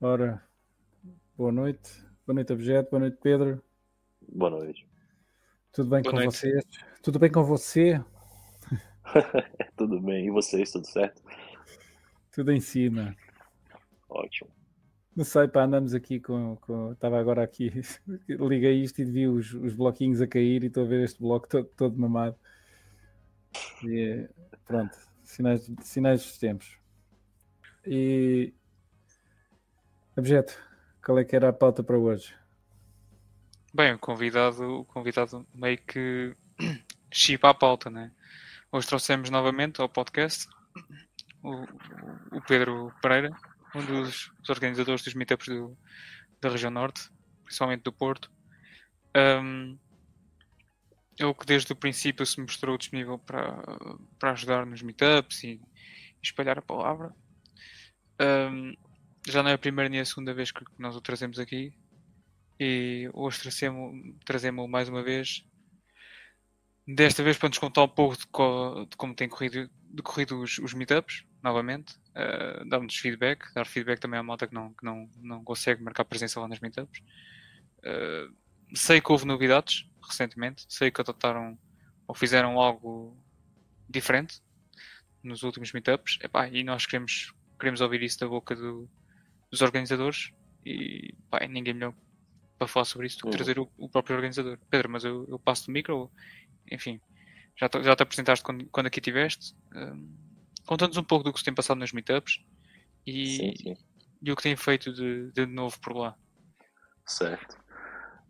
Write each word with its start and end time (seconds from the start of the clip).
Ora, 0.00 0.42
boa 1.36 1.52
noite. 1.52 2.04
Boa 2.26 2.34
noite, 2.34 2.52
Objeto. 2.52 2.90
Boa 2.90 3.00
noite, 3.00 3.18
Pedro. 3.22 3.62
Boa 4.28 4.50
noite. 4.50 4.86
Tudo 5.72 5.90
bem 5.90 6.02
boa 6.02 6.12
com 6.12 6.20
noite. 6.20 6.36
vocês? 6.36 6.64
Tudo 7.02 7.18
bem 7.18 7.30
com 7.30 7.44
você? 7.44 8.04
tudo 9.76 10.00
bem. 10.00 10.26
E 10.26 10.30
vocês, 10.30 10.72
tudo 10.72 10.86
certo? 10.86 11.22
Tudo 12.32 12.52
em 12.52 12.60
cima. 12.60 13.16
Ótimo. 14.08 14.50
Não 15.14 15.24
sei, 15.24 15.46
pá, 15.46 15.62
andamos 15.62 15.94
aqui 15.94 16.18
com. 16.18 16.56
com 16.56 16.92
estava 16.92 17.20
agora 17.20 17.42
aqui, 17.42 17.70
liguei 18.28 18.82
isto 18.82 19.00
e 19.00 19.04
vi 19.04 19.28
os, 19.28 19.54
os 19.54 19.72
bloquinhos 19.72 20.20
a 20.20 20.26
cair 20.26 20.64
e 20.64 20.66
estou 20.66 20.84
a 20.84 20.88
ver 20.88 21.04
este 21.04 21.20
bloco 21.20 21.48
todo, 21.48 21.66
todo 21.76 21.96
mamado. 21.96 22.36
E 23.84 24.28
pronto, 24.66 24.96
sinais, 25.22 25.70
sinais 25.82 26.22
dos 26.22 26.36
tempos. 26.36 26.78
E. 27.86 28.52
Objeto, 30.16 30.56
qual 31.04 31.18
é 31.18 31.24
que 31.24 31.34
era 31.34 31.48
a 31.48 31.52
pauta 31.52 31.82
para 31.82 31.98
hoje? 31.98 32.32
Bem, 33.74 33.94
o 33.94 33.98
convidado, 33.98 34.62
o 34.62 34.84
convidado 34.84 35.44
meio 35.52 35.76
que 35.78 36.36
chipa 37.12 37.50
a 37.50 37.54
pauta, 37.54 37.90
né? 37.90 38.12
Hoje 38.70 38.86
trouxemos 38.86 39.28
novamente 39.28 39.80
ao 39.80 39.88
podcast 39.88 40.48
o, 41.42 41.64
o 42.36 42.40
Pedro 42.46 42.92
Pereira, 43.02 43.36
um 43.74 43.84
dos, 43.84 44.30
dos 44.38 44.50
organizadores 44.50 45.02
dos 45.02 45.14
meetups 45.14 45.48
do, 45.48 45.76
da 46.40 46.48
região 46.48 46.70
norte, 46.70 47.10
principalmente 47.42 47.82
do 47.82 47.92
Porto. 47.92 48.30
Um, 49.16 49.76
ele 51.18 51.34
que 51.34 51.46
desde 51.46 51.72
o 51.72 51.76
princípio 51.76 52.24
se 52.24 52.40
mostrou 52.40 52.78
disponível 52.78 53.18
para, 53.18 53.60
para 54.16 54.30
ajudar 54.30 54.64
nos 54.64 54.80
meetups 54.80 55.42
e, 55.42 55.60
espalhar 56.22 56.58
a 56.58 56.62
palavra. 56.62 57.12
Um, 58.20 58.74
já 59.26 59.42
não 59.42 59.50
é 59.50 59.54
a 59.54 59.58
primeira 59.58 59.88
nem 59.88 60.00
a 60.00 60.04
segunda 60.04 60.34
vez 60.34 60.50
que 60.50 60.64
nós 60.78 60.96
o 60.96 61.00
trazemos 61.00 61.38
aqui. 61.38 61.72
E 62.58 63.10
hoje 63.12 63.40
trazemos-o 64.24 64.68
mais 64.68 64.88
uma 64.88 65.02
vez. 65.02 65.44
Desta 66.86 67.22
vez 67.22 67.38
para 67.38 67.48
nos 67.48 67.58
contar 67.58 67.82
um 67.82 67.88
pouco 67.88 68.16
de, 68.16 68.26
co, 68.26 68.86
de 68.88 68.96
como 68.96 69.14
têm 69.14 69.28
corrido, 69.28 69.70
decorrido 69.90 70.40
os, 70.40 70.58
os 70.58 70.74
meetups, 70.74 71.24
novamente. 71.42 71.96
Uh, 72.10 72.68
Dar-nos 72.68 72.96
feedback, 72.96 73.52
dar 73.54 73.66
feedback 73.66 73.98
também 73.98 74.20
à 74.20 74.22
malta 74.22 74.46
que 74.46 74.54
não, 74.54 74.72
que 74.74 74.84
não, 74.84 75.10
não 75.16 75.42
consegue 75.42 75.82
marcar 75.82 76.04
presença 76.04 76.38
lá 76.38 76.46
nas 76.46 76.60
meetups. 76.60 77.00
Uh, 77.78 78.34
sei 78.74 79.00
que 79.00 79.10
houve 79.10 79.24
novidades 79.24 79.88
recentemente, 80.06 80.66
sei 80.68 80.90
que 80.90 81.00
adotaram 81.00 81.58
ou 82.06 82.14
fizeram 82.14 82.60
algo 82.60 83.16
diferente 83.88 84.42
nos 85.22 85.42
últimos 85.42 85.72
meetups. 85.72 86.18
Epá, 86.22 86.48
e 86.48 86.62
nós 86.62 86.84
queremos, 86.86 87.34
queremos 87.58 87.80
ouvir 87.80 88.02
isso 88.02 88.20
da 88.20 88.28
boca 88.28 88.54
do, 88.54 88.88
dos 89.54 89.62
organizadores 89.62 90.32
e 90.64 91.14
pá, 91.30 91.46
ninguém 91.46 91.74
melhor 91.74 91.94
para 92.58 92.68
falar 92.68 92.84
sobre 92.84 93.06
isso 93.06 93.18
do 93.18 93.22
que 93.22 93.28
uhum. 93.28 93.32
trazer 93.32 93.58
o, 93.58 93.70
o, 93.78 93.88
próprio 93.88 94.16
organizador. 94.16 94.58
Pedro, 94.70 94.90
mas 94.90 95.04
eu, 95.04 95.26
eu 95.28 95.38
passo 95.38 95.66
do 95.66 95.72
micro, 95.72 96.10
enfim, 96.70 97.00
já 97.56 97.68
te, 97.68 97.82
já 97.82 97.96
te 97.96 98.02
apresentaste 98.02 98.44
quando, 98.44 98.66
quando 98.66 98.86
aqui 98.86 99.00
estiveste. 99.00 99.54
Um, 99.74 100.24
Conta-nos 100.66 100.96
um 100.96 101.04
pouco 101.04 101.24
do 101.24 101.32
que 101.32 101.38
se 101.38 101.44
tem 101.44 101.54
passado 101.54 101.78
nos 101.78 101.92
meetups 101.92 102.40
e, 103.06 103.26
sim, 103.36 103.52
sim. 103.56 103.76
e 104.22 104.32
o 104.32 104.36
que 104.36 104.42
tem 104.42 104.56
feito 104.56 104.92
de, 104.92 105.30
de 105.32 105.44
novo 105.44 105.78
por 105.80 105.94
lá. 105.94 106.16
Certo. 107.04 107.62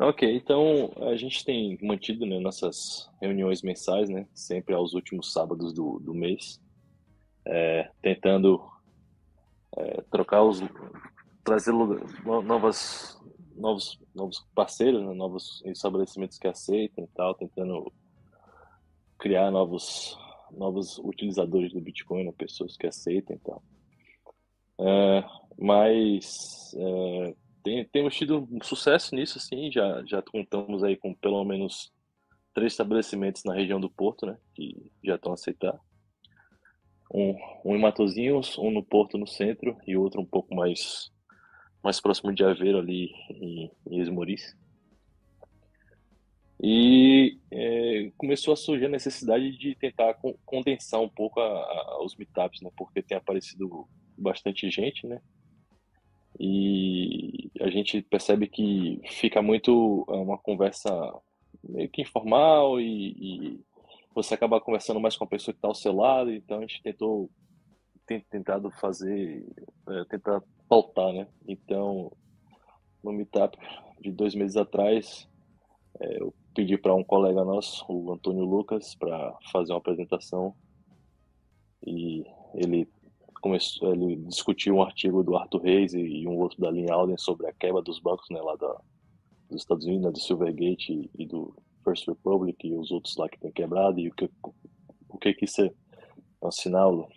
Ok, 0.00 0.28
então 0.34 0.92
a 1.08 1.14
gente 1.14 1.44
tem 1.44 1.78
mantido 1.80 2.26
né, 2.26 2.40
nossas 2.40 3.08
reuniões 3.22 3.62
mensais, 3.62 4.08
né, 4.08 4.26
sempre 4.34 4.74
aos 4.74 4.92
últimos 4.94 5.32
sábados 5.32 5.72
do, 5.72 6.00
do 6.00 6.12
mês, 6.12 6.60
é, 7.46 7.88
tentando 8.02 8.68
é, 9.76 10.02
trocar 10.10 10.42
os, 10.42 10.60
trazer 11.44 11.72
novas, 11.72 13.20
novos, 13.54 14.00
novos 14.14 14.46
parceiros, 14.54 15.02
né, 15.02 15.14
novos 15.14 15.62
estabelecimentos 15.66 16.38
que 16.38 16.48
aceitem, 16.48 17.06
tal, 17.14 17.34
tentando 17.34 17.92
criar 19.18 19.50
novos, 19.50 20.18
novos 20.50 20.98
utilizadores 20.98 21.72
do 21.72 21.80
Bitcoin, 21.80 22.24
né, 22.24 22.32
pessoas 22.36 22.76
que 22.76 22.86
aceitem, 22.86 23.38
tal. 23.38 23.62
É, 24.80 25.24
mas 25.58 26.74
é, 26.76 27.34
tem, 27.62 27.84
temos 27.86 28.14
tido 28.14 28.48
um 28.50 28.62
sucesso 28.62 29.14
nisso, 29.14 29.38
sim. 29.40 29.70
Já, 29.70 30.04
já 30.04 30.20
contamos 30.20 30.82
aí 30.82 30.96
com 30.96 31.14
pelo 31.14 31.44
menos 31.44 31.92
três 32.52 32.72
estabelecimentos 32.72 33.42
na 33.44 33.54
região 33.54 33.80
do 33.80 33.90
Porto, 33.90 34.26
né? 34.26 34.36
Que 34.54 34.92
já 35.02 35.16
estão 35.16 35.32
aceitar 35.32 35.78
um, 37.12 37.34
um 37.64 37.76
em 37.76 37.80
Matozinhos, 37.80 38.58
um 38.58 38.70
no 38.70 38.82
Porto, 38.82 39.16
no 39.16 39.26
centro, 39.26 39.76
e 39.86 39.96
outro 39.96 40.20
um 40.20 40.26
pouco 40.26 40.54
mais, 40.54 41.10
mais 41.84 42.00
próximo 42.00 42.32
de 42.32 42.42
Aveiro, 42.42 42.78
ali 42.78 43.12
em, 43.28 43.70
em 43.90 44.00
Esmoriz. 44.00 44.56
E 46.62 47.38
é, 47.50 48.10
começou 48.16 48.54
a 48.54 48.56
surgir 48.56 48.86
a 48.86 48.88
necessidade 48.88 49.56
de 49.58 49.74
tentar 49.74 50.16
condensar 50.46 51.00
um 51.00 51.08
pouco 51.10 51.38
a, 51.38 51.44
a, 51.44 52.02
os 52.02 52.16
meetups, 52.16 52.62
né? 52.62 52.70
Porque 52.74 53.02
tem 53.02 53.18
aparecido 53.18 53.86
bastante 54.16 54.70
gente, 54.70 55.06
né? 55.06 55.20
E 56.40 57.50
a 57.60 57.68
gente 57.68 58.00
percebe 58.00 58.48
que 58.48 59.02
fica 59.10 59.42
muito 59.42 60.06
é, 60.08 60.12
uma 60.12 60.38
conversa 60.38 60.90
meio 61.62 61.88
que 61.90 62.00
informal 62.00 62.80
e, 62.80 63.10
e 63.10 63.60
você 64.14 64.32
acaba 64.32 64.60
conversando 64.60 65.00
mais 65.00 65.16
com 65.16 65.24
a 65.24 65.28
pessoa 65.28 65.52
que 65.52 65.58
está 65.58 65.68
ao 65.68 65.74
seu 65.74 65.94
lado, 65.94 66.32
então 66.32 66.58
a 66.58 66.60
gente 66.62 66.82
tentou 66.82 67.30
tentado 68.30 68.70
fazer, 68.70 69.44
é, 69.88 70.04
tentar 70.04 70.42
pautar, 70.74 71.12
né? 71.12 71.28
Então, 71.46 72.10
no 73.02 73.12
Meetup 73.12 73.56
de 74.00 74.10
dois 74.10 74.34
meses 74.34 74.56
atrás, 74.56 75.28
é, 76.00 76.20
eu 76.20 76.34
pedi 76.52 76.76
para 76.76 76.94
um 76.94 77.04
colega 77.04 77.44
nosso, 77.44 77.84
o 77.88 78.12
Antônio 78.12 78.44
Lucas, 78.44 78.94
para 78.96 79.36
fazer 79.52 79.72
uma 79.72 79.78
apresentação. 79.78 80.54
E 81.86 82.24
ele 82.54 82.88
começou, 83.40 83.92
ele 83.92 84.16
discutiu 84.16 84.76
um 84.76 84.82
artigo 84.82 85.22
do 85.22 85.36
Arthur 85.36 85.62
Reis 85.62 85.94
e, 85.94 86.26
um 86.26 86.38
outro 86.38 86.60
da 86.60 86.70
Lynn 86.70 86.90
Alden 86.90 87.18
sobre 87.18 87.46
a 87.46 87.52
quebra 87.52 87.82
dos 87.82 88.00
bancos, 88.00 88.26
né, 88.30 88.40
lá 88.40 88.56
da, 88.56 88.80
dos 89.48 89.60
Estados 89.60 89.86
Unidos, 89.86 90.06
né, 90.06 90.10
do 90.10 90.20
Silvergate 90.20 90.92
e, 90.92 91.10
e 91.22 91.26
do 91.26 91.54
First 91.84 92.08
Republic 92.08 92.66
e 92.66 92.74
os 92.74 92.90
outros 92.90 93.16
lá 93.16 93.28
que 93.28 93.38
tem 93.38 93.52
quebrado. 93.52 94.00
E 94.00 94.08
o 94.08 94.14
que 94.14 94.28
o 95.08 95.18
que 95.18 95.34
que 95.34 95.44
isso 95.44 95.62
é 95.62 95.70
um 96.42 96.50
sinal 96.50 97.08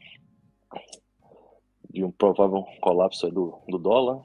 de 1.98 2.04
um 2.04 2.12
provável 2.12 2.64
colapso 2.82 3.30
do, 3.32 3.60
do 3.68 3.78
dólar. 3.78 4.24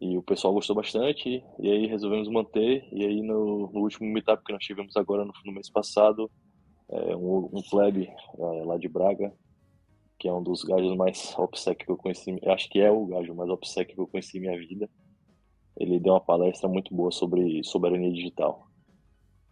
E 0.00 0.18
o 0.18 0.22
pessoal 0.22 0.52
gostou 0.52 0.74
bastante. 0.74 1.42
E 1.58 1.70
aí 1.70 1.86
resolvemos 1.86 2.28
manter. 2.28 2.86
E 2.92 3.04
aí 3.04 3.22
no, 3.22 3.70
no 3.72 3.80
último 3.80 4.10
meetup 4.10 4.42
que 4.44 4.52
nós 4.52 4.64
tivemos 4.64 4.96
agora 4.96 5.24
no, 5.24 5.32
no 5.44 5.52
mês 5.52 5.70
passado 5.70 6.30
é, 6.88 7.16
um, 7.16 7.50
um 7.52 7.62
plebe 7.70 8.08
é, 8.08 8.64
lá 8.64 8.76
de 8.76 8.88
Braga 8.88 9.32
que 10.18 10.28
é 10.28 10.32
um 10.32 10.42
dos 10.42 10.62
gajos 10.62 10.96
mais 10.96 11.38
OPSEC 11.38 11.84
que 11.84 11.92
eu 11.92 11.96
conheci 11.98 12.40
acho 12.46 12.70
que 12.70 12.80
é 12.80 12.90
o 12.90 13.04
gajo 13.04 13.34
mais 13.34 13.50
OPSEC 13.50 13.94
que 13.94 14.00
eu 14.00 14.06
conheci 14.06 14.38
em 14.38 14.40
minha 14.40 14.58
vida. 14.58 14.88
Ele 15.76 16.00
deu 16.00 16.14
uma 16.14 16.20
palestra 16.20 16.66
muito 16.68 16.94
boa 16.94 17.12
sobre 17.12 17.62
soberania 17.62 18.10
digital 18.10 18.66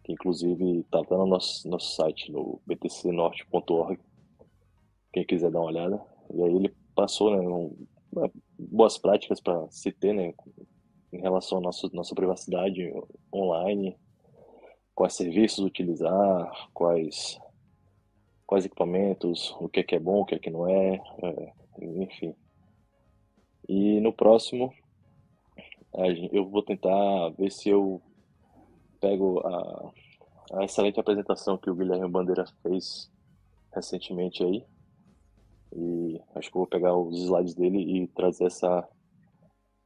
que 0.05 0.13
inclusive 0.13 0.81
está 0.81 0.99
até 0.99 1.17
no 1.17 1.25
nosso, 1.25 1.67
nosso 1.67 1.95
site, 1.95 2.31
no 2.31 2.61
btcnorte.org, 2.67 3.99
quem 5.11 5.25
quiser 5.25 5.49
dar 5.49 5.59
uma 5.59 5.69
olhada. 5.69 6.14
E 6.33 6.43
aí 6.43 6.55
ele 6.55 6.75
passou 6.95 7.31
né, 7.31 7.47
um, 7.47 7.75
boas 8.57 8.97
práticas 8.97 9.39
para 9.39 9.69
se 9.69 9.91
ter 9.91 10.13
né, 10.13 10.33
em 11.11 11.19
relação 11.19 11.57
à 11.59 11.61
nossa, 11.61 11.89
nossa 11.93 12.15
privacidade 12.15 12.91
online, 13.33 13.97
quais 14.93 15.13
serviços 15.13 15.65
utilizar, 15.65 16.69
quais, 16.73 17.39
quais 18.45 18.65
equipamentos, 18.65 19.55
o 19.59 19.67
que 19.69 19.81
é, 19.81 19.83
que 19.83 19.95
é 19.95 19.99
bom, 19.99 20.21
o 20.21 20.25
que 20.25 20.35
é 20.35 20.39
que 20.39 20.49
não 20.49 20.67
é, 20.67 20.95
é 21.21 21.53
enfim. 21.81 22.35
E 23.67 23.99
no 23.99 24.13
próximo, 24.13 24.73
eu 26.31 26.47
vou 26.47 26.61
tentar 26.61 27.29
ver 27.37 27.51
se 27.51 27.69
eu 27.69 28.01
pego 28.99 29.39
a, 29.39 29.91
a 30.53 30.65
excelente 30.65 30.99
apresentação 30.99 31.57
que 31.57 31.69
o 31.69 31.75
Guilherme 31.75 32.09
Bandeira 32.09 32.45
fez 32.61 33.11
recentemente 33.73 34.43
aí. 34.43 34.63
E 35.75 36.21
acho 36.35 36.49
que 36.49 36.57
eu 36.57 36.61
vou 36.61 36.67
pegar 36.67 36.95
os 36.95 37.19
slides 37.21 37.53
dele 37.53 37.79
e 37.79 38.07
trazer 38.07 38.45
essa, 38.45 38.87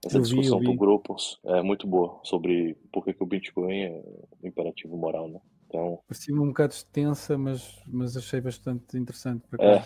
essa 0.05 0.19
discussão 0.19 0.61
para 0.61 0.71
o 0.71 0.77
grupo. 0.77 1.15
É 1.45 1.61
muito 1.61 1.87
boa 1.87 2.19
sobre 2.23 2.75
por 2.91 3.03
que, 3.03 3.13
que 3.13 3.23
o 3.23 3.27
Bitcoin 3.27 3.81
é 3.81 4.03
um 4.43 4.47
imperativo 4.47 4.95
moral, 4.95 5.27
né? 5.27 5.39
Então, 5.67 5.99
Parecia 6.07 6.33
um 6.33 6.47
bocado 6.47 6.73
extensa, 6.73 7.37
mas, 7.37 7.79
mas 7.87 8.17
achei 8.17 8.41
bastante 8.41 8.97
interessante. 8.97 9.43
É, 9.59 9.83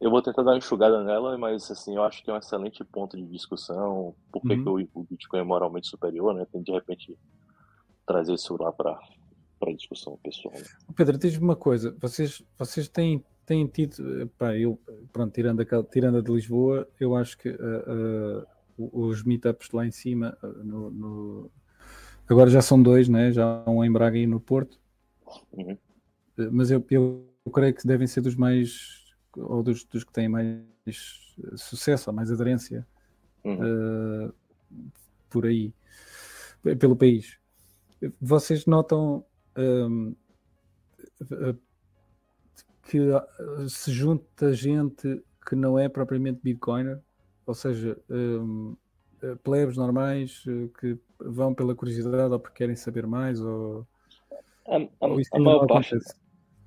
eu 0.00 0.10
vou 0.10 0.20
tentar 0.20 0.42
dar 0.42 0.52
uma 0.52 0.58
enxugada 0.58 1.02
nela, 1.04 1.36
mas 1.38 1.70
assim, 1.70 1.94
eu 1.94 2.02
acho 2.02 2.24
que 2.24 2.30
é 2.30 2.34
um 2.34 2.38
excelente 2.38 2.84
ponto 2.84 3.16
de 3.16 3.24
discussão. 3.26 4.14
Por 4.32 4.42
que, 4.42 4.54
uhum. 4.54 4.78
que 4.78 4.90
o, 4.96 5.00
o 5.00 5.04
Bitcoin 5.04 5.40
é 5.40 5.44
moralmente 5.44 5.86
superior, 5.86 6.34
né? 6.34 6.44
Tem 6.50 6.62
de 6.62 6.72
repente 6.72 7.16
trazer 8.06 8.34
isso 8.34 8.56
lá 8.60 8.72
para 8.72 8.98
para 9.62 9.72
discussão 9.72 10.18
pessoal. 10.24 10.54
Né? 10.54 10.64
Pedro, 10.96 11.16
diz-me 11.16 11.44
uma 11.44 11.54
coisa, 11.54 11.96
vocês, 12.00 12.42
vocês 12.58 12.88
têm, 12.88 13.24
têm 13.46 13.66
tido, 13.66 14.30
pá, 14.38 14.56
eu, 14.56 14.78
pronto, 15.12 15.32
tirando 15.32 15.60
a, 15.60 15.82
tirando 15.84 16.18
a 16.18 16.20
de 16.20 16.32
Lisboa, 16.32 16.88
eu 16.98 17.16
acho 17.16 17.36
que 17.38 17.48
uh, 17.48 18.44
uh, 18.78 19.08
os 19.08 19.22
meetups 19.22 19.70
lá 19.72 19.86
em 19.86 19.90
cima, 19.90 20.36
no, 20.42 20.90
no, 20.90 21.50
agora 22.28 22.50
já 22.50 22.62
são 22.62 22.82
dois, 22.82 23.08
né? 23.08 23.32
já 23.32 23.62
um 23.66 23.84
em 23.84 23.92
Braga 23.92 24.18
e 24.18 24.26
no 24.26 24.40
Porto, 24.40 24.78
uhum. 25.52 25.76
mas 26.50 26.70
eu, 26.70 26.84
eu, 26.90 27.26
eu, 27.44 27.52
creio 27.52 27.74
que 27.74 27.86
devem 27.86 28.06
ser 28.06 28.20
dos 28.20 28.34
mais, 28.34 29.14
ou 29.36 29.62
dos, 29.62 29.84
dos 29.84 30.04
que 30.04 30.12
têm 30.12 30.28
mais 30.28 30.62
sucesso, 31.56 32.10
ou 32.10 32.16
mais 32.16 32.30
aderência 32.30 32.86
uhum. 33.44 34.28
uh, 34.28 34.34
por 35.28 35.46
aí, 35.46 35.72
pelo 36.78 36.96
país. 36.96 37.38
Vocês 38.20 38.66
notam 38.66 39.24
um, 39.56 40.14
que 42.82 42.98
se 43.68 43.92
junta 43.92 44.52
gente 44.52 45.22
que 45.46 45.54
não 45.54 45.78
é 45.78 45.88
propriamente 45.88 46.40
Bitcoiner, 46.42 47.00
ou 47.46 47.54
seja, 47.54 47.98
um, 48.08 48.76
eh, 49.22 49.36
plebes 49.42 49.76
normais 49.76 50.42
eh, 50.46 50.68
que 50.78 50.98
vão 51.18 51.54
pela 51.54 51.74
curiosidade 51.74 52.32
ou 52.32 52.40
porque 52.40 52.58
querem 52.58 52.76
saber 52.76 53.06
mais 53.06 53.40
ou, 53.40 53.86
a, 54.66 54.76
a, 54.76 55.06
ou 55.06 55.20
a 55.32 55.38
maior 55.38 55.66
parte 55.66 55.96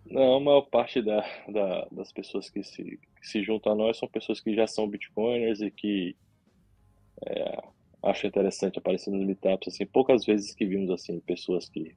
não, 0.06 0.36
a 0.36 0.40
maior 0.40 0.62
parte 0.62 1.02
da, 1.02 1.26
da, 1.52 1.88
das 1.92 2.12
pessoas 2.12 2.50
que 2.50 2.64
se, 2.64 2.84
que 2.84 3.28
se 3.28 3.44
juntam 3.44 3.74
a 3.74 3.76
nós 3.76 3.98
são 3.98 4.08
pessoas 4.08 4.40
que 4.40 4.54
já 4.56 4.68
são 4.68 4.88
bitcoiners 4.88 5.62
e 5.62 5.72
que 5.72 6.16
é, 7.26 7.64
acham 8.04 8.28
interessante 8.28 8.78
aparecer 8.78 9.10
nos 9.12 9.26
meetups 9.26 9.74
assim 9.74 9.86
poucas 9.86 10.26
vezes 10.26 10.54
que 10.54 10.66
vimos 10.66 10.92
assim 10.92 11.20
pessoas 11.22 11.68
que 11.68 11.96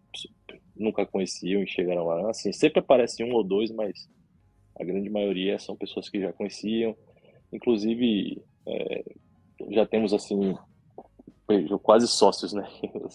nunca 0.79 1.07
conheciam 1.07 1.63
e 1.63 1.67
chegaram 1.67 2.05
lá 2.05 2.31
assim 2.31 2.53
sempre 2.53 2.81
aparece 2.81 3.23
um 3.25 3.33
ou 3.33 3.45
dois 3.45 3.71
mas 3.71 4.09
a 4.79 4.85
grande 4.85 5.11
maioria 5.11 5.59
são 5.59 5.77
pessoas 5.77 6.09
que 6.09 6.21
já 6.21 6.33
conheciam 6.33 6.97
inclusive 7.53 8.43
é, 8.67 9.05
já 9.71 9.87
temos 9.87 10.13
assim 10.13 10.55
quase 11.83 12.07
sócios, 12.07 12.53
né? 12.53 12.69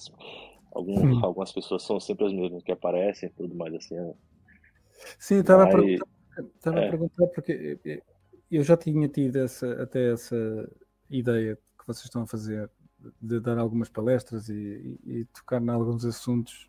Algum, 0.72 1.24
algumas 1.24 1.52
pessoas 1.52 1.84
são 1.84 2.00
sempre 2.00 2.26
as 2.26 2.34
mesmas 2.34 2.64
que 2.64 2.72
aparecem 2.72 3.30
e 3.30 3.32
tudo 3.32 3.54
mais 3.54 3.72
assim. 3.76 3.94
Né? 3.94 4.12
Sim, 5.20 5.36
estava 5.36 5.66
Mas, 5.66 5.76
a 5.76 5.78
perguntar, 5.78 6.08
estava 6.56 6.80
é. 6.80 6.88
a 6.88 6.90
perguntar 6.90 7.28
porque 7.28 8.02
eu 8.50 8.64
já 8.64 8.76
tinha 8.76 9.08
tido 9.08 9.36
essa, 9.36 9.72
até 9.84 10.14
essa 10.14 10.36
ideia 11.12 11.56
que 11.78 11.86
vocês 11.86 12.06
estão 12.06 12.24
a 12.24 12.28
fazer 12.28 12.68
de 13.22 13.40
dar 13.40 13.60
algumas 13.60 13.88
palestras 13.88 14.50
e, 14.50 15.00
e, 15.06 15.20
e 15.20 15.26
tocar 15.26 15.62
em 15.62 15.70
alguns 15.70 16.06
assuntos, 16.06 16.68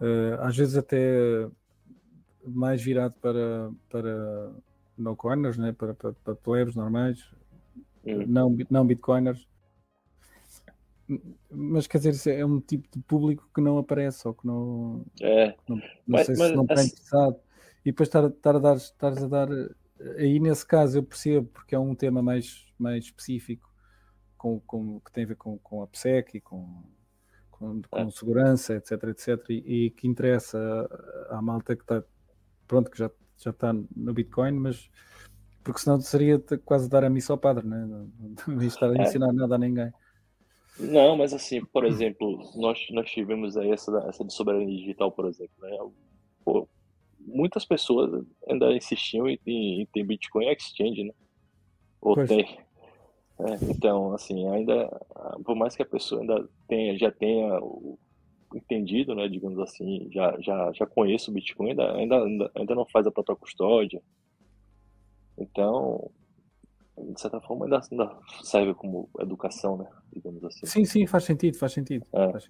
uh, 0.00 0.40
às 0.40 0.56
vezes 0.56 0.76
até 0.76 1.48
mais 2.46 2.82
virado 2.82 3.14
para, 3.20 3.70
para 3.88 4.52
no 4.96 5.16
corners, 5.16 5.58
né? 5.58 5.72
para, 5.72 5.94
para, 5.94 6.12
para 6.12 6.34
plebes 6.34 6.74
normais, 6.74 7.24
hum. 8.06 8.24
não, 8.26 8.56
não 8.70 8.86
bitcoiners. 8.86 9.48
Mas 11.50 11.86
quer 11.86 11.98
dizer, 11.98 12.38
é 12.38 12.46
um 12.46 12.60
tipo 12.60 12.88
de 12.90 13.02
público 13.02 13.48
que 13.54 13.60
não 13.60 13.76
aparece 13.76 14.26
ou 14.26 14.32
que 14.32 14.46
não, 14.46 15.04
é. 15.20 15.54
não, 15.68 15.76
não 15.76 15.82
mas, 16.06 16.26
sei 16.26 16.36
mas, 16.36 16.48
se 16.48 16.56
não 16.56 16.62
está 16.62 16.74
assim... 16.74 16.86
interessado. 16.88 17.36
E 17.84 17.90
depois 17.90 18.08
estar, 18.08 18.26
estar 18.26 18.56
a 18.56 18.58
dar, 18.58 18.76
estares 18.76 19.22
a 19.22 19.28
dar 19.28 19.48
aí 20.16 20.40
nesse 20.40 20.66
caso 20.66 20.98
eu 20.98 21.02
percebo 21.02 21.48
porque 21.52 21.74
é 21.74 21.78
um 21.78 21.94
tema 21.94 22.22
mais, 22.22 22.66
mais 22.78 23.04
específico 23.04 23.70
com, 24.36 24.60
com, 24.60 25.00
que 25.00 25.12
tem 25.12 25.24
a 25.24 25.28
ver 25.28 25.36
com, 25.36 25.58
com 25.58 25.82
a 25.82 25.86
PSEC 25.86 26.38
e 26.38 26.40
com, 26.40 26.82
com, 27.58 27.80
com 27.82 28.00
é. 28.00 28.10
segurança, 28.10 28.74
etc, 28.74 29.04
etc, 29.04 29.50
e, 29.50 29.86
e, 29.86 29.90
que 29.90 30.08
interessa 30.08 30.58
à 31.30 31.40
malta 31.40 31.76
que 31.76 31.82
está 31.82 32.02
pronto, 32.66 32.90
que 32.90 32.98
já, 32.98 33.10
já 33.38 33.50
está 33.50 33.72
no 33.72 34.12
Bitcoin, 34.12 34.52
mas 34.52 34.90
porque 35.62 35.80
senão 35.80 36.00
seria 36.00 36.38
quase 36.64 36.88
dar 36.88 37.04
a 37.04 37.10
missa 37.10 37.32
ao 37.32 37.38
padre, 37.38 37.66
né? 37.66 37.86
não, 37.86 38.10
não, 38.46 38.62
estar 38.62 38.90
a 38.90 38.96
é. 38.96 39.02
ensinar 39.02 39.30
é. 39.30 39.32
nada 39.32 39.54
a 39.54 39.58
ninguém. 39.58 39.92
Não, 40.78 41.16
mas 41.16 41.32
assim, 41.32 41.64
por 41.64 41.84
exemplo, 41.84 42.50
nós, 42.56 42.78
nós 42.90 43.08
tivemos 43.08 43.56
aí 43.56 43.70
essa, 43.70 43.96
essa 44.08 44.24
de 44.24 44.34
soberania 44.34 44.76
digital, 44.76 45.12
por 45.12 45.26
exemplo, 45.26 45.54
né? 45.60 45.70
Pô, 46.44 46.68
muitas 47.20 47.64
pessoas 47.64 48.26
ainda 48.48 48.72
insistiam 48.72 49.28
em, 49.28 49.38
em, 49.46 49.86
ter 49.86 50.02
Bitcoin 50.02 50.46
Exchange, 50.48 51.04
né? 51.04 51.14
Ou 52.00 52.14
pois. 52.16 52.28
tem. 52.28 52.58
É, 53.38 53.64
então, 53.70 54.12
assim, 54.12 54.48
ainda, 54.48 54.88
por 55.44 55.56
mais 55.56 55.74
que 55.74 55.82
a 55.82 55.86
pessoa 55.86 56.20
ainda 56.20 56.48
tenha, 56.68 56.96
já 56.96 57.10
tenha 57.10 57.60
entendido, 58.54 59.14
né, 59.14 59.28
digamos 59.28 59.58
assim, 59.58 60.08
já, 60.12 60.36
já, 60.40 60.72
já 60.72 60.86
conheça 60.86 61.30
o 61.30 61.34
Bitcoin, 61.34 61.70
ainda, 61.70 61.92
ainda, 61.94 62.50
ainda 62.54 62.74
não 62.74 62.86
faz 62.86 63.06
a 63.06 63.10
própria 63.10 63.34
custódia. 63.34 64.00
Então, 65.36 66.10
de 66.96 67.20
certa 67.20 67.40
forma, 67.40 67.66
ainda, 67.66 67.80
ainda 67.90 68.16
serve 68.42 68.72
como 68.74 69.08
educação, 69.18 69.76
né? 69.76 69.88
Digamos 70.12 70.44
assim. 70.44 70.64
Sim, 70.64 70.84
sim, 70.84 71.06
faz 71.06 71.24
sentido, 71.24 71.58
faz 71.58 71.72
sentido. 71.72 72.06
É. 72.12 72.30
Faz... 72.30 72.48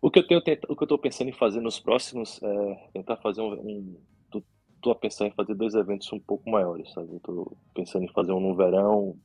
O 0.00 0.10
que 0.10 0.18
eu 0.18 0.42
tenho, 0.42 0.58
o 0.68 0.74
que 0.74 0.82
eu 0.82 0.84
estou 0.84 0.98
pensando 0.98 1.28
em 1.28 1.32
fazer 1.32 1.60
nos 1.60 1.78
próximos 1.78 2.42
é 2.42 2.88
tentar 2.92 3.18
fazer 3.18 3.40
um, 3.40 3.52
um 3.52 3.96
tô, 4.82 4.94
pensando 4.94 5.28
em 5.28 5.34
fazer 5.34 5.54
dois 5.54 5.74
eventos 5.74 6.12
um 6.12 6.20
pouco 6.20 6.50
maiores, 6.50 6.92
sabe? 6.92 7.14
Eu 7.14 7.20
tô 7.20 7.56
pensando 7.74 8.04
em 8.04 8.12
fazer 8.12 8.32
um 8.32 8.40
no 8.40 8.56
verão 8.56 9.16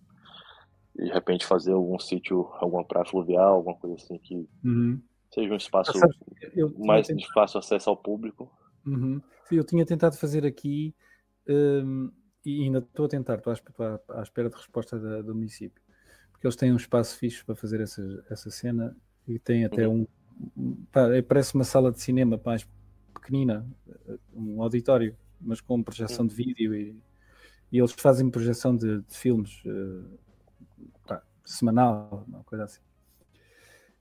e 0.95 1.05
de 1.05 1.11
repente 1.11 1.45
fazer 1.45 1.73
algum 1.73 1.99
sítio, 1.99 2.47
alguma 2.53 2.85
praia 2.85 3.05
fluvial, 3.05 3.55
alguma 3.55 3.75
coisa 3.75 3.95
assim 3.95 4.17
que 4.19 4.47
uhum. 4.63 5.01
seja 5.33 5.53
um 5.53 5.57
espaço 5.57 5.91
eu, 6.55 6.69
eu 6.69 6.79
mais 6.79 7.07
de 7.07 7.27
fácil 7.33 7.59
acesso 7.59 7.89
ao 7.89 7.97
público. 7.97 8.51
Uhum. 8.85 9.21
Eu 9.51 9.63
tinha 9.63 9.85
tentado 9.85 10.17
fazer 10.17 10.45
aqui 10.45 10.95
um, 11.49 12.11
e 12.45 12.63
ainda 12.63 12.79
estou 12.79 13.05
a 13.05 13.09
tentar, 13.09 13.35
estou 13.35 13.53
à, 13.85 14.19
à 14.19 14.21
espera 14.21 14.49
de 14.49 14.55
resposta 14.55 14.97
da, 14.99 15.21
do 15.21 15.35
município, 15.35 15.81
porque 16.31 16.47
eles 16.47 16.55
têm 16.55 16.71
um 16.71 16.77
espaço 16.77 17.17
fixo 17.17 17.45
para 17.45 17.55
fazer 17.55 17.81
essa, 17.81 18.25
essa 18.29 18.49
cena 18.49 18.95
e 19.27 19.39
têm 19.39 19.65
até 19.65 19.87
uhum. 19.87 20.07
um. 20.55 20.85
Pá, 20.91 21.07
parece 21.27 21.55
uma 21.55 21.63
sala 21.63 21.91
de 21.91 21.99
cinema 21.99 22.39
mais 22.45 22.67
pequenina, 23.13 23.67
um 24.33 24.61
auditório, 24.61 25.17
mas 25.39 25.61
com 25.61 25.81
projeção 25.81 26.25
de 26.25 26.35
vídeo 26.35 26.75
e, 26.75 26.95
e, 27.71 27.77
eles 27.79 27.91
fazem 27.91 28.29
projeção 28.29 28.75
de, 28.75 29.01
de 29.01 29.17
filmes 29.17 29.61
uh, 29.65 30.19
pá, 31.07 31.21
semanal, 31.45 32.25
uma 32.27 32.43
coisa 32.43 32.65
assim. 32.65 32.81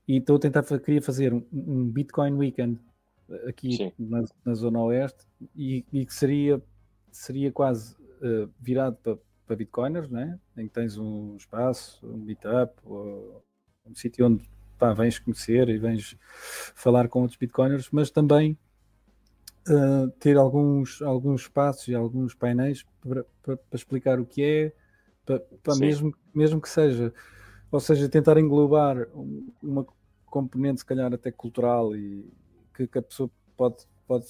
E 0.08 0.18
estou 0.18 0.36
a 0.36 0.38
tentar, 0.38 0.62
queria 0.80 1.02
fazer 1.02 1.32
um, 1.32 1.44
um 1.52 1.84
Bitcoin 1.90 2.34
Weekend 2.34 2.80
aqui 3.48 3.92
na, 3.98 4.24
na, 4.44 4.54
Zona 4.54 4.80
Oeste 4.80 5.26
e, 5.54 5.84
e 5.92 6.06
que 6.06 6.14
seria, 6.14 6.62
seria 7.10 7.50
quase 7.50 7.94
uh, 7.94 8.48
virado 8.60 8.96
para, 9.02 9.18
para 9.46 9.56
bitcoiners, 9.56 10.08
né? 10.08 10.38
em 10.56 10.68
que 10.68 10.74
tens 10.74 10.96
um 10.96 11.36
espaço, 11.36 12.06
um 12.06 12.18
meetup, 12.18 12.74
um 12.86 13.94
sítio 13.94 14.26
onde 14.26 14.48
pá, 14.78 14.92
vens 14.92 15.18
conhecer 15.18 15.68
e 15.68 15.78
vens 15.78 16.16
falar 16.74 17.08
com 17.08 17.22
outros 17.22 17.38
bitcoiners, 17.38 17.88
mas 17.90 18.10
também 18.10 18.56
uh, 19.68 20.10
ter 20.18 20.36
alguns, 20.36 21.02
alguns 21.02 21.42
espaços 21.42 21.88
e 21.88 21.94
alguns 21.94 22.34
painéis 22.34 22.84
para, 23.00 23.24
para, 23.42 23.56
para 23.56 23.76
explicar 23.76 24.20
o 24.20 24.26
que 24.26 24.42
é, 24.42 24.72
para, 25.24 25.40
para 25.62 25.76
mesmo, 25.76 26.14
mesmo 26.34 26.60
que 26.60 26.68
seja, 26.68 27.12
ou 27.70 27.80
seja, 27.80 28.08
tentar 28.08 28.38
englobar 28.38 29.08
uma 29.62 29.86
componente, 30.26 30.80
se 30.80 30.86
calhar 30.86 31.12
até 31.12 31.30
cultural 31.30 31.96
e 31.96 32.30
que, 32.74 32.86
que 32.86 32.98
a 32.98 33.02
pessoa 33.02 33.30
pode, 33.56 33.84
pode 34.06 34.26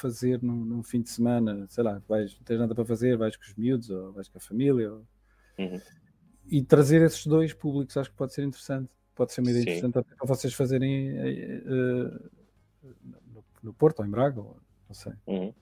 fazer 0.00 0.42
num, 0.42 0.64
num, 0.64 0.82
fim 0.82 1.02
de 1.02 1.10
semana, 1.10 1.66
sei 1.68 1.84
lá, 1.84 2.00
vais, 2.08 2.34
não 2.34 2.42
tens 2.42 2.58
nada 2.58 2.74
para 2.74 2.84
fazer, 2.84 3.16
vais 3.16 3.36
com 3.36 3.42
os 3.42 3.54
miúdos 3.54 3.90
ou 3.90 4.12
vais 4.12 4.28
com 4.28 4.38
a 4.38 4.40
família. 4.40 4.90
Ou... 4.90 5.06
Uhum. 5.58 5.80
E 6.46 6.62
trazer 6.62 7.02
esses 7.02 7.26
dois 7.26 7.52
públicos 7.52 7.96
acho 7.96 8.10
que 8.10 8.16
pode 8.16 8.32
ser 8.32 8.42
interessante. 8.44 8.90
Pode 9.14 9.32
ser 9.32 9.42
uma 9.42 9.50
ideia 9.50 9.64
Sim. 9.64 9.86
interessante 9.86 10.16
para 10.16 10.26
vocês 10.26 10.54
fazerem 10.54 11.10
uh, 11.12 12.30
no, 13.04 13.44
no, 13.62 13.74
Porto 13.74 14.00
ou 14.00 14.06
em 14.06 14.10
Braga, 14.10 14.40
ou, 14.40 14.56
não 14.90 14.94
sei. 14.94 15.12
Uhum. 15.28 15.54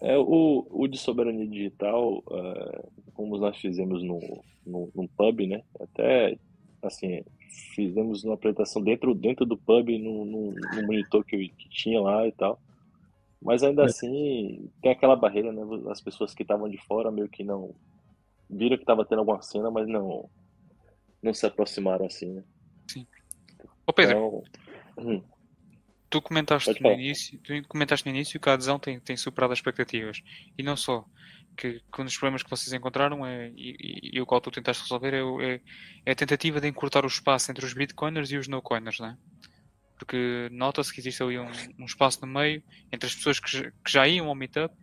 É, 0.00 0.18
o, 0.18 0.66
o 0.68 0.88
de 0.88 0.98
soberania 0.98 1.46
digital, 1.46 2.18
uh, 2.18 2.92
como 3.14 3.38
nós 3.38 3.56
fizemos 3.56 4.02
no, 4.02 4.18
no, 4.66 5.08
pub, 5.16 5.46
né? 5.46 5.62
Até 5.78 6.36
assim, 6.82 7.22
fizemos 7.72 8.24
uma 8.24 8.34
apresentação 8.34 8.82
dentro, 8.82 9.14
dentro 9.14 9.46
do 9.46 9.56
pub, 9.56 9.90
no, 10.00 10.24
no, 10.24 10.50
no 10.50 10.86
monitor 10.86 11.24
que, 11.24 11.48
que, 11.50 11.68
tinha 11.68 12.00
lá 12.00 12.26
e 12.26 12.32
tal. 12.32 12.60
Mas 13.40 13.62
ainda 13.62 13.82
é. 13.82 13.84
assim, 13.84 14.68
tem 14.82 14.90
aquela 14.90 15.14
barreira, 15.14 15.52
né? 15.52 15.62
As 15.88 16.00
pessoas 16.00 16.34
que 16.34 16.42
estavam 16.42 16.68
de 16.68 16.78
fora 16.78 17.12
meio 17.12 17.28
que 17.28 17.44
não. 17.44 17.72
Viram 18.50 18.76
que 18.76 18.82
estava 18.82 19.04
tendo 19.04 19.20
alguma 19.20 19.40
cena, 19.40 19.70
mas 19.70 19.86
não. 19.86 20.28
Não 21.22 21.32
se 21.32 21.46
aproximaram 21.46 22.06
assim, 22.06 22.32
né? 22.32 22.44
Sim. 22.88 23.06
Ô 23.86 23.92
Pedro, 23.92 24.44
então, 24.96 25.08
hum. 25.08 25.22
Tu 26.12 26.20
comentaste 26.20 26.78
no 26.82 26.92
início, 26.92 27.38
tu 27.38 27.54
comentaste 27.66 28.06
no 28.06 28.14
início 28.14 28.38
que 28.38 28.48
a 28.50 28.52
adesão 28.52 28.78
tem, 28.78 29.00
tem 29.00 29.16
superado 29.16 29.54
as 29.54 29.58
expectativas. 29.58 30.22
E 30.58 30.62
não 30.62 30.76
só 30.76 31.06
que, 31.56 31.80
que, 31.90 32.02
um 32.02 32.04
dos 32.04 32.18
problemas 32.18 32.42
que 32.42 32.50
vocês 32.50 32.70
encontraram 32.74 33.24
é, 33.24 33.50
e, 33.56 34.10
e, 34.12 34.16
e 34.16 34.20
o 34.20 34.26
qual 34.26 34.38
tu 34.38 34.50
tentaste 34.50 34.82
resolver 34.82 35.14
é, 35.14 35.20
é, 35.20 35.60
é, 36.04 36.12
a 36.12 36.14
tentativa 36.14 36.60
de 36.60 36.68
encurtar 36.68 37.02
o 37.06 37.08
espaço 37.08 37.50
entre 37.50 37.64
os 37.64 37.72
bitcoiners 37.72 38.30
e 38.30 38.36
os 38.36 38.46
no-coiners, 38.46 39.00
né? 39.00 39.16
Porque 39.98 40.50
nota-se 40.52 40.92
que 40.92 41.00
existe 41.00 41.22
ali 41.22 41.38
um, 41.38 41.50
um, 41.78 41.86
espaço 41.86 42.20
no 42.20 42.26
meio 42.26 42.62
entre 42.92 43.06
as 43.06 43.14
pessoas 43.14 43.40
que, 43.40 43.70
que 43.70 43.90
já 43.90 44.06
iam 44.06 44.28
ao 44.28 44.34
meetup 44.34 44.74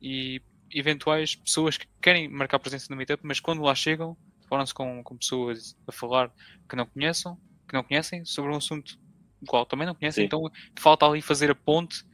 e, 0.00 0.40
eventuais 0.72 1.34
pessoas 1.34 1.76
que 1.76 1.86
querem 2.00 2.26
marcar 2.26 2.58
presença 2.58 2.86
no 2.88 2.96
meetup, 2.96 3.22
mas 3.22 3.38
quando 3.38 3.60
lá 3.60 3.74
chegam, 3.74 4.16
deparam-se 4.40 4.72
com, 4.72 5.02
com 5.04 5.16
pessoas 5.18 5.76
a 5.86 5.92
falar 5.92 6.32
que 6.66 6.74
não 6.74 6.86
conheçam, 6.86 7.38
que 7.68 7.74
não 7.74 7.84
conhecem 7.84 8.24
sobre 8.24 8.50
um 8.50 8.56
assunto 8.56 8.98
qual 9.44 9.66
também 9.66 9.86
não 9.86 9.94
conhecem, 9.94 10.22
Sim. 10.22 10.26
então 10.26 10.42
falta 10.78 11.06
ali 11.06 11.20
fazer 11.22 11.50
a 11.50 11.54
ponte 11.54 12.04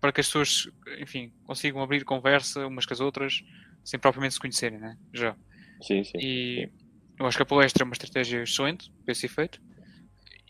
para 0.00 0.12
que 0.12 0.20
as 0.20 0.26
pessoas, 0.26 0.68
enfim, 1.00 1.32
consigam 1.44 1.82
abrir 1.82 2.04
conversa 2.04 2.66
umas 2.66 2.86
com 2.86 2.94
as 2.94 3.00
outras 3.00 3.42
sem 3.84 3.98
propriamente 3.98 4.34
se 4.34 4.40
conhecerem, 4.40 4.78
né? 4.78 4.96
Já. 5.12 5.36
Sim, 5.82 6.04
sim. 6.04 6.18
E 6.20 6.70
eu 7.18 7.26
acho 7.26 7.36
que 7.36 7.42
a 7.42 7.46
palestra 7.46 7.82
é 7.82 7.84
uma 7.84 7.94
estratégia 7.94 8.42
excelente 8.42 8.92
para 9.04 9.12
esse 9.12 9.26
efeito. 9.26 9.60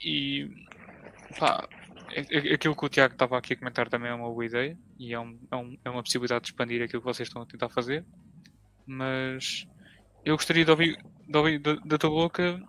E 0.04 0.48
pá, 1.38 1.66
é- 2.10 2.50
é- 2.50 2.54
aquilo 2.54 2.76
que 2.76 2.84
o 2.84 2.88
Tiago 2.88 3.14
estava 3.14 3.38
aqui 3.38 3.54
a 3.54 3.56
comentar 3.56 3.88
também 3.88 4.10
é 4.10 4.14
uma 4.14 4.28
boa 4.28 4.44
ideia 4.44 4.78
e 4.98 5.12
é, 5.14 5.20
um- 5.20 5.38
é 5.50 5.56
um- 5.56 5.78
é 5.84 5.90
uma 5.90 6.02
possibilidade 6.02 6.42
de 6.44 6.48
expandir 6.50 6.82
aquilo 6.82 7.00
que 7.02 7.06
vocês 7.08 7.28
estão 7.28 7.42
a 7.42 7.46
tentar 7.46 7.68
fazer. 7.68 8.04
Mas 8.86 9.66
eu 10.24 10.36
gostaria 10.36 10.64
de 10.64 10.70
ouvir, 10.70 10.98
de 11.26 11.36
ouvir 11.36 11.58
da, 11.58 11.74
da 11.74 11.98
tua 11.98 12.10
boca. 12.10 12.60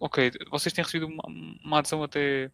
Ok, 0.00 0.32
vocês 0.50 0.72
têm 0.72 0.84
recebido 0.84 1.06
uma, 1.10 1.22
uma 1.64 1.78
adesão 1.78 2.02
até 2.02 2.50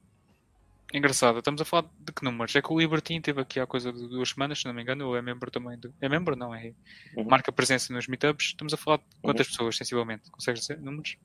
engraçada. 0.92 1.38
Estamos 1.38 1.60
a 1.60 1.64
falar 1.64 1.88
de 2.00 2.12
que 2.12 2.24
números? 2.24 2.54
É 2.56 2.62
que 2.62 2.72
o 2.72 2.78
Libertine 2.78 3.20
teve 3.20 3.40
aqui 3.40 3.60
há 3.60 3.66
coisa 3.66 3.92
de 3.92 4.08
duas 4.08 4.30
semanas, 4.30 4.58
se 4.60 4.66
não 4.66 4.72
me 4.74 4.82
engano, 4.82 5.06
ou 5.08 5.16
é 5.16 5.22
membro 5.22 5.50
também. 5.50 5.78
De, 5.78 5.90
é 6.00 6.08
membro? 6.08 6.34
Não, 6.36 6.54
é. 6.54 6.72
Uhum. 7.16 7.24
Marca 7.24 7.52
presença 7.52 7.92
nos 7.92 8.06
meetups. 8.06 8.46
Estamos 8.46 8.72
a 8.72 8.76
falar 8.76 8.98
de 8.98 9.04
quantas 9.22 9.46
pessoas, 9.48 9.76
sensivelmente? 9.76 10.30
Consegues 10.30 10.60
dizer 10.62 10.80
números? 10.80 11.16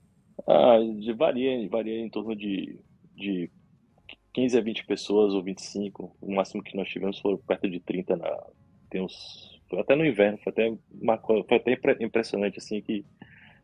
Ah, 0.47 0.77
de- 0.99 1.13
varia, 1.13 1.67
varia 1.69 1.99
em 1.99 2.09
torno 2.09 2.35
de, 2.35 2.77
de 3.15 3.49
15 4.33 4.57
a 4.57 4.61
20 4.61 4.85
pessoas 4.85 5.33
ou 5.33 5.43
25. 5.43 6.15
O 6.19 6.33
máximo 6.35 6.63
que 6.63 6.75
nós 6.75 6.89
tivemos 6.89 7.19
foi 7.19 7.37
perto 7.37 7.69
de 7.69 7.79
30 7.79 8.15
na, 8.17 8.43
tem 8.89 9.01
uns, 9.01 9.59
foi 9.69 9.79
até 9.79 9.95
no 9.95 10.05
inverno, 10.05 10.37
foi 10.43 10.51
até, 10.51 10.75
marcou, 11.01 11.43
foi 11.47 11.57
até 11.57 11.73
impre- 11.73 11.97
impressionante 12.03 12.57
assim 12.57 12.81
que 12.81 13.05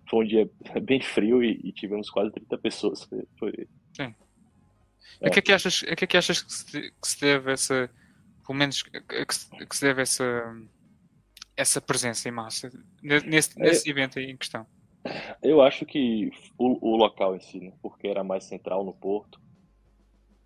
foi 0.09 0.23
um 0.25 0.27
dia 0.27 0.49
bem 0.81 1.01
frio 1.01 1.43
e, 1.43 1.59
e 1.63 1.71
tivemos 1.73 2.09
quase 2.09 2.31
30 2.31 2.57
pessoas. 2.59 3.03
Foi, 3.05 3.23
foi- 3.37 3.67
A 5.23 5.29
que 5.29 5.39
é 5.39 5.41
que 5.41 5.51
achas, 5.53 5.83
a 5.89 5.95
que 5.95 6.03
é 6.03 6.07
que, 6.07 6.17
achas 6.17 6.41
que, 6.41 6.51
se, 6.53 6.91
que 6.91 7.07
se 7.07 7.19
deve 7.21 7.51
essa, 7.51 7.89
pelo 8.45 8.57
menos, 8.57 8.81
que 8.83 8.91
se, 9.33 9.49
que 9.65 9.75
se 9.75 9.85
deve 9.85 10.01
essa, 10.01 10.55
essa 11.57 11.81
presença 11.81 12.27
em 12.27 12.31
massa 12.31 12.69
ne- 13.01 13.21
nesse, 13.21 13.59
É. 13.59 13.63
nesse 13.63 13.89
evento 13.89 14.19
aí 14.19 14.25
em 14.31 14.37
questão? 14.37 14.65
Eu 15.41 15.61
acho 15.61 15.85
que 15.85 16.29
o, 16.57 16.93
o 16.93 16.95
local 16.97 17.35
em 17.35 17.39
si, 17.39 17.59
né? 17.59 17.73
Porque 17.81 18.07
era 18.07 18.23
mais 18.23 18.43
central 18.43 18.83
no 18.83 18.93
porto 18.93 19.39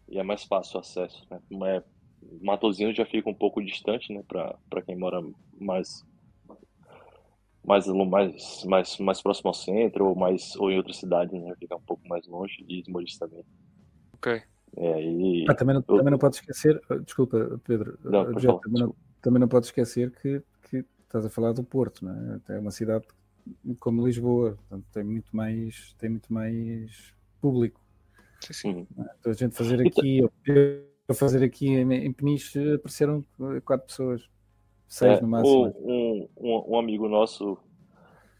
e 0.07 0.19
é 0.19 0.23
mais 0.23 0.43
fácil 0.43 0.77
o 0.77 0.79
acesso, 0.79 1.25
né? 1.29 1.39
Mas 1.51 1.83
Matozinhos 2.41 2.95
já 2.95 3.05
fica 3.05 3.29
um 3.29 3.33
pouco 3.33 3.63
distante, 3.63 4.13
né? 4.13 4.23
Para 4.27 4.57
para 4.69 4.81
quem 4.81 4.95
mora 4.95 5.21
mais 5.59 6.03
mais 7.65 7.87
mais 7.87 8.63
mais 8.65 8.97
mais 8.99 9.21
próximo 9.21 9.49
ao 9.49 9.53
centro 9.53 10.07
ou 10.07 10.15
mais 10.15 10.55
ou 10.57 10.71
em 10.71 10.77
outra 10.77 10.93
cidade, 10.93 11.37
né? 11.37 11.53
Fica 11.59 11.75
um 11.75 11.81
pouco 11.81 12.07
mais 12.07 12.25
longe 12.27 12.63
e 12.67 12.79
Esmoriz 12.79 13.17
também. 13.17 13.43
Ok. 14.23 14.41
É, 14.75 15.01
e 15.01 15.45
Ah, 15.49 15.53
também, 15.53 15.75
não, 15.75 15.81
também 15.81 16.11
não 16.11 16.17
podes 16.17 16.39
esquecer, 16.39 16.81
ah, 16.89 16.95
desculpa, 16.95 17.59
Pedro, 17.65 17.99
Não, 18.03 18.21
ah, 18.21 18.25
pode 18.25 18.35
José, 18.35 18.47
falar, 18.47 18.59
também, 18.61 18.81
não, 18.81 18.95
também 19.21 19.39
não 19.41 19.47
podes 19.47 19.69
esquecer 19.69 20.11
que, 20.11 20.41
que 20.69 20.85
estás 21.03 21.25
a 21.25 21.29
falar 21.29 21.51
do 21.51 21.63
Porto, 21.63 22.05
não 22.05 22.41
é? 22.47 22.55
É 22.55 22.59
uma 22.59 22.71
cidade 22.71 23.05
como 23.79 24.05
Lisboa, 24.05 24.57
portanto, 24.57 24.85
tem 24.93 25.03
muito 25.03 25.35
mais, 25.35 25.93
tem 25.99 26.09
muito 26.09 26.33
mais 26.33 27.13
público. 27.41 27.81
Sim, 28.39 28.53
sim. 28.53 28.87
Uhum. 28.97 29.05
Então, 29.19 29.31
a 29.31 29.35
gente 29.35 29.55
fazer 29.55 29.85
aqui, 29.85 30.19
eu 30.19 31.13
fazer 31.13 31.43
aqui 31.43 31.67
em, 31.67 31.93
em 31.93 32.13
Peniche, 32.13 32.73
apareceram 32.75 33.23
quatro 33.65 33.87
pessoas, 33.87 34.29
seis 34.87 35.19
É, 35.19 35.21
no 35.21 35.27
máximo. 35.27 35.75
um, 35.79 36.29
um, 36.37 36.63
um 36.73 36.79
amigo 36.79 37.07
nosso, 37.09 37.57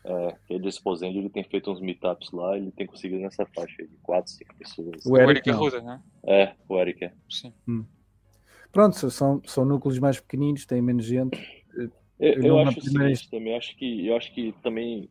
é, 0.05 0.36
é 0.55 0.60
de 0.60 0.67
Esposende, 0.67 1.17
ele 1.17 1.29
tem 1.29 1.43
feito 1.43 1.72
uns 1.72 1.79
meetups 1.81 2.31
lá, 2.31 2.57
ele 2.57 2.72
tem 2.72 2.86
conseguido 2.88 3.22
nessa 3.22 3.45
faixa 3.48 3.75
aí 3.81 3.88
de 3.88 3.98
4, 4.03 4.31
5 4.31 4.55
pessoas. 4.55 5.05
O 5.05 5.13
O 5.13 5.17
Eric 5.17 5.48
não. 5.50 5.55
Arruda, 5.57 5.81
né? 5.81 6.01
É, 6.25 6.53
o 6.67 6.79
Eric 6.79 7.05
é. 7.05 7.13
Sim. 7.29 7.53
Pronto, 8.72 9.10
são, 9.12 9.41
são 9.45 9.65
núcleos 9.65 10.00
mais 10.00 10.19
pequeninos, 10.19 10.65
têm 10.65 10.81
menos 10.81 11.05
gente. 11.05 11.63
Eu, 12.19 12.33
Eu 12.33 12.43
eu 12.43 12.60
acho 12.60 12.79
o 12.79 12.81
primeira- 12.83 13.15
seguinte 13.15 13.29
também, 13.31 13.55
acho 13.57 13.75
que, 13.77 14.07
eu 14.07 14.15
acho 14.15 14.33
que 14.33 14.51
também, 14.63 15.10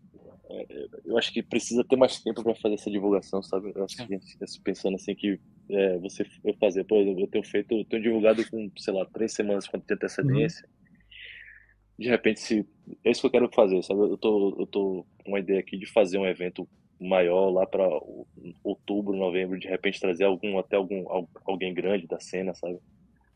é, 0.50 0.88
eu 1.04 1.18
acho 1.18 1.32
que 1.32 1.42
precisa 1.42 1.84
ter 1.84 1.96
mais 1.96 2.20
tempo 2.20 2.42
para 2.42 2.54
fazer 2.54 2.74
essa 2.74 2.90
divulgação, 2.90 3.42
sabe? 3.42 3.72
Eu 3.74 3.84
acho 3.84 3.96
que, 4.06 4.18
pensando 4.64 4.94
assim 4.96 5.14
que 5.14 5.38
é, 5.68 5.98
você 5.98 6.26
eu 6.44 6.54
fazer, 6.54 6.84
por 6.84 6.98
exemplo, 6.98 7.20
eu 7.20 7.26
tenho 7.28 7.44
feito, 7.44 7.72
eu 7.72 7.84
tenho 7.84 8.02
divulgado 8.02 8.48
com, 8.50 8.70
sei 8.78 8.94
lá, 8.94 9.04
três 9.06 9.32
semanas 9.32 9.66
com 9.68 9.76
antecedência. 9.76 10.68
De 12.02 12.08
repente, 12.08 12.40
se 12.40 12.66
é 13.04 13.10
isso 13.10 13.20
que 13.22 13.26
eu 13.28 13.30
quero 13.30 13.50
fazer, 13.54 13.82
sabe? 13.82 14.00
Eu 14.02 14.18
tô, 14.18 14.56
eu 14.60 14.66
tô 14.66 15.06
com 15.24 15.30
uma 15.32 15.40
ideia 15.40 15.60
aqui 15.60 15.78
de 15.78 15.86
fazer 15.86 16.18
um 16.18 16.26
evento 16.26 16.68
maior 17.00 17.50
lá 17.50 17.66
para 17.66 17.84
outubro, 18.62 19.16
novembro, 19.16 19.58
de 19.58 19.68
repente 19.68 20.00
trazer 20.00 20.24
algum 20.24 20.58
até 20.58 20.76
algum 20.76 21.08
al- 21.10 21.30
alguém 21.46 21.74
grande 21.74 22.06
da 22.06 22.18
cena, 22.20 22.54
sabe? 22.54 22.74
O 22.76 22.80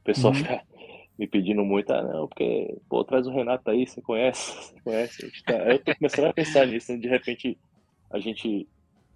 pessoal 0.04 0.32
Uhum. 0.32 0.40
fica 0.40 0.62
me 1.18 1.26
pedindo 1.28 1.64
muito, 1.64 1.90
ah, 1.92 2.02
não, 2.02 2.28
porque, 2.28 2.76
pô, 2.88 3.04
traz 3.04 3.26
o 3.26 3.32
Renato 3.32 3.70
aí, 3.70 3.87
você 3.87 4.02
conhece, 4.02 4.52
você 4.75 4.80
conhece. 4.82 5.23
A 5.23 5.26
gente 5.26 5.44
tá- 5.46 5.73
Eu 5.73 5.82
tô 5.85 5.94
começando 5.96 6.26
a 6.26 6.35
pensar 6.35 6.66
nisso, 6.66 6.92
né? 6.92 6.99
de 6.99 7.08
repente 7.08 7.58
a 8.11 8.18
gente 8.20 8.68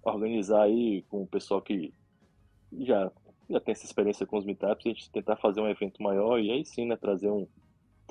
organizar 0.03 0.63
aí 0.63 1.03
com 1.09 1.23
o 1.23 1.27
pessoal 1.27 1.61
que 1.61 1.93
já, 2.81 3.11
já 3.49 3.59
tem 3.59 3.73
essa 3.73 3.85
experiência 3.85 4.25
com 4.25 4.37
os 4.37 4.45
meetups, 4.45 4.85
a 4.85 4.89
gente 4.89 5.11
tentar 5.11 5.37
fazer 5.37 5.61
um 5.61 5.69
evento 5.69 6.01
maior 6.01 6.39
e 6.39 6.51
aí 6.51 6.65
sim, 6.65 6.85
né, 6.85 6.95
trazer 6.97 7.29
um, 7.29 7.47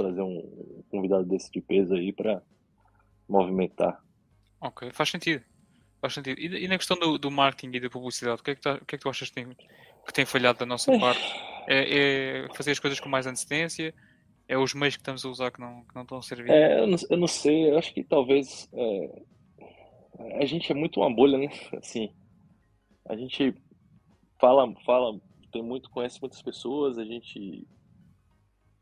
trazer 0.02 0.22
um 0.22 0.82
convidado 0.90 1.24
desse 1.24 1.50
de 1.50 1.60
peso 1.60 1.94
aí 1.94 2.12
para 2.12 2.42
movimentar. 3.28 4.02
Ok, 4.60 4.90
faz 4.92 5.10
sentido. 5.10 5.44
Faz 6.00 6.14
sentido. 6.14 6.38
E, 6.38 6.64
e 6.64 6.68
na 6.68 6.78
questão 6.78 6.98
do, 6.98 7.18
do 7.18 7.30
marketing 7.30 7.76
e 7.76 7.80
da 7.80 7.90
publicidade, 7.90 8.40
o 8.40 8.44
que 8.44 8.50
é 8.50 8.54
que, 8.54 8.60
tá- 8.60 8.78
o 8.80 8.84
que, 8.84 8.94
é 8.94 8.98
que 8.98 9.04
tu 9.04 9.08
achas 9.08 9.28
que 9.28 9.34
tem, 9.34 9.48
que 10.06 10.12
tem 10.12 10.24
falhado 10.24 10.58
da 10.58 10.66
nossa 10.66 10.96
parte? 10.98 11.22
É, 11.68 12.44
é 12.44 12.54
fazer 12.54 12.72
as 12.72 12.78
coisas 12.78 12.98
com 12.98 13.08
mais 13.08 13.26
antecedência? 13.26 13.94
É 14.48 14.58
os 14.58 14.74
meios 14.74 14.96
que 14.96 15.00
estamos 15.02 15.24
a 15.24 15.28
usar 15.28 15.50
que 15.50 15.60
não, 15.60 15.84
que 15.84 15.94
não 15.94 16.02
estão 16.02 16.18
a 16.18 16.22
servir? 16.22 16.50
É, 16.50 16.80
eu 16.80 16.86
não, 16.86 16.98
eu 17.08 17.16
não 17.16 17.28
sei, 17.28 17.70
eu 17.70 17.78
acho 17.78 17.94
que 17.94 18.02
talvez 18.02 18.68
é, 18.72 19.22
a 20.40 20.44
gente 20.44 20.72
é 20.72 20.74
muito 20.74 21.00
uma 21.00 21.14
bolha, 21.14 21.38
né? 21.38 21.48
Assim, 21.78 22.12
a 23.06 23.14
gente 23.14 23.54
fala, 24.40 24.72
fala, 24.84 25.20
tem 25.52 25.62
muito, 25.62 25.90
conhece 25.90 26.20
muitas 26.20 26.42
pessoas, 26.42 26.98
a 26.98 27.04
gente 27.04 27.66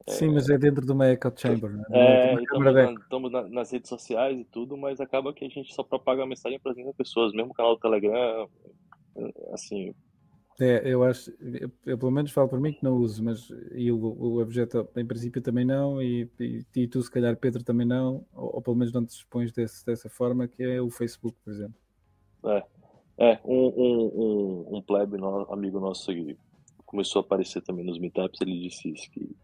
Sim, 0.09 0.31
mas 0.35 0.49
é 0.49 0.59
dentro 0.59 0.85
de 0.85 0.93
uma 0.93 1.07
echo 1.09 1.33
chamber, 1.37 1.71
não 1.71 1.85
é, 1.95 2.35
é? 2.35 2.43
E 2.43 2.47
de 2.47 2.81
eco. 2.81 3.00
estamos 3.00 3.33
na, 3.33 3.49
nas 3.49 3.71
redes 3.71 3.88
sociais 3.88 4.38
e 4.38 4.45
tudo, 4.45 4.77
mas 4.77 5.00
acaba 5.00 5.33
que 5.33 5.45
a 5.45 5.49
gente 5.49 5.75
só 5.75 5.83
propaga 5.83 6.23
a 6.23 6.27
mensagem 6.27 6.59
para 6.59 6.73
as 6.73 6.77
mesmas 6.77 6.97
pessoas, 6.97 7.33
mesmo 7.33 7.55
canal 7.55 7.75
do 7.75 7.81
Telegram, 7.81 8.49
assim, 9.53 9.95
É, 10.61 10.83
eu 10.93 11.05
acho, 11.05 11.31
eu, 11.41 11.71
eu 11.87 11.97
pelo 11.97 12.11
menos 12.11 12.33
falo 12.33 12.49
por 12.49 12.59
mim 12.61 12.73
que 12.73 12.83
não 12.83 12.97
uso, 12.97 13.23
mas 13.23 13.49
e 13.73 13.93
o, 13.93 13.97
o 13.97 14.41
objeto 14.41 14.88
em 14.97 15.07
princípio 15.07 15.41
também 15.41 15.65
não, 15.65 16.03
e, 16.03 16.29
e, 16.41 16.65
e 16.75 16.88
tu 16.88 17.00
se 17.00 17.09
calhar 17.11 17.37
Pedro 17.37 17.62
também 17.62 17.87
não, 17.87 18.27
ou, 18.33 18.57
ou 18.57 18.62
pelo 18.62 18.75
menos 18.77 18.93
não 18.93 19.07
te 19.07 19.11
expões 19.11 19.53
desse, 19.53 19.87
dessa 19.87 20.09
forma, 20.11 20.49
que 20.49 20.61
é 20.65 20.81
o 20.83 20.91
Facebook, 20.91 21.37
por 21.45 21.53
exemplo. 21.53 21.77
É, 23.19 23.41
um, 23.45 23.67
um, 23.67 24.07
um, 24.15 24.77
um 24.79 24.83
plebe, 24.83 25.17
no- 25.17 25.53
amigo 25.53 25.81
nosso 25.81 26.12
que 26.12 26.37
começou 26.87 27.21
a 27.21 27.25
aparecer 27.25 27.61
também 27.62 27.85
nos 27.85 27.99
meetups, 27.99 28.41
ele 28.41 28.61
disse 28.61 28.93
isso, 28.93 29.11
que 29.11 29.37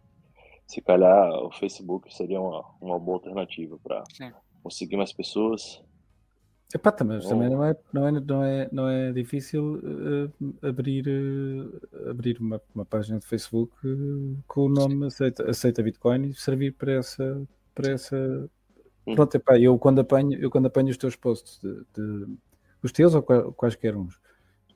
se 0.67 0.81
calhar 0.81 1.31
o 1.31 1.51
Facebook 1.53 2.13
seria 2.15 2.41
uma, 2.41 2.65
uma 2.81 2.99
boa 2.99 3.19
alternativa 3.19 3.79
para 3.83 4.03
conseguir 4.63 4.97
mais 4.97 5.13
pessoas. 5.13 5.83
Epá, 6.75 6.91
também, 6.91 7.19
mas 7.19 7.29
também 7.29 7.49
não 7.49 7.63
é, 7.65 7.77
não 7.93 8.07
é, 8.09 8.11
não 8.21 8.43
é, 8.43 8.69
não 8.73 8.89
é 8.89 9.13
difícil 9.13 9.81
eh, 10.61 10.69
abrir, 10.69 11.07
eh, 11.07 12.11
abrir 12.11 12.39
uma, 12.41 12.61
uma 12.75 12.85
página 12.85 13.21
de 13.21 13.27
Facebook 13.27 13.73
eh, 13.85 14.41
com 14.49 14.63
o 14.63 14.69
nome 14.69 15.07
aceita, 15.07 15.49
aceita 15.49 15.83
Bitcoin 15.85 16.29
e 16.31 16.35
servir 16.35 16.73
para 16.73 16.93
essa. 16.93 17.47
Para 17.75 17.93
essa... 17.93 18.51
Hum. 19.07 19.15
Pronto, 19.15 19.35
epá, 19.37 19.57
eu 19.59 19.79
quando 19.79 20.01
apanho, 20.01 20.33
eu 20.41 20.51
quando 20.51 20.67
apanho 20.67 20.89
os 20.89 20.97
teus 20.97 21.15
posts, 21.15 21.61
de, 21.61 21.75
de- 21.95 22.37
os 22.83 22.91
teus 22.91 23.15
ou 23.15 23.23
qua- 23.23 23.53
quaisquer 23.53 23.95
uns, 23.97 24.19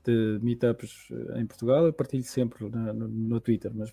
de 0.05 0.39
meetups 0.43 1.09
em 1.37 1.47
Portugal, 1.47 1.87
eu 1.87 1.93
partilho 1.93 2.23
sempre 2.23 2.69
na- 2.69 2.93
no, 2.93 3.09
no 3.09 3.41
Twitter, 3.41 3.73
mas 3.75 3.93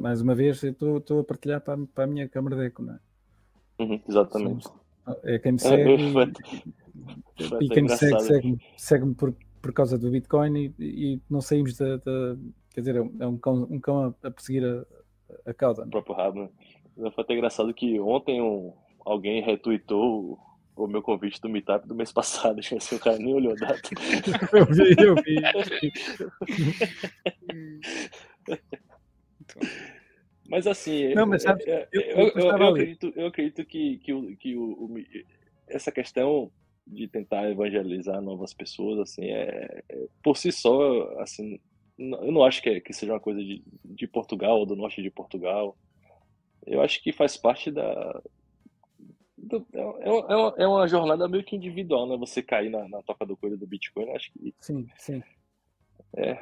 mais 0.00 0.20
uma 0.20 0.34
vez 0.34 0.62
eu 0.62 0.70
estou- 0.72 0.98
estou 0.98 1.20
a 1.20 1.24
partilhar 1.24 1.60
para, 1.60 1.74
a- 1.80 1.86
para 1.94 2.04
a 2.04 2.06
minha 2.06 2.28
câmara 2.28 2.56
de 2.56 2.66
eco, 2.66 2.82
não 2.82 2.94
é? 2.94 2.98
Uhum, 3.80 4.00
exatamente. 4.08 4.68
É 5.24 5.38
quem 5.38 5.52
me 5.52 5.58
É, 5.58 5.60
segue. 5.60 6.12
foi 7.48 7.64
E 7.64 7.68
quem 7.68 7.82
me 7.84 7.88
segue, 7.88 8.20
segue-me 8.20 8.58
segue 8.76 9.14
por, 9.14 9.34
por 9.62 9.72
causa 9.72 9.98
do 9.98 10.10
Bitcoin 10.10 10.56
e, 10.56 10.74
e 10.78 11.20
não 11.28 11.40
saímos 11.40 11.76
da, 11.76 11.98
Quer 12.72 12.80
dizer, 12.80 12.96
é 12.96 13.00
um, 13.02 13.16
é 13.20 13.26
um 13.26 13.36
cão, 13.36 13.66
um 13.70 13.80
cão 13.80 14.14
a, 14.22 14.28
a 14.28 14.30
perseguir 14.30 14.64
a, 14.64 14.84
a 15.50 15.54
cauda. 15.54 15.82
o 15.84 15.90
próprio 15.90 16.14
rabo. 16.14 16.40
né? 16.96 17.10
Foi 17.10 17.24
até 17.24 17.34
engraçado 17.34 17.72
que 17.74 17.98
ontem 17.98 18.40
um, 18.40 18.72
alguém 19.04 19.42
retweetou 19.42 20.38
o, 20.76 20.86
meu 20.86 21.02
convite 21.02 21.40
do 21.40 21.48
Meetup 21.48 21.88
do 21.88 21.94
mês 21.94 22.12
passado. 22.12 22.60
Tipo 22.60 22.76
assim, 22.78 22.94
o 22.96 23.00
cara 23.00 23.18
nem 23.18 23.34
olhou 23.34 23.52
a 23.52 23.56
data. 23.56 23.80
Eu 24.52 24.66
vi, 24.66 24.94
eu 25.02 25.14
vi. 25.16 25.90
Então, 29.40 29.62
Mas 30.48 30.66
assim, 30.66 31.14
Não, 31.14 31.26
mas 31.26 31.42
sabes, 31.42 31.64
eu, 31.66 32.66
acredito, 32.68 33.12
eu 33.16 33.26
acredito 33.26 33.64
que, 33.64 33.98
que, 33.98 34.12
o, 34.12 34.36
que 34.36 34.56
o, 34.56 34.62
o- 34.72 35.04
essa 35.68 35.92
questão 35.92 36.50
de 36.86 37.06
tentar 37.06 37.48
evangelizar 37.50 38.20
novas 38.20 38.52
pessoas, 38.52 38.98
assim, 38.98 39.26
é, 39.26 39.82
é- 39.88 40.06
por 40.22 40.36
si 40.36 40.50
só, 40.50 41.08
assim, 41.20 41.60
eu 41.98 42.32
não 42.32 42.42
acho 42.42 42.60
que, 42.62 42.68
é- 42.70 42.80
que 42.80 42.92
seja 42.92 43.12
uma 43.12 43.20
coisa 43.20 43.40
de, 43.40 43.62
de 43.84 44.06
Portugal 44.08 44.58
ou 44.58 44.66
do 44.66 44.74
norte 44.74 45.00
de 45.02 45.10
Portugal. 45.10 45.76
Eu 46.66 46.80
acho 46.82 47.00
que 47.02 47.12
faz 47.12 47.36
parte 47.36 47.70
da. 47.70 48.20
do- 49.38 49.66
é, 49.72 49.80
é 49.80 50.10
uma- 50.10 50.32
é 50.32 50.36
uma, 50.36 50.54
é 50.58 50.66
uma 50.66 50.88
jornada 50.88 51.28
meio 51.28 51.44
que 51.44 51.54
individual, 51.56 52.08
né? 52.08 52.16
Você 52.16 52.42
cair 52.42 52.70
na, 52.70 52.88
na 52.88 53.02
toca 53.02 53.24
do 53.24 53.36
coelho 53.36 53.56
do 53.56 53.66
Bitcoin, 53.66 54.06
eu 54.06 54.16
acho 54.16 54.32
que 54.32 54.54
Sim, 54.60 54.88
sim. 54.98 55.22
É, 56.16 56.34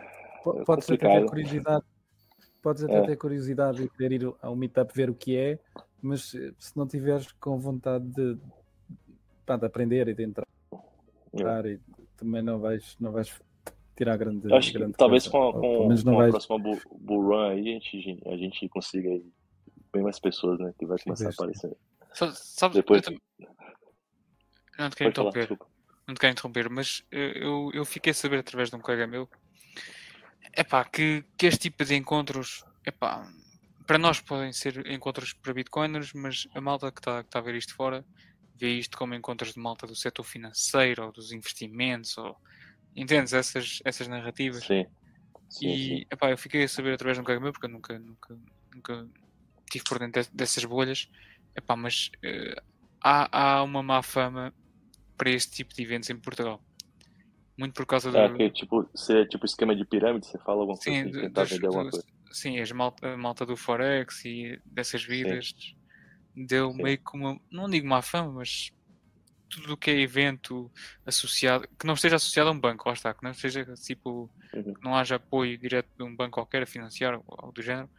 Po- 0.42 0.60
é 0.60 0.64
Podes 0.64 0.88
até 0.90 0.96
ter 0.96 1.04
complicado. 1.04 1.26
curiosidade. 1.28 1.84
Podes 2.62 2.82
até 2.84 2.96
É. 2.98 3.06
ter 3.06 3.16
curiosidade 3.16 3.78
de 3.82 3.88
querer 3.90 4.12
ir 4.22 4.34
ao 4.42 4.56
meetup 4.56 4.92
ver 4.94 5.08
o 5.10 5.14
que 5.14 5.36
é, 5.36 5.58
mas 6.02 6.34
eh, 6.34 6.52
se 6.58 6.76
não 6.76 6.86
tiveres 6.86 7.30
com 7.32 7.58
vontade 7.58 8.04
de, 8.08 8.36
pá, 9.46 9.56
de 9.56 9.64
aprender 9.66 10.08
e 10.08 10.14
de 10.14 10.24
entrar, 10.24 10.46
e 11.66 11.78
também 12.16 12.42
não 12.42 12.58
vais, 12.58 12.96
não 12.98 13.12
vais 13.12 13.32
tirar 13.96 14.16
grande. 14.16 14.52
Acho 14.52 14.72
que 14.72 14.78
grande 14.78 14.94
talvez 14.94 15.28
coisa. 15.28 15.52
com, 15.52 15.60
com, 15.60 15.88
com 16.02 16.10
a 16.10 16.16
vais. 16.16 16.30
próxima 16.30 16.58
bull, 16.58 16.78
bull 17.00 17.22
run 17.28 17.48
aí, 17.50 17.60
a 17.76 17.80
gente, 17.80 18.28
a 18.28 18.36
gente 18.36 18.68
consiga 18.68 19.08
aí 19.08 19.24
bem 19.92 20.02
mais 20.02 20.18
pessoas, 20.18 20.58
né? 20.58 20.72
Que 20.78 20.84
vai 20.86 20.98
começar 20.98 21.28
a 21.28 21.32
sim. 21.32 21.36
aparecer. 21.42 21.76
Depois- 22.74 23.02
eu 23.06 23.16
não 24.78 24.90
te 24.90 24.96
quero 24.96 25.12
falar, 25.14 25.28
interromper, 25.28 25.38
desculpa. 25.40 25.66
não 26.06 26.14
te 26.14 26.20
quero 26.20 26.32
interromper, 26.32 26.70
mas 26.70 27.04
eh, 27.12 27.32
eu, 27.44 27.70
eu 27.72 27.84
fiquei 27.84 28.10
a 28.10 28.14
saber 28.14 28.38
através 28.38 28.68
de 28.70 28.76
um 28.76 28.80
colega 28.80 29.06
meu 29.06 29.28
epá, 30.56 30.84
que, 30.84 31.24
que 31.36 31.46
este 31.46 31.70
tipo 31.70 31.84
de 31.84 31.94
encontros 31.94 32.64
epá, 32.86 33.26
para 33.86 33.98
nós 33.98 34.20
podem 34.20 34.52
ser 34.52 34.86
encontros 34.90 35.32
para 35.32 35.54
bitcoiners, 35.54 36.12
mas 36.14 36.46
a 36.54 36.60
malta 36.60 36.92
que 36.92 37.00
está 37.00 37.22
que 37.24 37.30
tá 37.30 37.38
a 37.38 37.42
ver 37.42 37.54
isto 37.54 37.74
fora 37.74 38.04
vê 38.54 38.70
isto 38.70 38.98
como 38.98 39.14
encontros 39.14 39.54
de 39.54 39.60
malta 39.60 39.86
do 39.86 39.94
setor 39.94 40.24
financeiro 40.24 41.06
ou 41.06 41.12
dos 41.12 41.32
investimentos 41.32 42.16
ou 42.18 42.36
entendes 42.94 43.32
essas, 43.32 43.78
essas 43.84 44.08
narrativas 44.08 44.64
Sim. 44.64 44.86
Sim, 45.48 45.68
e 45.72 45.76
sim. 45.88 46.04
epá, 46.10 46.30
eu 46.30 46.38
fiquei 46.38 46.64
a 46.64 46.68
saber 46.68 46.94
através 46.94 47.16
de 47.16 47.22
um 47.22 47.24
colega 47.24 47.42
meu, 47.42 47.52
porque 47.52 47.66
eu 47.66 47.70
nunca, 47.70 47.98
nunca, 47.98 48.38
nunca 48.74 49.08
estive 49.64 49.84
por 49.84 49.98
dentro 49.98 50.22
de- 50.22 50.30
dessas 50.32 50.64
bolhas. 50.64 51.08
Epá, 51.56 51.74
mas 51.74 52.10
eh, 52.22 52.54
há, 53.02 53.56
há 53.56 53.62
uma 53.62 53.82
má 53.82 54.02
fama 54.02 54.54
para 55.16 55.30
este 55.30 55.52
tipo 55.56 55.74
de 55.74 55.82
eventos 55.82 56.10
em 56.10 56.20
Portugal. 56.20 56.62
Muito 57.58 57.74
por 57.74 57.84
causa 57.86 58.10
do. 58.12 58.16
É, 58.16 58.28
que 58.36 58.50
tipo, 58.50 58.88
se 58.94 59.12
é 59.20 59.24
tipo 59.26 59.44
esquema 59.44 59.74
de 59.74 59.84
pirâmide, 59.84 60.26
você 60.26 60.38
fala 60.38 60.60
alguma 60.60 60.78
coisa 60.78 60.90
sim, 60.90 61.00
assim, 61.02 61.10
do- 61.10 61.20
tentar 61.20 61.42
dos- 61.42 61.50
vender 61.50 61.66
alguma 61.66 61.84
dos- 61.84 61.90
coisa. 61.92 62.06
sim, 62.30 62.60
as 62.60 62.70
malta, 62.72 63.14
a 63.14 63.16
malta 63.16 63.44
do 63.44 63.56
Forex 63.56 64.24
e 64.24 64.60
dessas 64.64 65.02
vidas 65.04 65.52
deu 66.34 66.70
Sim. 66.72 66.82
meio 66.82 66.98
que 66.98 67.16
uma. 67.16 67.38
Não 67.50 67.68
digo 67.68 67.86
má 67.88 68.00
fama, 68.00 68.32
mas 68.32 68.70
tudo 69.50 69.72
o 69.72 69.76
que 69.76 69.90
é 69.90 69.98
evento 70.00 70.70
associado, 71.04 71.66
que 71.78 71.86
não 71.86 71.94
esteja 71.94 72.16
associado 72.16 72.50
a 72.50 72.52
um 72.52 72.60
banco, 72.60 72.86
lá 72.88 72.92
está, 72.94 73.12
que 73.12 73.24
não 73.24 73.30
esteja 73.32 73.64
tipo 73.74 74.30
Uhum. 74.54 74.74
não 74.82 74.94
haja 74.94 75.16
apoio 75.16 75.58
direto 75.58 75.88
de 75.98 76.04
um 76.04 76.14
banco 76.14 76.34
qualquer 76.34 76.62
a 76.62 76.66
financiar 76.66 77.14
ou 77.14 77.24
algo 77.28 77.52
do 77.52 77.60
género, 77.62 77.90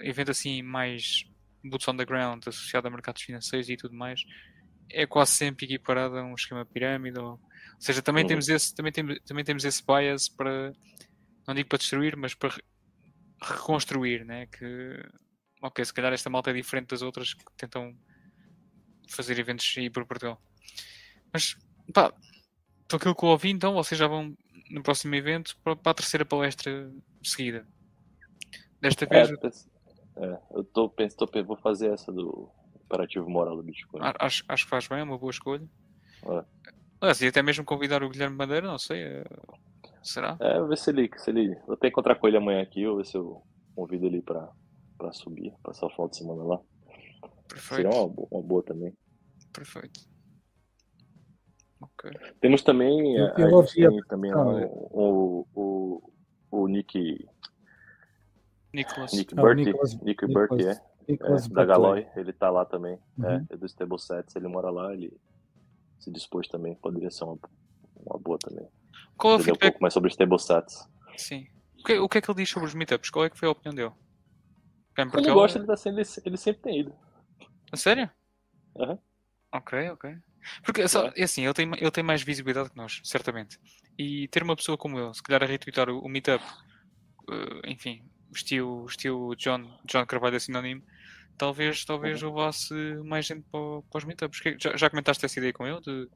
evento 0.00 0.30
assim 0.30 0.62
mais 0.62 1.24
boots 1.64 1.86
on 1.88 1.96
the 1.96 2.04
ground, 2.04 2.42
associado 2.46 2.88
a 2.88 2.90
mercados 2.90 3.22
financeiros 3.22 3.68
e 3.68 3.76
tudo 3.76 3.94
mais, 3.94 4.20
é 4.90 5.06
quase 5.06 5.32
sempre 5.32 5.64
equiparado 5.66 6.16
a 6.18 6.24
um 6.24 6.34
esquema 6.34 6.64
pirâmide. 6.66 7.18
Ou, 7.18 7.40
ou 7.76 7.80
seja, 7.80 8.02
também 8.02 8.24
Uhum. 8.24 8.28
temos 8.28 8.48
esse, 8.48 8.74
também 8.74 8.92
temos, 8.92 9.18
também 9.26 9.44
temos 9.44 9.64
esse 9.64 9.82
bias 9.86 10.28
para, 10.28 10.72
não 11.46 11.54
digo 11.54 11.68
para 11.68 11.78
destruir, 11.78 12.16
mas 12.16 12.34
para 12.34 12.48
re- 12.50 12.62
reconstruir, 13.42 14.24
né? 14.24 14.46
Que, 14.46 15.02
ok, 15.62 15.84
se 15.84 15.92
calhar 15.92 16.12
esta 16.12 16.30
malta 16.30 16.50
é 16.50 16.54
diferente 16.54 16.88
das 16.88 17.02
outras 17.02 17.34
que 17.34 17.44
tentam 17.56 17.94
fazer 19.10 19.38
eventos 19.38 19.72
aí 19.76 19.88
por 19.90 20.04
Portugal. 20.06 20.40
Mas, 21.32 21.54
pá, 21.92 22.12
por 22.88 22.96
aquilo 22.96 23.14
que 23.14 23.24
eu 23.24 23.28
ouvi, 23.28 23.50
então, 23.50 23.74
vocês 23.74 23.98
já 23.98 24.06
vão 24.06 24.34
no 24.70 24.82
próximo 24.82 25.14
evento 25.14 25.54
para, 25.62 25.76
para 25.76 25.92
a 25.92 25.94
terceira 25.94 26.24
palestra 26.24 26.90
seguida. 27.22 27.66
Desta 28.80 29.04
É, 29.04 29.08
vez, 29.08 29.38
pensa- 29.38 29.70
é, 30.16 30.40
eu 30.50 30.64
tô 30.64 30.88
pensando, 30.88 31.26
tô, 31.26 31.44
vou 31.44 31.56
fazer 31.56 31.92
essa 31.92 32.10
do 32.12 32.50
imperativo 32.84 33.28
moral 33.28 33.56
do 33.56 33.62
Bitcoin. 33.62 34.00
acho, 34.18 34.44
acho 34.48 34.64
que 34.64 34.70
faz 34.70 34.86
bem, 34.88 35.00
é 35.00 35.02
uma 35.02 35.18
boa 35.18 35.30
escolha. 35.30 35.66
É. 36.24 36.44
Aliás, 37.00 37.20
e 37.20 37.26
até 37.28 37.42
mesmo 37.42 37.64
convidar 37.64 38.02
o 38.02 38.08
Guilherme 38.08 38.36
Bandeira, 38.36 38.66
não 38.66 38.78
sei, 38.78 39.02
eh, 39.02 39.24
será? 40.02 40.36
É, 40.40 40.58
vou 40.58 40.68
ver 40.68 40.78
se 40.78 40.90
ele, 40.90 41.10
se 41.16 41.30
ele. 41.30 41.54
Vou 41.66 41.74
até 41.74 41.88
encontrar 41.88 42.14
com 42.16 42.26
ele 42.26 42.36
amanhã 42.36 42.62
aqui, 42.62 42.86
vou 42.86 42.96
ver 42.96 43.06
se 43.06 43.16
eu 43.16 43.42
convido 43.74 44.06
ele 44.06 44.22
pra, 44.22 44.50
pra 44.96 45.12
subir, 45.12 45.52
passar 45.62 45.86
o 45.86 45.90
final 45.90 46.08
de 46.08 46.16
semana 46.16 46.42
lá. 46.42 46.60
Perfeito, 47.48 47.82
Seria 47.90 47.90
uma, 47.90 48.26
uma 48.30 48.42
boa 48.42 48.62
também. 48.62 48.92
perfeito. 49.52 50.00
Ok. 51.80 52.10
Temos 52.40 52.62
também, 52.62 53.16
Eu- 53.16 53.26
a- 53.26 53.34
eu 53.40 53.60
a 53.60 53.62
gente 53.66 53.88
tem 53.88 54.00
também 54.08 54.32
Ah, 54.32 54.36
é. 54.62 54.66
o, 54.66 55.46
o, 55.54 56.02
o, 56.50 56.62
o 56.62 56.68
Nick, 56.68 57.28
Nicolas. 58.72 59.12
Nick 59.12 59.34
Ah, 59.36 59.40
o 59.40 59.44
Burke, 59.44 59.64
Nicholas- 59.64 59.94
Nick 60.00 60.26
Nicholas- 60.26 60.48
Burke, 60.48 60.66
é, 60.66 60.70
é, 60.72 61.12
Nicholas 61.12 61.42
da 61.42 61.48
Buckley. 61.48 61.66
Galoy, 61.66 62.06
ele 62.16 62.32
tá 62.32 62.50
lá 62.50 62.64
também, 62.64 62.98
Uhum. 63.18 63.26
é, 63.26 63.44
é 63.50 63.56
do 63.56 63.66
Stable 63.66 63.98
Sets, 64.00 64.34
ele 64.36 64.48
mora 64.48 64.70
lá, 64.70 64.92
ele 64.92 65.12
se 65.98 66.10
dispôs 66.10 66.48
também, 66.48 66.74
poderia 66.76 67.10
ser 67.10 67.24
uma, 67.24 67.38
uma 67.96 68.18
boa 68.18 68.38
também. 68.38 68.66
Qual 69.16 69.32
é 69.32 69.36
o 69.36 69.40
Entender 69.40 69.52
um 69.52 69.54
feedback? 69.54 69.70
pouco 69.70 69.82
mais 69.82 69.94
sobre 69.94 70.10
Stable 70.10 70.38
Sets. 70.38 70.88
Sim. 71.16 71.46
O 71.80 71.84
que, 71.84 71.98
o 71.98 72.08
que 72.08 72.18
é 72.18 72.20
que 72.20 72.30
ele 72.30 72.38
diz 72.38 72.48
sobre 72.50 72.68
os 72.68 72.74
meetups? 72.74 73.10
Qual 73.10 73.24
é 73.24 73.30
que 73.30 73.38
foi 73.38 73.48
a 73.48 73.52
opinião 73.52 73.74
dele? 73.74 73.92
Cá 74.94 75.02
em 75.04 75.10
Ele 75.18 75.32
gosta, 75.32 75.58
ele, 75.58 75.66
tá 75.66 75.76
sendo, 75.76 76.00
ele, 76.00 76.08
ele 76.24 76.36
sempre 76.36 76.62
tem 76.62 76.80
ido. 76.80 76.94
A 77.72 77.76
sério? 77.76 78.10
Aham. 78.78 78.98
Ok, 79.52 79.90
ok. 79.90 80.16
Porque 80.64 80.86
só, 80.88 81.10
é 81.16 81.24
assim, 81.24 81.44
ele 81.44 81.54
tem, 81.54 81.70
ele 81.76 81.90
tem 81.90 82.04
mais 82.04 82.22
visibilidade 82.22 82.70
que 82.70 82.76
nós, 82.76 83.00
certamente. 83.04 83.58
E 83.98 84.28
ter 84.28 84.42
uma 84.42 84.56
pessoa 84.56 84.78
como 84.78 84.98
ele, 84.98 85.12
se 85.14 85.22
calhar 85.22 85.42
a 85.42 85.46
retweetar 85.46 85.88
o, 85.88 86.00
o 86.00 86.08
meetup, 86.08 86.44
eh, 87.30 87.70
enfim, 87.70 88.02
estilo, 88.34 88.86
estilo 88.86 89.34
John, 89.36 89.78
John 89.84 90.06
Carvalho 90.06 90.36
é 90.36 90.38
sinónimo, 90.38 90.82
talvez, 91.36 91.84
talvez 91.84 92.20
levasse 92.22 92.74
mais 93.04 93.26
gente 93.26 93.44
para, 93.50 93.60
para 93.90 93.98
os 93.98 94.04
meetups. 94.04 94.40
Que- 94.40 94.56
Já, 94.60 94.76
já 94.76 94.90
comentaste 94.90 95.24
essa 95.24 95.38
ideia 95.38 95.52
com 95.52 95.66
ele? 95.66 95.80
De- 95.80 96.08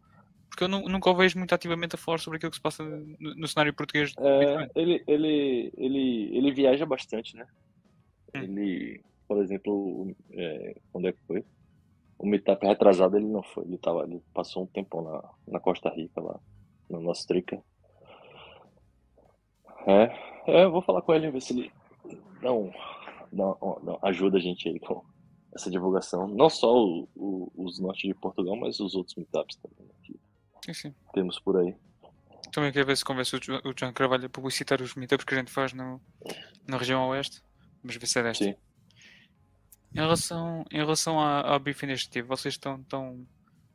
porque 0.48 0.64
eu 0.64 0.68
nu- 0.68 0.88
nunca 0.88 1.08
o 1.10 1.14
vejo 1.14 1.38
muito 1.38 1.54
ativamente 1.54 1.94
a 1.94 1.98
falar 1.98 2.18
sobre 2.18 2.36
aquilo 2.38 2.50
que 2.50 2.56
se 2.56 2.62
passa 2.62 2.82
no, 2.82 3.34
no 3.36 3.46
cenário 3.48 3.72
português. 3.72 4.12
É, 4.18 4.68
ele, 4.74 5.02
ele, 5.06 5.72
ele, 5.76 6.36
ele 6.36 6.52
viaja 6.52 6.84
bastante, 6.84 7.36
né? 7.36 7.46
Hum. 8.34 8.42
Ele, 8.42 9.00
por 9.28 9.40
exemplo, 9.42 10.12
é, 10.32 10.76
quando 10.90 11.06
é 11.08 11.12
que 11.12 11.20
foi? 11.26 11.44
O 12.18 12.26
meetup 12.26 12.66
retrasado 12.66 13.16
ele 13.16 13.26
não 13.26 13.42
foi, 13.42 13.64
ele 13.64 13.78
tava, 13.78 14.02
ele 14.02 14.20
passou 14.34 14.64
um 14.64 14.66
tempão 14.66 15.02
na, 15.02 15.22
na 15.52 15.60
Costa 15.60 15.88
Rica 15.88 16.20
lá, 16.20 16.38
na 16.90 16.98
nossa 17.00 17.26
trica. 17.26 17.62
É, 19.86 20.02
é, 20.46 20.64
eu 20.64 20.70
vou 20.70 20.82
falar 20.82 21.02
com 21.02 21.14
ele, 21.14 21.30
ver 21.30 21.40
se 21.40 21.52
ele 21.58 21.72
dá 22.42 22.52
um, 22.52 22.70
dá 23.32 23.54
dá 23.84 23.98
ajuda 24.08 24.38
a 24.38 24.40
gente 24.40 24.68
aí 24.68 24.78
com 24.80 25.02
essa 25.54 25.70
divulgação. 25.70 26.28
Não 26.28 26.48
só 26.50 26.72
o- 26.74 27.08
o- 27.14 27.52
os 27.56 27.78
norte 27.80 28.06
de 28.06 28.14
Portugal, 28.14 28.56
mas 28.56 28.78
os 28.80 28.94
outros 28.94 29.14
meetups 29.16 29.56
também 29.56 29.86
né, 29.86 29.94
que 30.02 30.20
Sim, 30.66 30.74
sim. 30.74 30.94
temos 31.12 31.38
por 31.40 31.56
aí. 31.56 31.74
Também 32.52 32.72
quero 32.72 32.86
ver 32.86 32.96
se 32.96 33.04
convence 33.04 33.34
o 33.34 33.40
Jo- 33.40 33.60
o 33.64 33.72
John 33.74 33.92
Carvalho 33.92 34.26
a 34.26 34.28
publicitar 34.28 34.80
os 34.82 34.94
meetups 34.94 35.24
que 35.24 35.34
a 35.34 35.38
gente 35.38 35.50
faz 35.50 35.72
no, 35.72 36.00
na 36.66 36.76
região 36.76 37.08
oeste. 37.08 37.42
Vamos 37.82 37.96
ver 37.96 38.06
se 38.06 38.18
é 38.18 38.22
desta. 38.22 38.44
Sim. 38.44 38.54
Em 39.94 39.98
relação, 40.00 40.64
em 40.70 40.76
relação 40.76 41.18
à, 41.20 41.54
à 41.54 41.58
Beef 41.58 41.82
Initiative, 41.82 42.26
vocês 42.26 42.54
estão, 42.54 42.80
estão, 42.80 43.26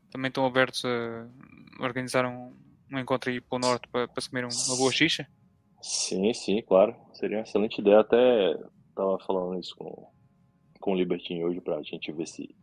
também 0.10 0.30
estão 0.30 0.46
abertos 0.46 0.84
a 0.86 1.28
organizar 1.84 2.26
um, 2.26 2.56
um 2.92 3.00
encontro 3.00 3.30
aí 3.30 3.42
para 3.42 3.56
o 3.56 3.60
norte 3.60 3.88
para, 3.90 4.08
para 4.08 4.24
comer 4.30 4.46
um- 4.46 4.50
uma 4.68 4.78
boa 4.78 4.92
xixa? 4.92 5.28
Sim, 5.82 6.34
sim, 6.34 6.62
claro. 6.62 6.96
Seria 7.14 7.38
uma 7.38 7.44
excelente 7.44 7.80
ideia. 7.82 8.00
Até 8.00 8.58
tava 8.96 9.20
falando 9.20 9.60
isso 9.60 9.76
com, 9.76 10.08
com 10.80 10.94
o 10.94 10.96
Libertinho 10.96 11.48
hoje 11.48 11.62
pra 11.62 11.82
gente 11.84 12.12
ver 12.12 12.28
se 12.28 12.56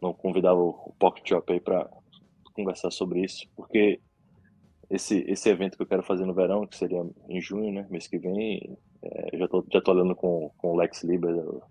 não 0.00 0.12
convidava 0.12 0.58
o, 0.58 0.94
Pocket 0.98 1.28
Shop 1.28 1.52
aí 1.52 1.60
pra 1.60 1.88
conversar 2.54 2.90
sobre 2.90 3.20
isso, 3.22 3.46
porque 3.56 4.00
esse, 4.90 5.24
esse 5.28 5.48
evento 5.48 5.76
que 5.76 5.82
eu 5.82 5.86
quero 5.86 6.02
fazer 6.02 6.24
no 6.24 6.34
verão, 6.34 6.66
que 6.66 6.76
seria 6.76 7.04
em 7.28 7.40
junho, 7.40 7.72
né, 7.72 7.86
mês 7.90 8.06
que 8.06 8.18
vem, 8.18 8.78
é, 9.02 9.36
já 9.36 9.48
tô, 9.48 9.64
já 9.72 9.80
tô 9.80 9.92
olhando 9.92 10.14
com, 10.14 10.50
com 10.56 10.72
o 10.72 10.76
Lex 10.76 11.02
Liber 11.02 11.34
do, 11.34 11.62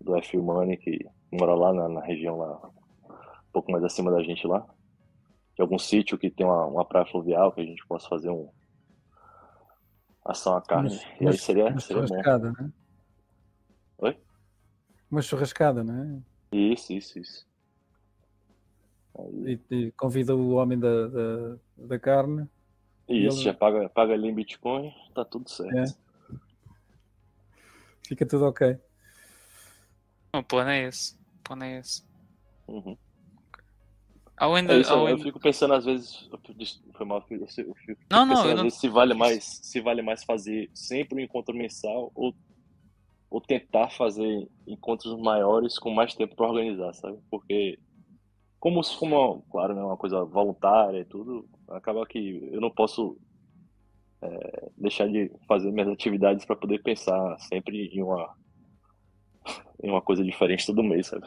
do 0.00 0.16
F 0.16 0.36
Money, 0.36 0.76
que 0.76 1.06
mora 1.30 1.54
lá 1.54 1.72
na, 1.72 1.88
na 1.88 2.00
região 2.00 2.38
lá, 2.38 2.70
um 3.08 3.52
pouco 3.52 3.70
mais 3.70 3.84
acima 3.84 4.10
da 4.10 4.22
gente 4.22 4.46
lá, 4.46 4.66
de 5.54 5.62
algum 5.62 5.78
sítio 5.78 6.16
que 6.16 6.30
tem 6.30 6.46
uma, 6.46 6.66
uma 6.66 6.84
praia 6.84 7.06
fluvial 7.06 7.52
que 7.52 7.60
a 7.60 7.64
gente 7.64 7.86
possa 7.86 8.08
fazer 8.08 8.30
um 8.30 8.48
ação 10.24 10.56
à 10.56 10.62
carne. 10.62 10.90
Mas- 10.90 11.20
e 11.20 11.28
aí 11.28 11.38
seria, 11.38 11.66
Uma 11.68 11.80
seria 11.80 12.02
bom. 12.02 12.08
churrascada, 12.08 12.52
né? 12.52 12.72
Oi? 13.98 14.18
Uma 15.10 15.22
churrascada, 15.22 15.82
né? 15.84 16.22
Isso, 16.52 16.92
isso, 16.92 17.18
isso. 17.18 17.46
Aí, 19.18 19.60
E, 19.70 19.74
e 19.74 19.92
convida 19.92 20.34
o 20.34 20.50
homem 20.54 20.78
da, 20.78 21.08
da, 21.08 21.56
da 21.76 21.98
carne. 21.98 22.48
e 23.08 23.26
isso, 23.26 23.38
ele- 23.38 23.44
já 23.44 23.54
paga, 23.54 23.88
paga 23.88 24.14
ali 24.14 24.28
em 24.28 24.34
Bitcoin, 24.34 24.92
tá 25.14 25.24
tudo 25.24 25.48
certo. 25.50 25.76
É. 25.76 25.84
Fica 28.06 28.26
tudo 28.26 28.46
ok. 28.46 28.78
O 30.34 30.42
plano 30.42 30.70
é 30.70 30.84
esse. 30.88 31.14
O 31.14 31.42
plano 31.44 31.64
é 31.64 31.78
esse. 31.78 32.04
Uhum. 32.68 32.96
É 34.68 34.78
isso, 34.78 34.92
eu- 34.92 35.18
fico 35.18 35.38
pensando 35.40 35.74
às 35.74 35.84
vezes, 35.84 36.28
foi 36.94 37.06
mal, 37.06 37.24
eu 37.30 37.46
fico 37.46 37.76
Não, 38.10 38.24
não, 38.24 38.34
pensando 38.34 38.46
eu 38.46 38.50
às 38.52 38.56
não- 38.56 38.62
vezes 38.64 38.78
se 38.78 38.88
vale 38.88 39.14
mais, 39.14 39.44
se 39.62 39.80
vale 39.80 40.02
mais 40.02 40.24
fazer 40.24 40.70
sempre 40.74 41.16
um 41.16 41.24
encontro 41.24 41.54
mensal 41.54 42.10
ou, 42.14 42.34
ou 43.30 43.40
tentar 43.40 43.90
fazer 43.90 44.48
encontros 44.66 45.14
maiores 45.20 45.78
com 45.78 45.90
mais 45.90 46.14
tempo 46.14 46.34
para 46.36 46.46
organizar, 46.48 46.92
sabe? 46.94 47.18
Porque 47.30 47.78
como, 48.58 48.82
se- 48.82 48.96
como 48.96 49.42
claro, 49.50 49.74
né, 49.74 49.82
uma 49.82 49.96
coisa 49.96 50.24
voluntária 50.24 51.00
e 51.00 51.04
tudo, 51.04 51.48
acaba 51.68 52.06
que 52.06 52.48
eu 52.52 52.60
não 52.60 52.70
posso 52.70 53.16
é, 54.22 54.68
deixar 54.76 55.08
de 55.08 55.30
fazer 55.48 55.70
minhas 55.72 55.88
atividades 55.88 56.44
para 56.44 56.54
poder 56.56 56.82
pensar 56.82 57.38
sempre 57.40 57.86
em 57.86 58.02
uma 58.02 58.34
em 59.82 59.88
uma 59.88 60.02
coisa 60.02 60.22
diferente 60.22 60.66
todo 60.66 60.82
mês, 60.82 61.06
sabe? 61.06 61.26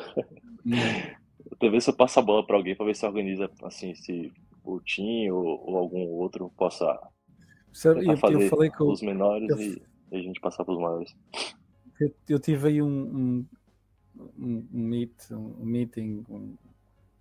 Ver 1.62 1.82
se 1.82 1.90
eu 1.90 1.96
passo 1.96 2.20
a 2.20 2.24
bola 2.24 2.46
para 2.46 2.56
alguém 2.56 2.76
para 2.76 2.86
ver 2.86 2.96
se 2.96 3.06
organiza 3.06 3.50
assim, 3.64 3.96
se 3.96 4.32
o 4.64 4.80
Tim 4.82 5.30
ou, 5.30 5.44
ou 5.70 5.78
algum 5.78 6.02
outro 6.10 6.52
possa 6.58 6.86
Sabe, 7.72 8.06
eu, 8.08 8.18
fazer 8.18 8.44
eu 8.44 8.50
falei 8.50 8.70
com 8.70 8.92
os 8.92 9.02
menores 9.02 9.50
eu- 9.50 9.58
e, 9.58 9.82
e 10.12 10.18
a 10.18 10.22
gente 10.22 10.40
passar 10.40 10.64
para 10.66 10.74
os 10.74 10.80
maiores. 10.80 11.12
eu, 12.00 12.16
eu 12.30 12.40
tive 12.40 12.68
aí 12.68 12.82
um, 12.82 12.88
um, 12.88 13.48
um, 14.38 14.68
um 14.74 14.88
meet, 14.88 15.32
um 15.32 15.66
meeting, 15.66 16.24
um- 16.30 16.58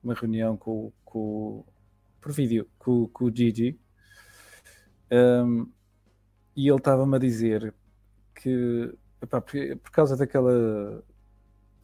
uma 0.02 0.14
reunião 0.14 0.56
com, 0.56 0.92
com 1.04 1.64
por 2.20 2.32
vídeo 2.32 2.68
com, 2.78 3.08
com 3.08 3.26
o 3.26 3.36
Gigi 3.36 3.78
um, 5.10 5.70
e 6.56 6.68
ele 6.68 6.76
estava-me 6.78 7.16
a 7.16 7.18
dizer 7.18 7.74
que 8.34 8.94
epá, 9.22 9.40
por, 9.40 9.54
por 9.82 9.90
causa 9.92 10.16
daquela 10.16 11.04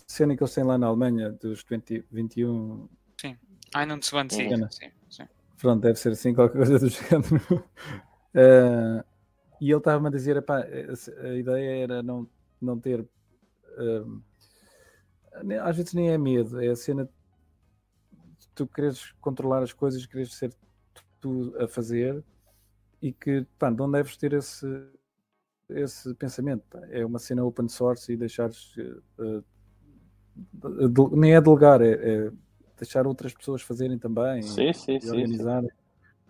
cena 0.09 0.35
que 0.37 0.43
eles 0.43 0.55
têm 0.55 0.65
lá 0.65 0.79
na 0.79 0.87
Alemanha 0.87 1.31
dos 1.33 1.63
20, 1.63 2.05
21 2.11 2.89
Einundzwanzig. 3.77 4.49
Sim. 4.49 4.67
Sim, 4.71 4.91
sim. 5.11 5.25
Pronto, 5.59 5.83
deve 5.83 5.99
ser 5.99 6.13
assim, 6.13 6.35
qualquer 6.35 6.57
coisa 6.57 6.79
do 6.79 6.89
género. 6.89 7.69
Eh, 8.35 9.05
e 9.61 9.71
ele 9.71 9.77
estava-me 9.79 10.09
a 10.09 10.11
dizer: 10.11 10.37
epá, 10.37 10.61
a, 10.61 11.35
ideia 11.35 11.83
era 11.83 12.03
não, 12.03 12.29
não 12.61 12.79
ter. 12.81 13.07
nem- 15.45 15.59
às 15.59 15.77
vezes 15.77 15.93
nem 15.93 16.11
é 16.11 16.17
medo, 16.19 16.61
é 16.61 16.69
a 16.69 16.77
cena 16.77 17.05
de 17.05 18.49
tu 18.55 18.67
quereres 18.67 19.13
controlar 19.21 19.63
as 19.63 19.73
coisas, 19.73 20.05
quereres 20.07 20.35
ser 20.35 20.53
tu 21.21 21.55
a 21.59 21.69
fazer 21.69 22.25
e 23.03 23.13
que 23.13 23.47
pá, 23.59 23.71
não 23.71 23.91
deves 23.91 24.17
ter 24.17 24.33
esse, 24.33 24.67
esse 25.69 26.15
pensamento. 26.15 26.63
pá. 26.71 26.81
É 26.91 27.05
uma 27.05 27.19
cena 27.19 27.45
open 27.45 27.69
source 27.69 28.11
e 28.11 28.17
deixares. 28.17 28.73
de- 28.75 29.45
nem 31.13 31.35
é 31.35 31.41
delegar, 31.41 31.81
é, 31.83 31.93
é 31.93 32.31
deixar 32.77 33.07
outras 33.07 33.35
pessoas 33.35 33.63
fazerem 33.63 33.99
também 33.99 34.43
Sim, 34.43 34.73
sim, 34.73 34.97
e 34.97 35.01
sim. 35.01 35.01
sim. 35.01 35.09
organizarem. 35.11 35.71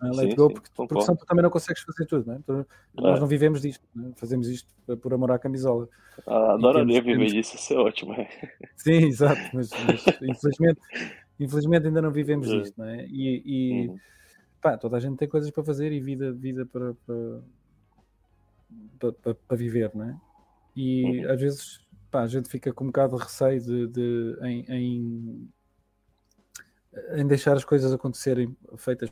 Ah, 0.01 0.13
Sim, 0.13 0.19
let 0.21 0.35
go, 0.35 0.47
sim, 0.47 0.53
porque, 0.53 0.69
porque 0.69 0.93
concordo. 0.93 1.03
senão 1.03 1.17
tu 1.17 1.25
também 1.25 1.43
não 1.43 1.49
consegues 1.49 1.83
fazer 1.83 2.05
tudo, 2.05 2.25
não 2.25 2.35
é? 2.35 2.39
Tu- 2.45 2.67
Nós 3.01 3.17
É. 3.17 3.19
não 3.19 3.27
vivemos 3.27 3.61
disto, 3.61 3.85
não 3.93 4.09
é? 4.09 4.13
fazemos 4.15 4.47
isto 4.47 4.69
por 5.01 5.13
amor 5.13 5.31
à 5.31 5.37
camisola. 5.39 5.89
Ah, 6.25 6.53
Adoraria 6.53 7.01
viver 7.01 7.17
temos- 7.17 7.33
disso, 7.33 7.55
ia 7.55 7.59
ser 7.59 7.77
ótimo. 7.77 8.13
é. 8.13 8.29
Sim, 8.77 8.93
exato, 9.07 9.41
mas, 9.53 9.69
mas 9.85 10.05
infelizmente, 10.21 10.79
infelizmente 11.37 11.87
ainda 11.87 12.01
não 12.01 12.11
vivemos 12.11 12.47
É. 12.49 12.61
disto, 12.61 12.77
não 12.77 12.85
é? 12.85 13.05
E, 13.07 13.43
e 13.45 13.87
Uhum. 13.89 13.97
pá, 14.61 14.77
toda 14.77 14.95
a 14.95 14.99
gente 15.01 15.17
tem 15.17 15.27
coisas 15.27 15.51
para 15.51 15.63
fazer 15.65 15.91
e 15.91 15.99
vida, 15.99 16.31
vida 16.31 16.65
para, 16.65 16.93
para, 17.05 17.41
para, 18.99 19.11
para- 19.13 19.35
para 19.35 19.57
viver, 19.57 19.91
não 19.93 20.05
é? 20.09 20.17
E 20.77 21.25
Uhum. 21.25 21.31
às 21.33 21.41
vezes 21.41 21.79
pá, 22.11 22.21
a 22.21 22.27
gente 22.27 22.49
fica 22.49 22.73
com 22.73 22.85
um 22.85 22.87
bocado 22.87 23.17
de 23.17 23.23
receio 23.23 23.61
de, 23.61 23.87
de- 23.87 24.37
em, 24.41 24.65
em, 24.69 25.49
em 27.15 27.27
deixar 27.27 27.55
as 27.55 27.63
coisas 27.65 27.91
acontecerem 27.93 28.55
feitas 28.77 29.09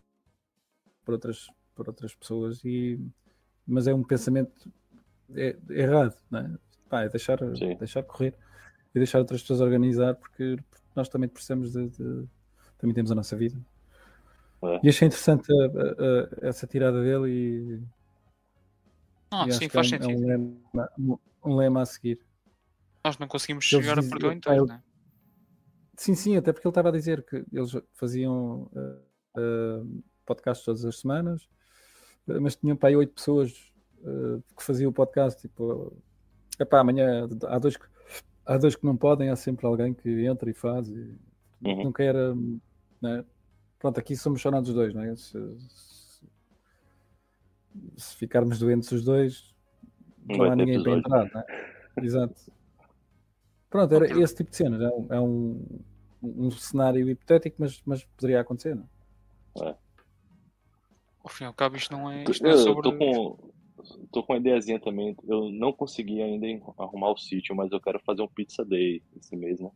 por 1.05 1.13
outras, 1.13 1.47
por 1.75 1.88
outras 1.88 2.13
pessoas, 2.15 2.63
e, 2.65 2.99
mas 3.65 3.88
é 3.88 3.93
um 3.93 4.03
pensamento 4.03 4.71
é- 5.36 5.55
errado, 5.69 6.15
não 6.29 6.39
é? 6.39 6.51
Pá, 6.89 7.01
é 7.03 7.10
deixar, 7.10 7.38
Sim. 7.55 7.75
deixar 7.75 8.03
correr 8.03 8.33
e 8.95 8.99
deixar 8.99 9.19
outras 9.19 9.41
pessoas 9.41 9.62
organizar, 9.62 10.15
porque 10.15 10.57
nós 10.95 11.07
também 11.10 11.29
precisamos 11.29 11.73
de, 11.73 11.89
de- 11.89 12.27
também 12.77 12.93
temos 12.93 13.12
a 13.12 13.15
nossa 13.15 13.36
vida. 13.36 13.57
É. 14.63 14.79
E 14.83 14.89
achei 14.89 15.07
interessante 15.07 15.51
a- 15.51 15.55
a- 15.65 16.45
a- 16.45 16.47
essa 16.49 16.65
tirada 16.65 17.01
dele 17.03 17.29
e, 17.29 17.83
Ah, 19.29 19.45
e 19.45 19.49
acho 19.49 19.60
sim, 19.60 19.60
que 19.60 19.65
é 19.65 19.69
faz 19.69 19.91
é 19.93 19.99
sentido. 19.99 20.17
um 20.19 20.25
lema, 20.25 21.19
um 21.45 21.55
lema 21.55 21.81
a 21.81 21.86
seguir. 21.86 22.19
Nós 23.03 23.17
não 23.17 23.27
conseguimos 23.27 23.71
Eles 23.71 23.86
chegar 23.86 23.97
a 23.97 24.01
dizem- 24.01 24.10
perdoar 24.12 24.33
em 24.36 24.39
pá, 24.41 24.51
tudo, 24.51 24.60
eu- 24.63 24.65
né? 24.67 24.83
Sim, 25.95 26.13
sim, 26.13 26.36
até 26.38 26.53
porque 26.53 26.67
ele 26.67 26.71
estava 26.71 26.89
a 26.89 26.91
dizer 26.91 27.23
que 27.25 27.43
eles 27.51 27.71
faziam 27.93 28.69
eh, 28.75 28.99
eh, 29.38 29.83
podcasts 30.25 30.63
todas 30.65 30.86
as 30.86 30.99
semanas, 30.99 31.49
mas 32.27 32.55
tinham 32.55 32.75
para 32.77 32.89
aí 32.89 32.95
oito 32.95 33.13
pessoas 33.13 33.73
eh, 34.03 34.39
que 34.55 34.62
faziam 34.63 34.89
o 34.91 34.93
podcast. 34.93 35.41
Tipo, 35.41 35.95
epá, 36.60 36.79
amanhã 36.81 37.27
há 37.47 37.57
dois, 37.57 37.77
que, 37.77 37.86
há 38.45 38.57
dois 38.57 38.75
que 38.75 38.86
não 38.86 38.95
podem, 38.95 39.29
há 39.29 39.36
sempre 39.36 39.65
alguém 39.65 39.91
que 39.93 40.25
entra 40.25 40.49
e 40.49 40.53
faz. 40.53 40.88
E 40.89 41.17
Uhum. 41.65 41.86
Nunca 41.86 42.03
era. 42.03 42.36
Né? 43.01 43.25
Pronto, 43.79 43.99
aqui 43.99 44.15
somos 44.15 44.39
só 44.39 44.51
nós 44.51 44.69
os 44.69 44.75
dois, 44.75 44.93
não 44.93 45.01
é? 45.01 45.15
Se, 45.15 45.31
se- 45.60 46.27
se 47.97 48.15
ficarmos 48.17 48.60
doentes 48.60 48.91
os 48.91 49.03
dois, 49.03 49.55
Não 50.29 50.38
não 50.38 50.51
há 50.51 50.55
ninguém 50.55 50.83
para 50.83 50.91
entrar, 50.97 51.31
não 51.33 51.41
é? 51.41 51.45
Exato. 52.03 52.36
Pronto, 53.69 53.93
era 53.93 54.19
esse 54.19 54.36
tipo 54.36 54.49
de 54.49 54.58
cena. 54.58 54.84
É 54.84 54.89
um, 54.89 55.08
é 55.10 55.19
um, 55.19 55.80
um 56.23 56.51
cenário 56.51 57.10
hipotético, 57.10 57.58
mas, 57.60 57.82
mas 57.86 58.03
poderia 58.03 58.41
acontecer, 58.41 58.75
não 58.75 59.67
é? 59.67 59.75
Ao 61.23 61.30
fim 61.30 61.43
e 61.43 61.47
ao 61.47 61.53
cabo, 61.53 61.75
isto 61.75 61.91
não 61.91 62.10
é, 62.10 62.23
isto 62.30 62.43
não 62.43 62.51
é 62.51 62.53
Eu 62.53 62.58
sobre. 62.58 62.84
tô 62.84 62.97
com, 62.97 63.38
tô 64.12 64.23
com 64.23 64.34
uma 64.34 64.39
ideiazinha 64.39 64.80
também. 64.80 65.15
Eu 65.27 65.49
não 65.51 65.73
consegui 65.73 66.21
ainda 66.21 66.47
arrumar 66.77 67.12
o 67.12 67.17
sítio, 67.17 67.56
mas 67.56 67.71
eu 67.71 67.82
quero 67.82 67.99
fazer 67.99 68.21
um 68.21 68.27
pizza 68.27 68.63
day 68.63 69.01
esse 69.17 69.36
mês, 69.36 69.60
né? 69.60 69.69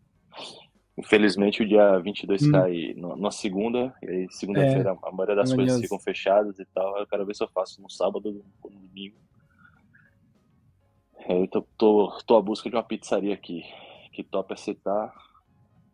Infelizmente 0.97 1.63
o 1.63 1.67
dia 1.67 1.97
22 1.99 2.43
Hum. 2.43 2.51
cai 2.51 2.93
na, 2.95 3.32
segunda, 3.32 3.93
e 4.04 4.10
aí 4.10 4.27
segunda-feira 4.32 4.97
a 5.01 5.12
maioria 5.12 5.36
das 5.36 5.51
é 5.51 5.56
coisas 5.56 5.82
ficam 5.82 5.99
fechadas 5.99 6.60
e 6.60 6.65
tal. 6.65 6.97
Eu 6.97 7.08
quero 7.08 7.25
ver 7.25 7.36
se 7.36 7.43
eu 7.43 7.49
faço 7.49 7.82
no 7.82 7.89
sábado 7.89 8.43
ou 8.62 8.71
no 8.71 8.80
domingo. 8.80 9.17
É, 11.25 11.34
Eu 11.41 11.47
tô, 11.47 11.62
tô, 11.77 12.17
tô 12.25 12.38
à 12.38 12.41
busca 12.41 12.69
de 12.69 12.75
uma 12.75 12.84
pizzaria 12.84 13.34
aqui 13.34 13.63
que 14.13 14.23
topa 14.23 14.53
aceitar. 14.53 15.13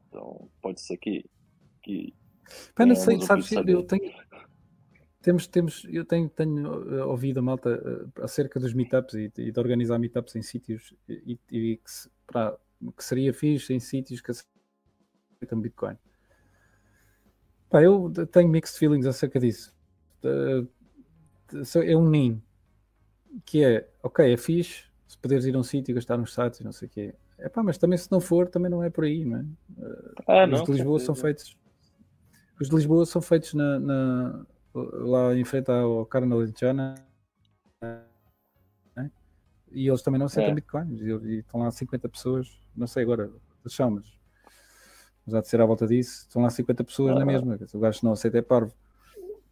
Então 0.07 0.49
pode 0.61 0.81
ser 0.81 0.97
que, 0.97 1.25
que 1.83 2.13
Tenhamos 2.75 2.99
sei, 3.03 3.21
sabes, 3.21 3.51
eu 3.51 3.83
tenho. 3.83 4.13
Temos, 5.21 5.47
temos, 5.47 5.83
eu 5.89 6.05
tenho, 6.05 6.29
tenho 6.29 6.99
eh, 6.99 7.03
ouvido 7.03 7.39
a 7.39 7.41
malta 7.41 7.69
eh, 7.69 8.23
acerca 8.23 8.59
dos 8.59 8.73
meetups 8.73 9.15
e, 9.15 9.31
e 9.37 9.51
de 9.51 9.59
organizar 9.59 9.99
meetups 9.99 10.35
em 10.35 10.41
sítios 10.41 10.93
e, 11.09 11.37
e 11.51 11.77
que, 11.77 11.91
se- 11.91 12.09
pá, 12.31 12.55
que 12.95 13.03
seria 13.03 13.33
fixe 13.33 13.73
em 13.73 13.79
sítios 13.79 14.21
que 14.21 14.31
aceitam 14.31 15.59
Bitcoin. 15.59 15.97
Pá, 17.69 17.81
eu 17.83 18.09
tenho 18.31 18.47
mixed 18.47 18.77
feelings 18.77 19.05
acerca 19.05 19.39
disso. 19.39 19.73
Eh, 20.23 20.63
é 21.83 21.95
um 21.97 22.07
NIM 22.09 22.41
que 23.45 23.63
é 23.63 23.89
ok, 24.03 24.33
é 24.33 24.37
fixe 24.37 24.86
se 25.07 25.17
poderes 25.17 25.45
ir 25.45 25.55
a 25.55 25.59
um 25.59 25.63
sítio 25.63 25.91
e 25.91 25.95
gastar 25.95 26.17
nos 26.17 26.33
sites 26.33 26.59
e 26.59 26.63
não 26.63 26.71
sei 26.71 26.87
o 26.87 26.91
quê. 26.91 27.13
É 27.37 27.47
pá, 27.49 27.63
mas 27.63 27.77
também 27.77 27.97
se 27.97 28.11
não 28.11 28.19
for, 28.19 28.47
também 28.49 28.69
não 28.69 28.83
é 28.83 28.89
por 28.89 29.03
aí, 29.03 29.23
não 29.23 29.37
é? 29.39 29.45
Ah, 30.27 30.45
os 30.45 30.51
não, 30.51 30.63
de 30.65 30.71
Lisboa 30.73 30.99
são 30.99 31.15
feitos. 31.15 31.57
Os 32.59 32.69
de 32.69 32.75
Lisboa 32.75 33.05
são 33.05 33.21
feitos 33.21 33.53
na, 33.53 33.79
na- 33.79 34.45
lá 34.73 35.35
em 35.35 35.43
frente 35.45 35.69
ao 35.71 36.05
Carnaval 36.05 36.45
de 36.45 36.59
Jana. 36.59 36.95
né? 38.95 39.11
E 39.71 39.87
eles 39.87 40.01
também 40.01 40.19
não 40.19 40.25
aceitam 40.27 40.51
É. 40.51 40.55
bitcoins. 40.55 41.01
E, 41.01 41.05
e 41.05 41.39
estão 41.39 41.59
lá 41.61 41.71
50 41.71 42.09
pessoas, 42.09 42.59
não 42.75 42.87
sei 42.87 43.03
agora, 43.03 43.31
são, 43.67 43.91
mas 43.91 44.17
mas 45.25 45.35
há 45.35 45.41
de 45.41 45.47
ser 45.49 45.59
à 45.59 45.65
volta 45.65 45.85
disso. 45.85 46.25
Estão 46.27 46.41
lá 46.41 46.49
50 46.49 46.83
pessoas 46.85 47.11
na 47.13 47.19
Aham. 47.19 47.25
mesma. 47.25 47.59
O 47.73 47.79
gajo 47.79 47.99
não 48.03 48.13
aceita 48.13 48.37
é 48.37 48.41
parvo. 48.41 48.73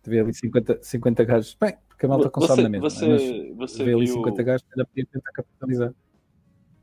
Vê 0.06 0.20
ali 0.20 0.34
50, 0.34 0.80
50 0.82 1.24
gajos. 1.26 1.58
Bem, 1.60 1.78
porque 1.96 2.06
a 2.06 2.10
malta 2.10 2.30
consome 2.30 2.56
Você, 2.58 2.62
na 2.64 2.70
mesma. 2.70 2.90
você, 2.90 3.08
né? 3.08 3.54
mas 3.58 3.72
você 3.72 3.84
vê 3.84 3.94
ali 3.94 4.06
viu, 4.06 4.14
50 4.16 4.44
gajos 4.44 4.68
ainda 4.72 4.86
podia 4.86 5.06
tentar 5.06 5.32
capitalizar. 5.32 5.94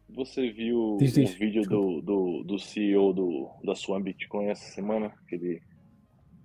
você 0.08 0.50
viu 0.50 0.96
Diz, 0.98 1.12
diz. 1.14 1.34
o 1.34 1.38
vídeo 1.38 1.62
do, 1.62 2.00
do, 2.00 2.42
do 2.44 2.58
CEO 2.58 3.12
do, 3.12 3.48
da 3.64 3.74
Swan 3.74 4.00
Bitcoin 4.02 4.46
essa 4.48 4.64
semana? 4.72 5.12
Que 5.28 5.34
ele 5.36 5.62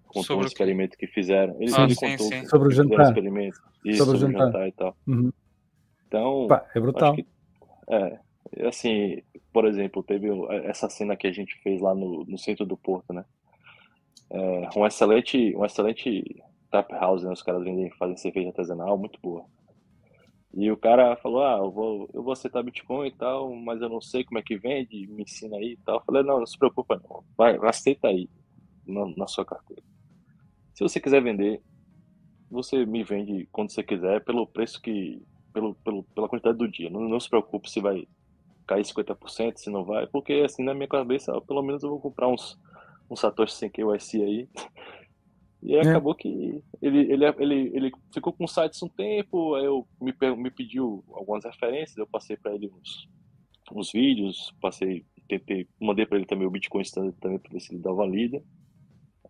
contou 0.06 0.23
Sobre 0.23 0.43
um 0.45 0.47
experimento 0.47 0.97
que 0.97 1.08
fizeram. 1.08 1.56
Ele, 1.62 1.71
Ah, 1.75 1.84
ele 1.84 1.95
sim, 1.95 2.12
contou 2.12 2.27
sim. 2.27 2.41
que 2.41 2.47
Sobre 2.47 2.67
o 2.67 2.71
fizeram 2.71 2.89
um 2.89 2.91
jantar. 2.91 3.08
experimento. 3.08 3.58
Isso, 3.86 3.97
Sobre 3.97 4.15
o 4.15 4.19
sobre, 4.19 4.36
o 4.36 4.38
jantar. 4.39 4.45
jantar 4.51 4.67
e 4.67 4.71
tal. 4.73 4.97
Uhum. 5.08 5.32
Então, 6.08 6.47
Pá, 6.47 6.65
é 6.73 6.80
brutal. 6.80 7.15
que, 7.15 7.25
é, 7.89 8.19
assim, 8.67 9.21
por 9.51 9.65
exemplo, 9.65 10.01
teve 10.03 10.30
essa 10.63 10.89
cena 10.89 11.15
que 11.17 11.27
a 11.27 11.32
gente 11.32 11.56
fez 11.62 11.82
lá 11.82 11.93
no, 11.93 12.23
no 12.25 12.38
centro 12.38 12.65
do 12.65 12.77
Porto, 12.77 13.12
né? 13.13 13.25
É, 14.30 14.69
um 14.77 14.86
excelente, 14.86 15.56
um 15.56 15.63
excelente 15.65 16.41
tap 16.71 16.91
house, 16.91 17.23
né? 17.23 17.32
Os 17.32 17.41
caras 17.41 17.63
vendem, 17.63 17.89
fazem 17.91 18.17
cerveja 18.17 18.49
artesanal, 18.49 18.97
muito 18.97 19.19
boa. 19.21 19.45
E 20.53 20.71
o 20.71 20.77
cara 20.77 21.15
falou, 21.17 21.43
ah, 21.43 21.58
eu 21.58 21.71
vou, 21.71 22.10
eu 22.13 22.23
vou 22.23 22.34
aceitar 22.34 22.63
Bitcoin 22.63 23.08
e 23.08 23.12
tal, 23.12 23.53
mas 23.53 23.82
eu 23.82 23.89
não 23.89 24.01
sei 24.01 24.23
como 24.23 24.39
é 24.39 24.41
que 24.41 24.58
vende, 24.58 25.06
me 25.08 25.23
ensina 25.23 25.58
aí 25.58 25.73
e 25.73 25.77
tal. 25.77 25.97
Eu 25.97 26.03
falei, 26.03 26.23
não, 26.23 26.39
não 26.39 26.45
se 26.45 26.58
preocupa 26.58 26.99
não, 27.03 27.23
vai, 27.38 27.58
aceita 27.63 28.08
aí 28.08 28.30
na, 28.86 29.06
na 29.15 29.27
sua 29.27 29.45
carteira. 29.45 29.84
Se 30.73 30.84
você 30.84 30.99
quiser 30.99 31.21
vender, 31.21 31.62
você 32.49 32.86
me 32.86 33.03
vende 33.03 33.47
quando 33.51 33.71
você 33.71 33.84
quiser, 33.84 34.23
pelo 34.23 34.47
preço 34.47 34.82
que, 34.82 35.21
pelo, 35.53 35.75
pelo, 35.75 36.03
pela 36.03 36.30
quantidade 36.30 36.58
do 36.58 36.67
dia. 36.67 36.89
Não, 36.89 37.01
não 37.01 37.19
se 37.19 37.30
preocupe 37.30 37.69
se 37.69 37.80
vai 37.80 38.08
cair 38.65 38.84
50%, 38.84 39.58
se 39.58 39.69
não 39.69 39.84
vai, 39.84 40.08
porque 40.08 40.34
assim, 40.45 40.63
na 40.63 40.73
minha 40.73 40.88
cabeça, 40.88 41.39
pelo 41.41 41.62
menos 41.62 41.84
eu 41.84 41.89
vou 41.89 41.99
comprar 42.01 42.27
uns, 42.27 42.60
uns 43.10 43.19
Satoshi 43.19 43.53
sem 43.53 43.69
KYC 43.69 44.21
aí, 44.21 44.49
e 45.67 45.75
é. 45.75 45.82
acabou 45.82 46.15
que 46.15 46.63
ele, 46.82 47.12
ele, 47.12 47.25
ele, 47.39 47.71
ele 47.75 47.91
ficou 48.13 48.32
com 48.32 48.47
sites 48.47 48.82
um 48.82 48.88
tempo, 48.88 49.53
aí 49.56 49.65
eu 49.65 49.86
me, 49.99 50.13
me 50.38 50.49
pediu 50.49 51.03
algumas 51.12 51.43
referências, 51.43 51.97
eu 51.97 52.08
passei 52.08 52.38
para 52.38 52.56
ele 52.56 52.71
uns, 52.71 53.10
uns 53.73 53.91
vídeos, 53.91 54.56
passei, 54.62 55.06
tentei, 55.27 55.67
mandei 55.77 56.06
para 56.06 56.19
ele 56.19 56.25
também 56.25 56.47
o 56.47 56.49
Bitcoin 56.49 56.84
Standard 56.84 57.17
também 57.19 57.38
para 57.38 57.51
ver 57.51 57.60
se 57.60 57.73
ele 57.73 57.82
dava 57.82 58.06
lida. 58.06 58.41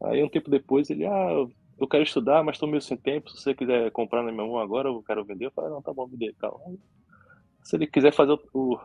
Aí 0.04 0.24
um 0.24 0.30
tempo 0.30 0.52
depois 0.52 0.92
ele, 0.92 1.08
ah, 1.08 1.48
eu 1.80 1.88
quero 1.88 2.04
estudar, 2.04 2.44
mas 2.44 2.58
estou 2.58 2.70
meio 2.70 2.84
sem 2.84 2.98
tempo, 2.98 3.32
se 3.32 3.42
você 3.42 3.56
quiser 3.56 3.90
comprar 3.90 4.22
na 4.22 4.32
minha 4.32 4.46
mão 4.46 4.60
agora, 4.60 4.90
eu 4.90 5.02
quero 5.02 5.26
vender. 5.26 5.48
Eu 5.48 5.52
falei, 5.52 5.72
não, 5.72 5.82
tá 5.82 5.92
bom, 5.92 6.08
dê, 6.08 6.36
tal. 6.40 6.62
Se 7.64 7.78
ele 7.78 7.88
quiser 7.88 8.14
fazer 8.14 8.38
o, 8.54 8.78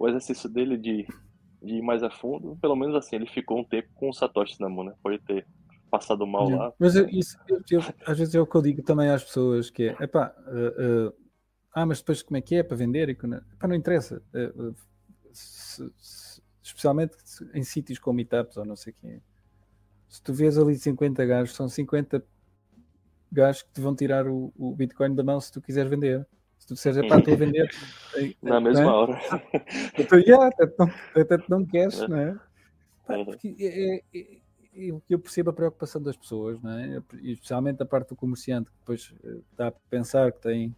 o 0.00 0.08
exercício 0.08 0.48
dele 0.48 0.78
de, 0.78 1.06
de 1.62 1.74
ir 1.74 1.82
mais 1.82 2.02
a 2.02 2.08
fundo, 2.08 2.56
pelo 2.62 2.76
menos 2.76 2.94
assim, 2.94 3.16
ele 3.16 3.26
ficou 3.26 3.58
um 3.58 3.64
tempo 3.64 3.90
com 3.94 4.08
o 4.08 4.14
Satoshi 4.14 4.58
na 4.58 4.70
mão, 4.70 4.84
né? 4.84 4.94
Pode 5.02 5.18
ter 5.18 5.46
passado 5.90 6.26
mal 6.26 6.48
lá. 6.48 6.72
Mas 6.78 6.96
eu, 6.96 7.08
isso, 7.08 7.38
eu, 7.48 7.62
eu, 7.70 7.80
às 8.06 8.18
vezes 8.18 8.34
é 8.34 8.40
o 8.40 8.46
que 8.46 8.56
eu 8.56 8.62
digo 8.62 8.82
também 8.82 9.08
às 9.08 9.24
pessoas, 9.24 9.70
que 9.70 9.84
é, 9.88 9.96
epá, 10.00 10.34
uh, 10.46 11.08
uh, 11.08 11.14
ah, 11.72 11.86
mas 11.86 11.98
depois 11.98 12.22
como 12.22 12.36
é 12.36 12.40
que 12.40 12.56
é 12.56 12.62
para 12.62 12.76
vender? 12.76 13.08
E, 13.08 13.12
epá, 13.12 13.68
não 13.68 13.74
interessa. 13.74 14.22
Uh, 14.34 14.74
se, 15.32 15.92
se, 15.98 16.42
especialmente 16.62 17.16
em 17.52 17.62
sítios 17.62 17.98
como 17.98 18.16
meetups 18.16 18.56
ou 18.56 18.64
não 18.64 18.76
sei 18.76 18.92
quê. 18.92 19.20
Se 20.08 20.22
tu 20.22 20.32
vês 20.32 20.56
ali 20.56 20.76
50 20.76 21.24
gajos, 21.26 21.54
são 21.54 21.68
50 21.68 22.24
gajos 23.30 23.62
que 23.62 23.72
te 23.72 23.80
vão 23.80 23.94
tirar 23.94 24.26
o, 24.26 24.52
o 24.56 24.74
Bitcoin 24.74 25.14
da 25.14 25.22
mão 25.22 25.40
se 25.40 25.52
tu 25.52 25.60
quiseres 25.60 25.90
vender. 25.90 26.26
Se 26.58 26.68
tu 26.68 26.74
disseres, 26.74 27.06
pá, 27.08 27.18
estou 27.18 27.34
a 27.34 27.36
vender. 27.36 27.68
Na 28.40 28.60
mesma 28.60 28.82
é? 28.82 28.86
hora. 28.86 29.20
Então, 29.98 30.18
yeah, 30.18 30.46
até, 30.46 30.72
não, 30.78 30.86
até 31.20 31.44
não 31.48 31.66
queres, 31.66 31.98
não 32.08 32.16
é? 32.16 32.38
porque 33.24 33.54
é, 33.60 33.96
é, 34.18 34.38
eu, 34.74 35.02
eu 35.08 35.18
percebo 35.18 35.50
a 35.50 35.52
preocupação 35.52 36.02
das 36.02 36.16
pessoas, 36.16 36.60
não 36.60 36.70
é? 36.72 37.02
especialmente 37.22 37.82
a 37.82 37.86
parte 37.86 38.08
do 38.08 38.16
comerciante, 38.16 38.70
que 38.70 38.76
depois 38.78 39.14
eh, 39.24 39.40
está 39.50 39.68
a 39.68 39.72
pensar 39.72 40.32
que 40.32 40.40
tem, 40.40 40.74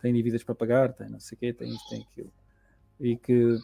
tem 0.00 0.12
dívidas 0.12 0.42
para 0.44 0.54
pagar, 0.54 0.92
tem 0.92 1.08
não 1.08 1.20
sei 1.20 1.36
o 1.36 1.38
quê, 1.38 1.52
tem 1.52 1.70
isto, 1.74 1.88
tem 1.88 2.02
aquilo, 2.02 2.32
e 3.00 3.16
que 3.16 3.58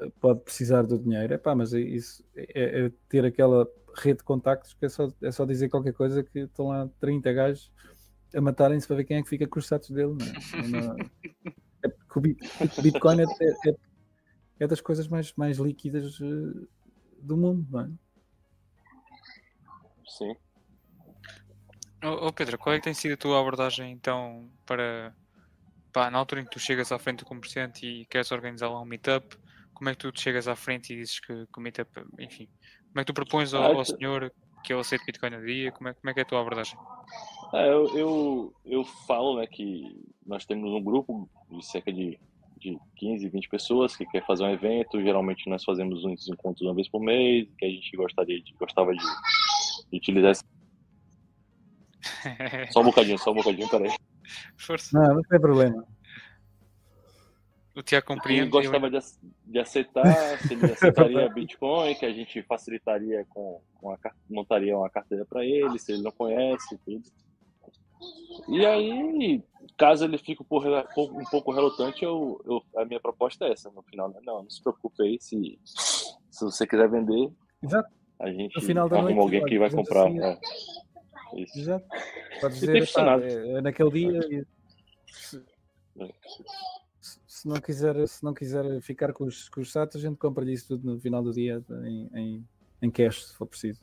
eh, 0.00 0.12
pode 0.20 0.40
precisar 0.40 0.82
do 0.82 0.98
dinheiro. 0.98 1.34
Epá, 1.34 1.54
mas 1.54 1.72
é 1.72 1.80
isso 1.80 2.24
é, 2.34 2.86
é, 2.86 2.92
ter 3.08 3.24
aquela 3.24 3.68
rede 3.96 4.18
de 4.18 4.24
contactos 4.24 4.74
que 4.74 4.86
é 4.86 4.88
só, 4.88 5.12
é 5.22 5.30
só 5.30 5.44
dizer 5.44 5.68
qualquer 5.68 5.92
coisa 5.92 6.22
que 6.22 6.40
estão 6.40 6.68
lá 6.68 6.88
30 7.00 7.32
gajos 7.32 7.72
a 8.34 8.40
matarem-se 8.40 8.86
para 8.86 8.96
ver 8.96 9.04
quem 9.04 9.16
é 9.18 9.22
que 9.22 9.28
fica 9.28 9.46
com 9.46 9.58
os 9.58 9.64
status 9.64 9.90
dele. 9.90 10.14
Não 10.70 10.92
é? 10.92 10.96
é 11.84 11.94
o 12.14 12.82
Bitcoin 12.82 13.20
é, 13.20 13.24
é, 13.24 13.74
é, 14.60 14.66
das 14.66 14.80
coisas 14.80 15.08
mais, 15.08 15.32
mais 15.34 15.58
líquidas 15.58 16.18
uh, 16.20 16.68
do 17.22 17.36
mundo, 17.36 17.66
não 17.70 17.80
é? 17.80 17.90
Sim. 20.08 20.34
Oh, 22.04 22.28
oh, 22.28 22.32
Pedro, 22.32 22.58
qual 22.58 22.74
é 22.74 22.78
que 22.78 22.84
tem 22.84 22.94
sido 22.94 23.14
a 23.14 23.16
tua 23.16 23.40
abordagem 23.40 23.90
então 23.90 24.48
para 24.64 25.12
pá, 25.92 26.10
na 26.10 26.18
altura 26.18 26.40
em 26.40 26.44
que 26.44 26.50
tu 26.50 26.60
chegas 26.60 26.92
à 26.92 26.98
frente 26.98 27.20
do 27.20 27.24
comerciante 27.24 27.84
e 27.86 28.06
queres 28.06 28.30
organizar 28.30 28.68
lá 28.68 28.80
um 28.80 28.84
meetup, 28.84 29.36
como 29.74 29.90
é 29.90 29.94
que 29.94 29.98
tu 29.98 30.12
chegas 30.20 30.46
à 30.46 30.54
frente 30.54 30.92
e 30.92 30.96
dizes 30.96 31.18
que, 31.20 31.32
que 31.32 31.58
o 31.58 31.60
meetup, 31.60 31.90
enfim, 32.18 32.48
como 32.92 33.00
é 33.00 33.04
que 33.04 33.06
tu 33.06 33.14
propões 33.14 33.52
ao, 33.52 33.78
ao 33.78 33.84
senhor 33.84 34.32
que 34.64 34.72
eu 34.72 34.80
aceito 34.80 35.04
Bitcoin 35.04 35.30
no 35.30 35.44
dia? 35.44 35.72
Como 35.72 35.88
é, 35.88 35.94
como 35.94 36.10
é 36.10 36.14
que 36.14 36.20
é 36.20 36.22
a 36.22 36.26
tua 36.26 36.40
abordagem? 36.40 36.78
É, 37.54 37.68
eu, 37.68 37.98
eu, 37.98 38.54
eu 38.64 38.84
falo 38.84 39.38
né, 39.38 39.46
que 39.46 39.82
nós 40.26 40.44
temos 40.44 40.70
um 40.70 40.82
grupo 40.82 41.28
de 41.50 41.64
cerca 41.64 41.92
de, 41.92 42.18
de 42.56 42.78
15, 42.96 43.28
20 43.28 43.48
pessoas 43.48 43.96
que 43.96 44.04
quer 44.06 44.24
fazer 44.26 44.44
um 44.44 44.52
evento. 44.52 45.00
Geralmente 45.00 45.48
nós 45.48 45.64
fazemos 45.64 46.04
uns 46.04 46.28
encontros 46.28 46.66
uma 46.66 46.74
vez 46.74 46.88
por 46.88 47.00
mês, 47.00 47.48
que 47.58 47.64
a 47.64 47.70
gente 47.70 47.96
gostaria 47.96 48.40
de, 48.42 48.52
gostava 48.54 48.92
de 48.92 49.04
utilizar 49.92 50.32
esse... 50.32 50.44
Só 52.72 52.80
um 52.80 52.84
bocadinho, 52.84 53.18
só 53.18 53.32
um 53.32 53.34
bocadinho, 53.34 53.68
peraí. 53.68 53.90
Força. 54.56 54.98
Não, 54.98 55.16
não 55.16 55.22
tem 55.22 55.40
problema. 55.40 55.84
O 57.74 57.82
Tiago 57.82 58.06
compreende. 58.06 58.50
gostava 58.50 58.90
de, 58.90 58.98
de 59.44 59.58
aceitar, 59.58 60.38
se 60.38 60.54
ele 60.54 60.72
aceitaria 60.72 61.28
Bitcoin, 61.30 61.94
que 61.94 62.04
a 62.04 62.12
gente 62.12 62.42
facilitaria 62.42 63.24
com, 63.28 63.60
com 63.74 63.92
a, 63.92 63.98
montaria 64.28 64.76
uma 64.76 64.90
carteira 64.90 65.24
para 65.24 65.44
ele, 65.44 65.78
se 65.78 65.92
ele 65.92 66.02
não 66.02 66.10
conhece, 66.10 66.76
tudo. 66.84 67.04
E 68.48 68.66
aí, 68.66 69.42
caso 69.76 70.04
ele 70.04 70.18
fique 70.18 70.42
um 70.42 70.44
pouco, 70.44 70.68
um 71.20 71.24
pouco 71.30 71.52
relutante, 71.52 72.04
eu, 72.04 72.40
eu, 72.46 72.62
a 72.80 72.84
minha 72.84 73.00
proposta 73.00 73.44
é 73.44 73.52
essa 73.52 73.70
no 73.70 73.82
final. 73.82 74.08
Né? 74.08 74.20
Não, 74.24 74.42
não 74.42 74.50
se 74.50 74.60
preocupe 74.60 75.02
aí, 75.02 75.18
se, 75.20 75.58
se 75.64 76.44
você 76.44 76.66
quiser 76.66 76.88
vender, 76.88 77.30
Exato 77.62 77.97
a 78.20 78.30
gente 78.30 78.54
no 78.54 78.62
final 78.62 78.88
da 78.88 78.96
arruma 78.96 79.10
noite, 79.10 79.22
alguém 79.22 79.44
que 79.44 79.58
vai 79.58 79.70
comprar. 79.70 80.06
Assim, 80.06 80.20
é. 80.20 80.38
Isso. 81.34 81.58
Exato. 81.58 81.86
Pode 82.40 82.54
dizer, 82.54 82.92
pá, 82.92 83.20
é, 83.20 83.58
é, 83.58 83.60
naquele 83.60 83.90
dia. 83.90 84.46
Se, 85.06 85.42
se, 87.26 87.48
não 87.48 87.60
quiser, 87.60 88.08
se 88.08 88.24
não 88.24 88.34
quiser 88.34 88.80
ficar 88.80 89.12
com 89.12 89.24
os, 89.24 89.48
com 89.48 89.60
os 89.60 89.70
satos, 89.70 90.02
a 90.02 90.08
gente 90.08 90.18
compra-lhe 90.18 90.52
isso 90.52 90.68
tudo 90.68 90.92
no 90.92 91.00
final 91.00 91.22
do 91.22 91.32
dia 91.32 91.62
em, 91.84 92.10
em, 92.14 92.48
em 92.82 92.90
cash, 92.90 93.26
se 93.26 93.34
for 93.34 93.46
preciso. 93.46 93.80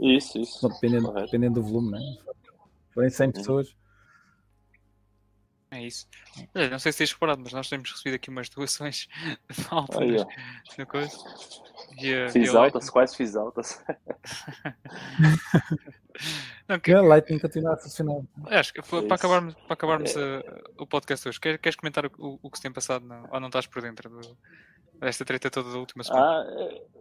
Isso, 0.00 0.38
isso. 0.38 0.68
Dependendo, 0.68 1.12
dependendo 1.12 1.54
do 1.54 1.62
volume, 1.62 1.92
né? 1.92 2.00
Forem 2.92 3.10
100 3.10 3.26
uhum. 3.26 3.32
pessoas. 3.32 3.76
É 5.70 5.86
isso. 5.86 6.06
Olha, 6.54 6.68
não 6.68 6.78
sei 6.78 6.92
se 6.92 6.98
tens 6.98 7.12
reparado, 7.12 7.40
mas 7.42 7.52
nós 7.52 7.68
temos 7.68 7.90
recebido 7.90 8.16
aqui 8.16 8.28
umas 8.28 8.48
doações 8.50 9.08
de 9.50 9.70
malta 9.70 9.98
no 10.78 10.86
coisa. 10.86 11.16
E, 11.98 12.26
uh, 12.26 12.30
fiz 12.30 12.54
altas, 12.54 12.90
quase 12.90 13.16
fiz 13.16 13.36
altas. 13.36 13.82
não, 16.68 16.80
que... 16.80 16.92
A 16.92 17.00
Lightning 17.00 17.38
continua 17.38 17.74
a 17.74 17.76
funcionar. 17.76 18.22
Acho 18.46 18.72
que 18.72 18.80
é 18.80 18.82
para 18.82 19.14
acabarmos, 19.14 19.54
para 19.54 19.74
acabarmos 19.74 20.16
é. 20.16 20.38
uh, 20.38 20.42
o 20.78 20.86
podcast 20.86 21.28
hoje, 21.28 21.40
queres, 21.40 21.60
queres 21.60 21.76
comentar 21.76 22.06
o, 22.06 22.38
o, 22.42 22.50
que 22.50 22.58
se 22.58 22.62
tem 22.62 22.72
passado 22.72 23.06
não, 23.06 23.28
ou 23.30 23.40
não 23.40 23.48
estás 23.48 23.66
por 23.66 23.82
dentro 23.82 24.08
do, 24.08 24.20
desta 24.98 25.24
treta 25.24 25.50
toda 25.50 25.72
da 25.72 25.78
última 25.78 26.04
semana? 26.04 26.24
Ah, 26.24 26.44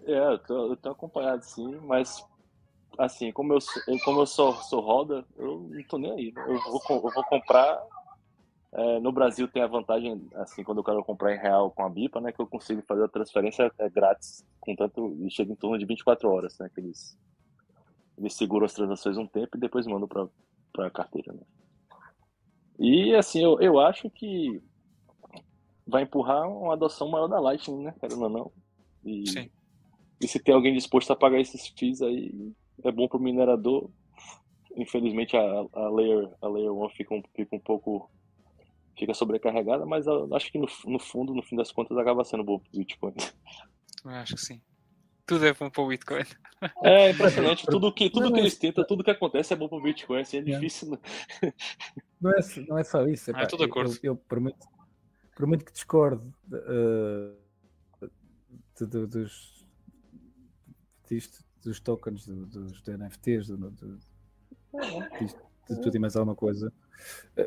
é, 0.07 0.11
é 0.11 0.33
eu, 0.33 0.39
tô, 0.39 0.71
eu 0.71 0.77
tô 0.77 0.89
acompanhado 0.89 1.43
sim, 1.43 1.79
mas 1.83 2.25
assim, 2.97 3.31
como 3.31 3.53
eu, 3.53 3.59
como 4.03 4.21
eu 4.21 4.25
sou, 4.25 4.53
sou 4.55 4.81
roda, 4.81 5.25
eu 5.37 5.67
não 5.69 5.83
tô 5.83 5.97
nem 5.97 6.11
aí. 6.11 6.33
Eu 6.35 6.59
vou, 6.59 6.81
eu 6.89 7.01
vou 7.01 7.23
comprar 7.25 7.81
é, 8.73 8.99
no 9.01 9.11
Brasil 9.11 9.47
tem 9.49 9.61
a 9.61 9.67
vantagem, 9.67 10.29
assim, 10.35 10.63
quando 10.63 10.77
eu 10.77 10.83
quero 10.83 11.03
comprar 11.03 11.35
em 11.35 11.39
real 11.39 11.71
com 11.71 11.83
a 11.83 11.89
BIPA, 11.89 12.21
né, 12.21 12.31
que 12.31 12.41
eu 12.41 12.47
consigo 12.47 12.81
fazer 12.83 13.03
a 13.03 13.09
transferência 13.09 13.69
é, 13.77 13.89
grátis, 13.89 14.45
contanto, 14.61 15.13
e 15.19 15.29
chega 15.29 15.51
em 15.51 15.55
torno 15.55 15.77
de 15.77 15.85
24 15.85 16.29
horas, 16.29 16.57
né, 16.57 16.69
que 16.73 16.79
eles, 16.79 17.17
eles 18.17 18.33
seguram 18.33 18.65
as 18.65 18.73
transações 18.73 19.17
um 19.17 19.27
tempo 19.27 19.57
e 19.57 19.59
depois 19.59 19.85
mandam 19.85 20.07
para 20.07 20.87
a 20.87 20.91
carteira, 20.91 21.33
né. 21.33 21.41
E, 22.79 23.13
assim, 23.13 23.43
eu, 23.43 23.59
eu 23.59 23.79
acho 23.79 24.09
que 24.09 24.61
vai 25.85 26.03
empurrar 26.03 26.49
uma 26.49 26.73
adoção 26.73 27.09
maior 27.09 27.27
da 27.27 27.39
Lightning, 27.39 27.83
né, 27.83 27.93
querendo 27.99 28.23
ou 28.23 28.29
não. 28.29 28.51
E, 29.03 29.29
Sim. 29.29 29.49
e 30.21 30.27
se 30.27 30.39
tem 30.39 30.55
alguém 30.55 30.73
disposto 30.73 31.11
a 31.11 31.15
pagar 31.15 31.41
esses 31.41 31.67
FIIs 31.67 32.01
aí, 32.01 32.53
é 32.83 32.91
bom 32.91 33.07
para 33.07 33.17
o 33.17 33.21
minerador. 33.21 33.89
Infelizmente, 34.77 35.35
a, 35.35 35.65
a, 35.73 35.89
layer, 35.89 36.31
a 36.41 36.47
Layer 36.47 36.71
1 36.71 36.89
fica 36.91 37.13
um, 37.13 37.21
fica 37.35 37.55
um 37.55 37.59
pouco 37.59 38.09
fica 39.01 39.15
sobrecarregada, 39.15 39.83
mas 39.83 40.05
acho 40.07 40.51
que 40.51 40.59
no, 40.59 40.67
no 40.85 40.99
fundo, 40.99 41.33
no 41.33 41.41
fim 41.41 41.55
das 41.55 41.71
contas, 41.71 41.97
acaba 41.97 42.23
sendo 42.23 42.43
bom 42.43 42.59
pro 42.59 42.71
Bitcoin. 42.71 43.15
Eu 44.05 44.11
acho 44.11 44.35
que 44.35 44.41
sim. 44.41 44.61
Tudo 45.25 45.45
é 45.47 45.53
bom 45.53 45.71
pro 45.71 45.87
Bitcoin. 45.87 46.23
É 46.83 47.09
impressionante. 47.09 47.65
Tudo 47.65 47.91
que, 47.91 48.07
tudo 48.11 48.31
que 48.31 48.39
eles 48.39 48.55
tentam, 48.55 48.85
tudo 48.85 49.03
que 49.03 49.09
acontece 49.09 49.53
é 49.53 49.55
bom 49.55 49.67
pro 49.67 49.81
Bitcoin. 49.81 50.21
Assim, 50.21 50.37
é, 50.37 50.39
é. 50.41 50.43
difícil. 50.43 50.99
Não 52.21 52.29
é, 52.29 52.39
não 52.67 52.77
é 52.77 52.83
só 52.83 53.07
isso. 53.07 53.35
É, 53.35 53.47
tudo 53.47 53.63
acordo. 53.63 53.97
Eu, 54.03 54.13
eu, 54.13 54.49
por 55.35 55.47
muito 55.47 55.65
que 55.65 55.71
discordo 55.71 56.31
uh, 56.51 57.35
de, 58.77 58.85
de, 58.85 59.07
dos, 59.07 59.65
disto, 61.09 61.43
dos 61.63 61.79
tokens, 61.79 62.27
dos, 62.27 62.47
dos 62.47 62.87
NFTs, 62.87 63.47
do, 63.47 63.71
do, 63.71 63.99
disto, 65.19 65.41
de 65.67 65.81
tudo 65.81 65.95
e 65.95 65.99
mais 65.99 66.15
alguma 66.15 66.35
coisa, 66.35 66.67
eh, 66.67 66.90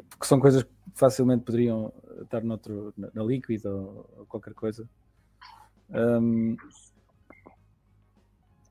porque 0.08 0.26
são 0.26 0.40
coisas 0.40 0.62
que 0.62 0.70
facilmente 0.94 1.44
poderiam 1.44 1.92
estar 2.22 2.42
noutro, 2.42 2.92
na, 2.96 3.10
na 3.14 3.22
Liquid 3.22 3.64
ou, 3.64 4.10
ou 4.16 4.26
qualquer 4.26 4.54
coisa. 4.54 4.88
Um, 5.90 6.56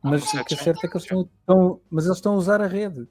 mas 0.04 0.34
o 0.34 0.44
que 0.44 0.54
é 0.54 0.58
certo 0.58 0.86
é 0.86 0.90
que 0.90 0.98
eles 0.98 1.04
estão, 1.04 1.22
estão, 1.22 1.82
mas 1.90 2.06
eles 2.06 2.18
estão 2.18 2.34
a 2.34 2.38
usar 2.38 2.62
a 2.62 2.68
rede. 2.68 3.08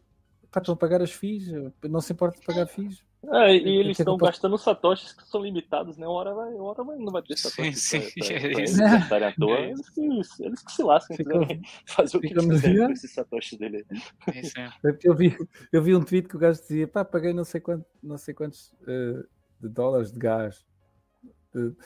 Pá, 0.51 0.61
estão 0.61 0.75
a 0.75 0.77
pagar 0.77 1.01
as 1.01 1.11
FIIs, 1.11 1.47
não 1.89 2.01
se 2.01 2.13
importa 2.13 2.39
de 2.39 2.45
pagar 2.45 2.67
FIIs. 2.67 3.03
É, 3.31 3.55
e 3.57 3.77
eles 3.79 3.99
estão 3.99 4.17
gastando 4.17 4.59
satoshis 4.59 5.13
que 5.13 5.23
são 5.29 5.43
limitados, 5.43 5.97
né? 5.97 6.07
Uma 6.07 6.15
hora, 6.15 6.35
vai, 6.35 6.53
uma 6.55 6.65
hora 6.65 6.83
vai, 6.83 6.97
não 6.99 7.13
vai 7.13 7.23
ter 7.23 7.37
satoshis 7.39 7.81
sim, 7.81 8.01
sim, 8.01 8.11
pra, 8.19 8.27
pra, 8.27 8.35
é 8.37 8.41
pra 8.41 8.63
isso. 8.65 8.83
eles 8.83 8.93
gastarem 8.93 9.29
à 9.29 9.33
toa. 9.35 9.57
É 9.59 9.71
Eles, 9.71 9.89
que, 9.91 10.01
eles 10.45 10.63
que 10.63 10.73
se 10.73 10.83
lascam, 10.83 11.17
Fica- 11.17 11.33
quiserem 11.39 11.63
fazer 11.87 12.17
o 12.17 12.21
que 12.21 12.29
fica 12.29 12.43
no 12.43 12.49
quiserem 12.49 12.87
com 12.87 12.93
esses 12.93 13.13
satoshis 13.13 13.59
dele. 13.59 13.87
É 14.27 14.41
isso, 14.41 14.59
é. 14.59 14.65
É 14.85 14.99
Eu 15.05 15.15
vi, 15.15 15.37
eu 15.73 15.83
vi 15.83 15.95
um 15.95 16.03
tweet 16.03 16.29
que 16.29 16.37
o 16.37 16.39
gajo 16.39 16.61
dizia: 16.61 16.89
pá, 16.89 17.05
paguei 17.05 17.33
não 17.33 17.45
sei, 17.45 17.61
quanto, 17.61 17.87
não 18.03 18.19
sei 18.19 18.35
quantos 18.35 18.75
eh, 18.89 19.23
de 19.61 19.69
dólares 19.69 20.11
de 20.11 20.19
gás. 20.19 20.67
De- 21.55 21.77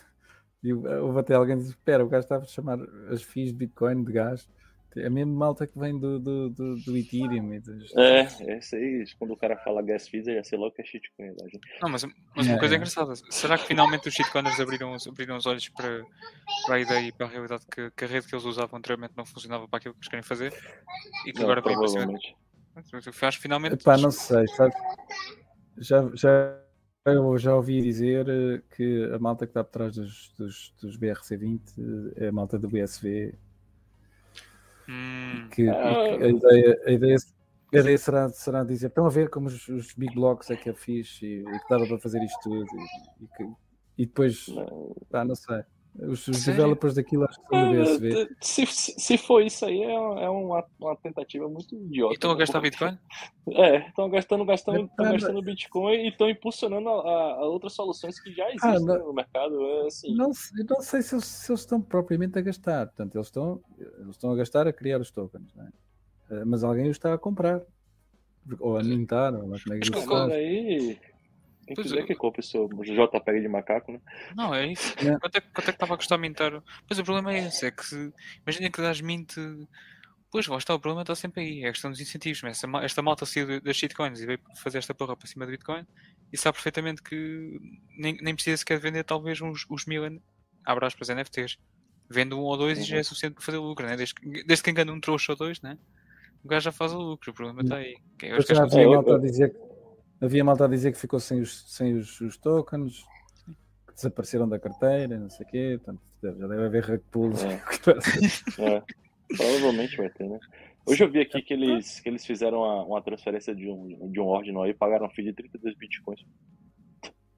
e 0.64 0.72
houve 0.72 1.20
até 1.20 1.35
alguém 1.35 1.57
que 1.57 1.62
disse: 1.64 1.75
espera, 1.75 2.03
o 2.05 2.09
gajo 2.09 2.25
estava 2.25 2.44
a 2.44 2.49
chamar 2.49 2.79
as 3.11 3.22
FIIs 3.22 3.49
de 3.51 3.57
Bitcoin 3.59 4.03
de 4.03 4.12
gás. 4.12 4.49
É 4.96 5.11
mesmo 5.11 5.35
malta 5.35 5.66
que 5.66 5.78
vem 5.78 5.98
do, 5.98 6.18
do, 6.18 6.50
do, 6.50 6.76
do 6.76 6.96
Ethereum. 6.96 7.54
E 7.54 7.61
dos... 7.61 7.94
É, 7.96 8.20
é 8.40 8.59
isso 8.59 8.74
aí. 8.76 9.04
Quando 9.18 9.32
o 9.32 9.37
cara 9.37 9.56
fala 9.59 9.82
gas 9.82 10.09
fees, 10.09 10.24
já 10.26 10.42
sei 10.42 10.59
logo 10.59 10.72
que 10.74 10.82
é 10.82 10.85
shitcoin. 10.85 11.35
gente? 11.50 11.61
Não, 11.82 11.88
mas, 11.88 12.04
mas 12.35 12.46
uma 12.46 12.56
É, 12.56 12.59
coisa 12.59 12.74
é. 12.74 12.76
engraçada, 12.76 13.14
será 13.30 13.59
que 13.59 13.66
finalmente 13.66 14.09
os 14.09 14.14
shitcoiners 14.14 14.59
abriram, 14.61 14.92
os- 14.94 15.06
abriram 15.06 15.37
os 15.37 15.46
olhos 15.46 15.68
para, 15.68 16.02
para 16.66 16.74
a 16.76 16.80
ideia 16.80 17.09
e 17.09 17.12
para 17.12 17.26
a 17.26 17.28
realidade 17.28 17.64
que, 17.70 17.90
que 17.90 18.04
a 18.04 18.09
rede 18.09 18.26
que 18.26 18.35
eles 18.35 18.44
usavam 18.44 18.78
anteriormente 18.78 19.14
não 19.16 19.26
funcionava 19.26 19.68
para 19.68 19.78
aquilo 19.78 19.94
que 19.94 20.00
eles 20.00 20.09
querem 20.09 20.22
fazer? 20.22 20.52
E 21.26 21.32
que 21.32 21.38
Não, 21.38 21.44
agora 21.44 21.61
vem 21.61 21.74
provavelmente. 21.74 22.35
Faz 23.12 23.35
finalmente. 23.37 23.74
Epá, 23.74 23.96
não 23.96 24.11
sei, 24.11 24.46
sabe? 24.48 24.74
Já, 25.78 26.11
já, 26.14 26.59
eu 27.06 27.38
já 27.38 27.54
ouvi 27.54 27.80
dizer 27.82 28.26
eh, 28.28 28.62
que 28.74 29.11
a 29.14 29.18
malta 29.18 29.46
que 29.46 29.50
está 29.50 29.62
por 29.62 29.70
trás 29.70 29.94
dos, 29.94 30.32
dos, 30.38 30.74
dos 30.80 30.96
BRC20 30.98 31.61
eh, 32.16 32.24
é 32.26 32.28
a 32.28 32.32
malta 32.32 32.59
do 32.59 32.68
BSV. 32.68 33.35
Hum, 34.88 35.49
Que, 35.51 35.62
e 35.62 35.64
que 35.64 36.25
a 36.25 36.29
ideia, 36.29 36.83
a 36.87 36.90
ideia, 36.92 37.16
a 37.75 37.79
ideia 37.79 37.99
será, 37.99 38.29
será 38.29 38.64
dizer: 38.64 38.87
estão 38.87 39.07
a 39.07 39.11
ver 39.11 39.29
como 39.31 39.49
os, 39.49 39.68
os 39.68 39.92
big 39.94 40.14
blocks 40.14 40.51
é 40.51 40.57
que 40.57 40.68
é 40.70 40.75
fixe 40.75 41.27
e, 41.27 41.38
e 41.40 41.44
que 41.44 41.68
dava 41.68 41.87
para 41.87 41.99
fazer 41.99 42.22
isto 42.22 42.38
tudo. 42.42 42.66
E, 43.20 43.25
e 43.25 43.29
que- 43.29 43.55
e 43.99 44.07
depois, 44.07 44.46
Não. 44.49 44.94
pá, 45.11 45.25
não 45.25 45.35
sei. 45.35 45.62
Os, 45.98 46.28
os 46.28 46.37
Sério? 46.38 46.61
developers 46.61 46.94
daquilo 46.94 47.24
acho 47.24 47.40
que 47.40 47.46
são 47.48 47.72
do 47.72 47.78
BSV. 47.78 48.22
É, 48.22 48.28
Se, 48.42 48.66
se, 48.66 48.94
se 49.00 49.16
for 49.18 49.40
isso 49.42 49.64
aí, 49.64 49.80
é, 49.82 49.92
é 49.94 50.28
uma, 50.28 50.62
uma 50.78 50.96
tentativa 50.96 51.48
muito 51.48 51.74
idiota. 51.74 52.12
e 52.12 52.16
estão 52.16 52.30
a 52.30 52.35
né? 52.35 52.38
gastar 52.40 52.61
Porque- 52.61 52.70
Bitcoin? 52.70 52.98
É, 53.52 53.88
estão 53.88 54.11
gastando, 54.11 54.44
gastando, 54.44 54.76
É, 54.85 54.88
tão 54.96 55.06
mas- 55.06 55.12
gastando 55.22 55.42
Bitcoin 55.42 55.94
e 55.94 56.09
estão 56.09 56.28
impulsionando 56.28 56.88
a, 56.88 56.92
a- 57.35 57.46
outras 57.46 57.72
soluções 57.72 58.20
que 58.20 58.30
já 58.32 58.46
existem 58.48 58.70
Ah, 58.70 58.78
não- 58.80 59.06
no 59.06 59.12
mercado. 59.14 59.59
É 59.64 59.87
assim. 59.87 60.14
Não, 60.14 60.35
sei- 60.35 60.64
não 60.68 60.80
sei 60.82 61.00
se 61.02 61.14
eles, 61.14 61.24
se 61.24 61.50
eles 61.50 61.61
estão 61.61 61.80
propriamente 61.80 62.38
a 62.38 62.42
gastar. 62.42 62.87
Portanto, 62.88 63.14
eles 63.16 63.26
estão, 63.28 63.61
eles 63.78 64.11
estão 64.11 64.30
a 64.32 64.37
gastar 64.37 64.66
a 64.66 64.72
criar 64.72 65.00
os 65.00 65.11
tokens, 65.11 65.50
é? 65.56 66.35
Eh, 66.37 66.44
mas 66.44 66.62
alguém 66.62 66.85
os 66.90 66.96
está 66.96 67.14
a 67.14 67.18
comprar. 67.18 67.62
Ou 68.61 68.76
a 68.76 68.82
mintar, 68.82 69.35
ou 69.35 69.40
como 69.40 69.54
é 69.54 69.59
que 69.59 69.88
isso 69.88 70.32
aí, 70.35 70.98
quem 71.66 71.74
Pois 71.74 71.87
quiser 71.88 72.00
eu- 72.00 72.07
que 72.07 72.14
compre 72.14 72.40
o 72.40 72.44
seu 72.44 72.68
JPEG 72.68 73.40
de 73.40 73.48
macaco, 73.48 73.92
né? 73.92 74.00
Não, 74.37 74.55
é 74.55 74.66
isso. 74.68 74.94
É. 74.98 75.18
Quanto 75.18 75.37
é, 75.37 75.40
que- 75.40 75.48
quanto 75.52 75.68
é 75.68 75.72
que 75.72 75.76
estava 75.76 75.94
a 75.94 75.96
custar 75.96 76.18
mintar? 76.18 76.62
Pois 76.87 76.98
o 76.98 77.05
problema 77.05 77.35
é 77.35 77.46
esse, 77.48 77.66
é 77.66 77.70
que 77.70 77.85
se, 77.85 78.12
imagina 78.46 78.70
que 78.70 78.81
dás 78.81 79.00
mint. 79.00 79.35
Pois 80.31 80.46
lá 80.48 80.59
está, 80.59 80.74
o 80.74 80.81
problema 80.81 81.02
está 81.02 81.14
sempre 81.14 81.40
aí, 81.42 81.64
é 81.64 81.68
a 81.68 81.72
questão 81.72 81.90
dos 81.90 82.00
incentivos. 82.00 82.42
mas 82.42 82.52
Esta, 82.57 82.66
ma- 82.66 82.85
esta 82.85 83.00
malta 83.02 83.24
saiu 83.26 83.61
das 83.61 83.76
shitcoins 83.76 84.20
e 84.20 84.26
veio 84.26 84.40
fazer 84.57 84.79
esta 84.79 84.92
porra 84.94 85.16
para 85.16 85.26
cima 85.26 85.46
do 85.46 85.50
Bitcoin 85.52 85.87
e 86.33 86.37
sabe 86.37 86.55
perfeitamente 86.57 87.02
que 87.02 87.59
nem, 87.96 88.16
nem 88.20 88.35
precisa 88.35 88.57
sequer 88.59 88.79
vender 88.79 89.05
talvez 89.05 89.40
uns, 89.40 89.64
uns 89.70 89.87
mil, 89.87 90.02
abre 90.64 90.85
aspas, 90.87 91.09
NFTs. 91.09 91.57
Vende 92.11 92.35
um 92.35 92.40
ou 92.40 92.57
dois 92.57 92.79
e 92.79 92.83
já 92.83 92.96
é 92.96 92.98
Uhum. 92.98 93.05
suficiente 93.05 93.35
para 93.35 93.42
fazer 93.44 93.59
lucro, 93.59 93.87
né? 93.87 93.96
desde, 93.96 94.14
que- 94.14 94.44
desde 94.44 94.62
que 94.62 94.70
engana 94.70 94.92
um 94.92 95.00
trouxa 95.00 95.33
ou 95.33 95.38
dois, 95.38 95.61
né? 95.62 95.79
o 96.44 96.48
gajo 96.48 96.64
já 96.64 96.70
faz 96.72 96.92
o 96.92 96.98
lucro, 96.98 97.33
o 97.33 97.35
problema 97.35 97.62
está 97.62 97.76
aí. 97.76 97.96
Que 98.16 98.26
é 98.26 98.37
os 98.38 98.44
Depois 98.46 98.70
já 98.70 98.79
É, 98.81 98.85
eu- 98.85 98.90
malta 98.92 99.11
a 99.11 99.14
eu- 99.14 99.20
dizer 99.20 99.50
que 99.52 99.59
havia 100.20 100.44
malta 100.44 100.64
a 100.64 100.68
dizer 100.68 100.92
que 100.92 100.98
ficou 100.98 101.20
sem 101.20 101.40
os, 101.40 101.64
sem 101.72 101.94
os, 101.94 102.20
os 102.20 102.37
tokens, 102.37 103.05
que 103.87 103.94
desapareceram 103.94 104.48
da 104.48 104.59
carteira, 104.59 105.18
não 105.18 105.31
sei 105.31 105.46
o 105.46 105.48
quê. 105.48 105.81
Portanto, 105.83 106.02
já 106.22 106.46
deve 106.48 106.64
haver 106.64 106.85
rug 106.85 107.02
pulls. 107.11 107.44
É. 107.44 107.61
É, 109.29 109.37
provavelmente 109.37 109.96
vai 109.96 110.09
ter, 110.11 110.29
né? 110.29 110.38
Hoje 110.87 111.02
eu 111.02 111.11
vi 111.11 111.20
aqui 111.20 111.42
que 111.42 111.52
eles, 111.52 111.98
que 111.98 112.09
eles 112.09 112.24
fizeram 112.24 112.59
uma, 112.59 112.85
uma 112.85 113.02
transferência 113.02 113.52
de 113.55 113.68
um, 113.68 114.09
de 114.11 114.20
um 114.20 114.24
ordinal 114.26 114.62
aí 114.62 114.70
e 114.70 114.74
pagaram 114.74 115.07
um 115.07 115.11
fee 115.11 115.24
de 115.24 115.33
32 115.33 115.76
bitcoins. 115.76 116.24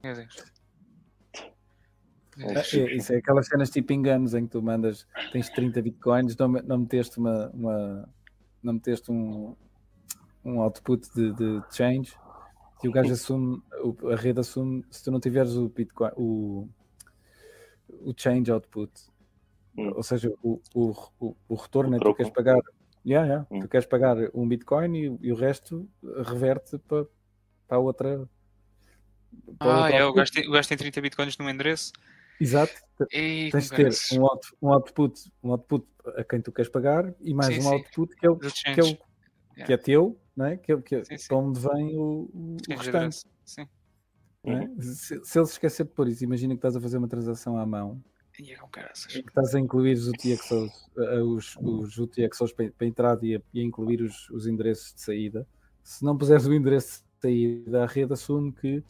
Meu 0.05 0.15
Deus. 0.15 0.45
É, 2.39 2.53
É, 2.59 2.95
isso 2.95 3.13
é 3.13 3.17
aquelas 3.17 3.47
cenas 3.49 3.71
tipo 3.71 3.93
enganos 3.93 4.35
em 4.35 4.45
que 4.45 4.53
tu 4.53 4.63
mandas, 4.63 5.07
tens 5.33 5.49
30 5.49 5.81
bitcoins, 5.83 6.37
não, 6.37 6.49
me- 6.49 6.63
não 6.63 6.79
meteste 6.79 7.19
uma, 7.19 7.49
uma 7.51 8.09
não 8.63 8.75
meteste 8.75 9.11
um, 9.11 9.57
um 10.45 10.61
output 10.61 11.09
de, 11.15 11.33
de 11.33 11.63
change 11.75 12.15
e 12.83 12.89
o 12.89 12.93
gajo 12.93 13.13
assume, 13.13 13.63
o- 13.83 14.09
a 14.09 14.17
rede 14.17 14.41
assume, 14.41 14.85
se 14.91 15.03
tu 15.05 15.11
não 15.11 15.21
tiveres 15.21 15.55
o 15.55 15.69
bitcoin, 15.69 16.11
o, 16.17 16.69
o 17.89 18.15
change 18.17 18.51
output, 18.51 18.93
Hum. 19.77 19.93
ou 19.95 20.03
seja, 20.03 20.33
o, 20.43 20.61
o, 20.75 20.93
o, 21.21 21.37
o 21.49 21.55
retorno, 21.55 21.93
O 21.93 21.97
é 21.97 21.99
tu 22.01 22.15
queres 22.15 22.33
pagar, 22.33 22.59
yeah, 23.07 23.27
yeah, 23.27 23.47
Hum. 23.51 23.61
tu 23.61 23.69
queres 23.69 23.87
pagar 23.87 24.17
um 24.35 24.47
bitcoin 24.49 24.97
e, 24.97 25.19
e 25.29 25.33
o 25.33 25.37
resto 25.37 25.89
reverte 26.27 26.79
para, 26.79 27.05
para 27.67 27.77
a 27.77 27.81
outra. 27.81 28.29
para 29.59 29.69
o 29.69 29.83
Ah, 29.85 29.91
é, 29.91 30.05
o 30.05 30.13
gajo, 30.13 30.33
tem, 30.33 30.49
o 30.49 30.53
gajo 30.53 30.69
tem 30.69 30.79
30 30.79 31.01
bitcoins 31.01 31.39
num 31.39 31.49
endereço. 31.49 31.93
Exato, 32.41 32.75
E 33.13 33.51
tens 33.51 33.71
de 33.71 33.77
ter 33.77 33.93
um, 34.19 34.25
out, 34.25 34.47
um 34.63 34.73
output, 34.73 35.33
um 35.43 35.51
output 35.53 35.87
a 36.17 36.25
quem 36.25 36.41
tu 36.41 36.53
queres 36.53 36.71
pagar 36.71 37.13
e 37.21 37.35
mais 37.35 37.55
Sim, 37.55 37.61
um 37.61 37.63
sim. 37.65 37.69
output 37.75 38.17
que 38.17 38.27
é, 38.27 38.31
o, 38.31 38.37
que, 38.37 38.47
é, 38.47 38.51
change. 38.51 38.99
O, 39.63 39.67
que 39.67 39.73
é 39.73 39.77
teu, 39.77 40.21
não 40.37 40.47
é? 40.47 40.57
Que 40.57 40.77
que 40.83 41.05
Sim, 41.05 41.19
sim. 41.19 41.29
para 41.29 41.37
onde 41.37 41.61
vem 41.61 41.97
o, 41.97 42.31
o, 42.33 42.57
restante. 42.69 43.25
Sim. 43.45 43.69
é? 44.45 44.69
Se, 44.83 45.25
se 45.25 45.39
ele 45.39 45.47
se 45.47 45.53
esquecer 45.53 45.85
de 45.85 45.93
pôr 45.93 46.09
isso, 46.09 46.25
imagina 46.25 46.55
que 46.55 46.59
estás 46.59 46.77
a 46.77 46.81
fazer 46.81 46.99
uma 46.99 47.09
transação 47.09 47.59
à 47.59 47.67
mão 47.67 48.03
E 48.39 48.53
é 48.53 48.57
que 48.57 49.19
estás 49.29 49.55
a 49.55 49.59
incluir 49.59 49.95
os 49.95 50.09
UTXOs, 50.09 50.71
eh, 50.97 51.21
os, 51.21 51.57
os 51.57 51.99
UTXOs 51.99 52.53
para, 52.53 52.71
para 52.71 52.87
entrada 52.87 53.27
e 53.27 53.37
a, 53.37 53.43
e 53.53 53.61
a 53.61 53.65
incluir 53.65 54.01
os, 54.03 54.31
os 54.31 54.47
endereços 54.47 54.95
de 54.95 55.01
saída. 55.03 55.47
Se 55.83 56.05
não 56.05 56.17
puseres 56.17 56.47
o 56.47 56.55
endereço 56.55 57.03
de 57.17 57.21
saída, 57.23 57.83
a 57.83 57.87
rede 57.87 58.13
assume 58.13 58.53
que 58.53 58.85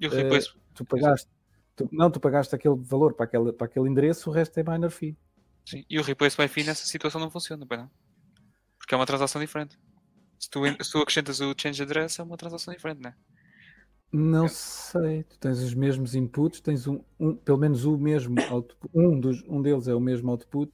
Eh, 0.00 0.08
replace. 0.08 0.50
tu 0.74 0.84
pagaste. 0.84 1.28
tu- 1.76 1.88
não, 1.92 2.10
tu 2.10 2.18
pagaste 2.18 2.54
aquele 2.54 2.74
valor 2.76 3.14
para 3.14 3.26
aquele, 3.26 3.52
para 3.52 3.66
aquele 3.66 3.88
endereço, 3.88 4.28
o 4.30 4.32
resto 4.32 4.58
é 4.58 4.62
minor 4.62 4.90
fee. 4.90 5.16
Sim. 5.64 5.84
E 5.88 5.98
o 5.98 6.02
replace 6.02 6.36
by 6.36 6.48
fee 6.48 6.64
nessa 6.64 6.84
situação 6.86 7.20
não 7.20 7.30
funciona, 7.30 7.64
não? 7.70 7.90
Porque 8.78 8.94
é 8.94 8.96
uma 8.96 9.06
transação 9.06 9.40
diferente. 9.40 9.78
Se 10.40 10.48
tu, 10.48 10.60
se 10.82 10.90
tu 10.90 10.98
acrescentas 10.98 11.38
o 11.42 11.54
change 11.54 11.82
address, 11.82 12.18
é 12.18 12.22
uma 12.22 12.36
transação 12.38 12.72
diferente, 12.72 13.02
não 13.02 13.10
é? 13.10 13.14
Não 14.10 14.48
sei, 14.48 15.22
tu 15.24 15.38
tens 15.38 15.58
os 15.60 15.74
mesmos 15.74 16.14
inputs, 16.14 16.60
tens 16.62 16.88
um, 16.88 16.98
um- 17.20 17.36
pelo 17.36 17.58
menos 17.58 17.84
o 17.84 17.96
mesmo 17.98 18.34
output, 18.50 18.90
um, 18.92 19.20
dos, 19.20 19.44
um 19.46 19.60
deles 19.60 19.86
é 19.86 19.94
o 19.94 20.00
mesmo 20.00 20.30
output, 20.30 20.72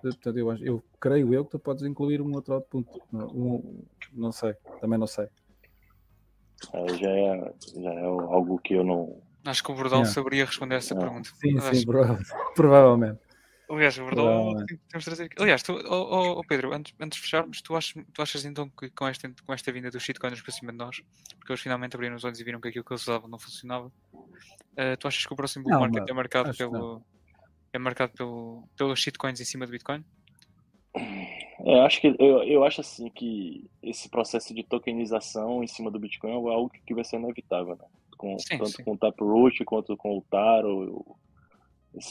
portanto 0.00 0.36
eu, 0.38 0.50
acho- 0.50 0.62
eu 0.62 0.84
creio 1.00 1.32
eu 1.34 1.44
que 1.44 1.52
tu 1.52 1.58
podes 1.58 1.82
incluir 1.84 2.20
um 2.20 2.32
outro 2.34 2.52
output, 2.54 2.86
não, 3.10 3.26
um- 3.28 3.84
não 4.12 4.30
sei, 4.30 4.52
também 4.80 4.98
não 4.98 5.06
sei. 5.08 5.26
Aí 6.74 6.98
já 6.98 7.10
é, 7.10 7.54
já 7.80 7.90
é 7.94 8.04
algo 8.04 8.58
que 8.58 8.74
eu 8.74 8.84
não. 8.84 9.20
Acho 9.44 9.64
que 9.64 9.72
o 9.72 9.74
Bordal 9.74 10.00
Yeah. 10.00 10.14
saberia 10.14 10.44
responder 10.44 10.76
essa 10.76 10.94
pergunta. 10.94 11.30
Sim, 11.40 11.58
Acho- 11.58 11.74
sim, 11.74 11.84
prova- 11.86 12.20
provavelmente. 12.54 13.18
Aliás, 13.74 13.96
o 13.96 14.04
Bordal 14.04 14.24
Provavelmente. 14.26 14.66
tem- 14.66 14.78
temos 14.88 15.04
de 15.04 15.10
trazer 15.10 15.24
aqui. 15.24 15.42
Aliás, 15.42 15.62
tu, 15.62 15.72
oh, 15.72 15.88
oh, 15.88 16.38
oh, 16.38 16.44
Pedro, 16.44 16.74
antes, 16.74 16.94
antes 17.00 17.16
de 17.16 17.22
fecharmos, 17.22 17.62
tu 17.62 17.74
achas, 17.74 18.04
tu 18.12 18.20
achas 18.22 18.44
então 18.44 18.68
que 18.68 18.90
com 18.90 19.08
esta, 19.08 19.32
com 19.46 19.52
esta 19.54 19.72
vinda 19.72 19.90
dos 19.90 20.02
shitcoiners 20.02 20.42
para 20.42 20.52
cima 20.52 20.72
de 20.72 20.78
nós, 20.78 21.02
porque 21.38 21.52
eles 21.52 21.60
finalmente 21.62 21.94
abriram 21.94 22.14
os 22.16 22.24
olhos 22.24 22.38
e 22.38 22.44
viram 22.44 22.60
que 22.60 22.68
aquilo 22.68 22.84
que 22.84 22.92
eles 22.92 23.02
usavam 23.02 23.28
não 23.28 23.38
funcionava, 23.38 23.90
eh, 24.76 24.96
tu 24.96 25.08
achas 25.08 25.24
que 25.24 25.32
o 25.32 25.36
próximo 25.36 25.64
bull 25.64 25.80
market 25.80 26.08
é 26.08 26.12
marcado 26.12 26.54
pelo. 26.54 27.02
É 27.72 27.78
marcado 27.78 28.12
pelo, 28.12 28.68
pelos 28.76 29.00
shitcoins 29.00 29.40
em 29.40 29.44
cima 29.46 29.64
do 29.64 29.72
Bitcoin? 29.72 30.04
É, 31.64 31.80
acho 31.80 32.02
que 32.02 32.08
eu, 32.18 32.42
eu 32.42 32.64
acho 32.64 32.82
assim 32.82 33.08
que 33.08 33.70
esse 33.82 34.10
processo 34.10 34.52
de 34.54 34.62
tokenização 34.62 35.64
em 35.64 35.66
cima 35.66 35.90
do 35.90 35.98
Bitcoin 35.98 36.32
é 36.32 36.34
algo 36.34 36.68
que 36.68 36.94
vai 36.94 37.04
ser 37.04 37.16
inevitável, 37.16 37.76
né? 37.76 37.86
Com, 38.18 38.38
Sim, 38.38 38.58
tanto 38.58 38.70
sim. 38.70 38.84
com 38.84 38.92
o 38.92 38.98
Taproot 38.98 39.64
quanto 39.64 39.96
com 39.96 40.18
o 40.18 40.22
Taro, 40.30 41.16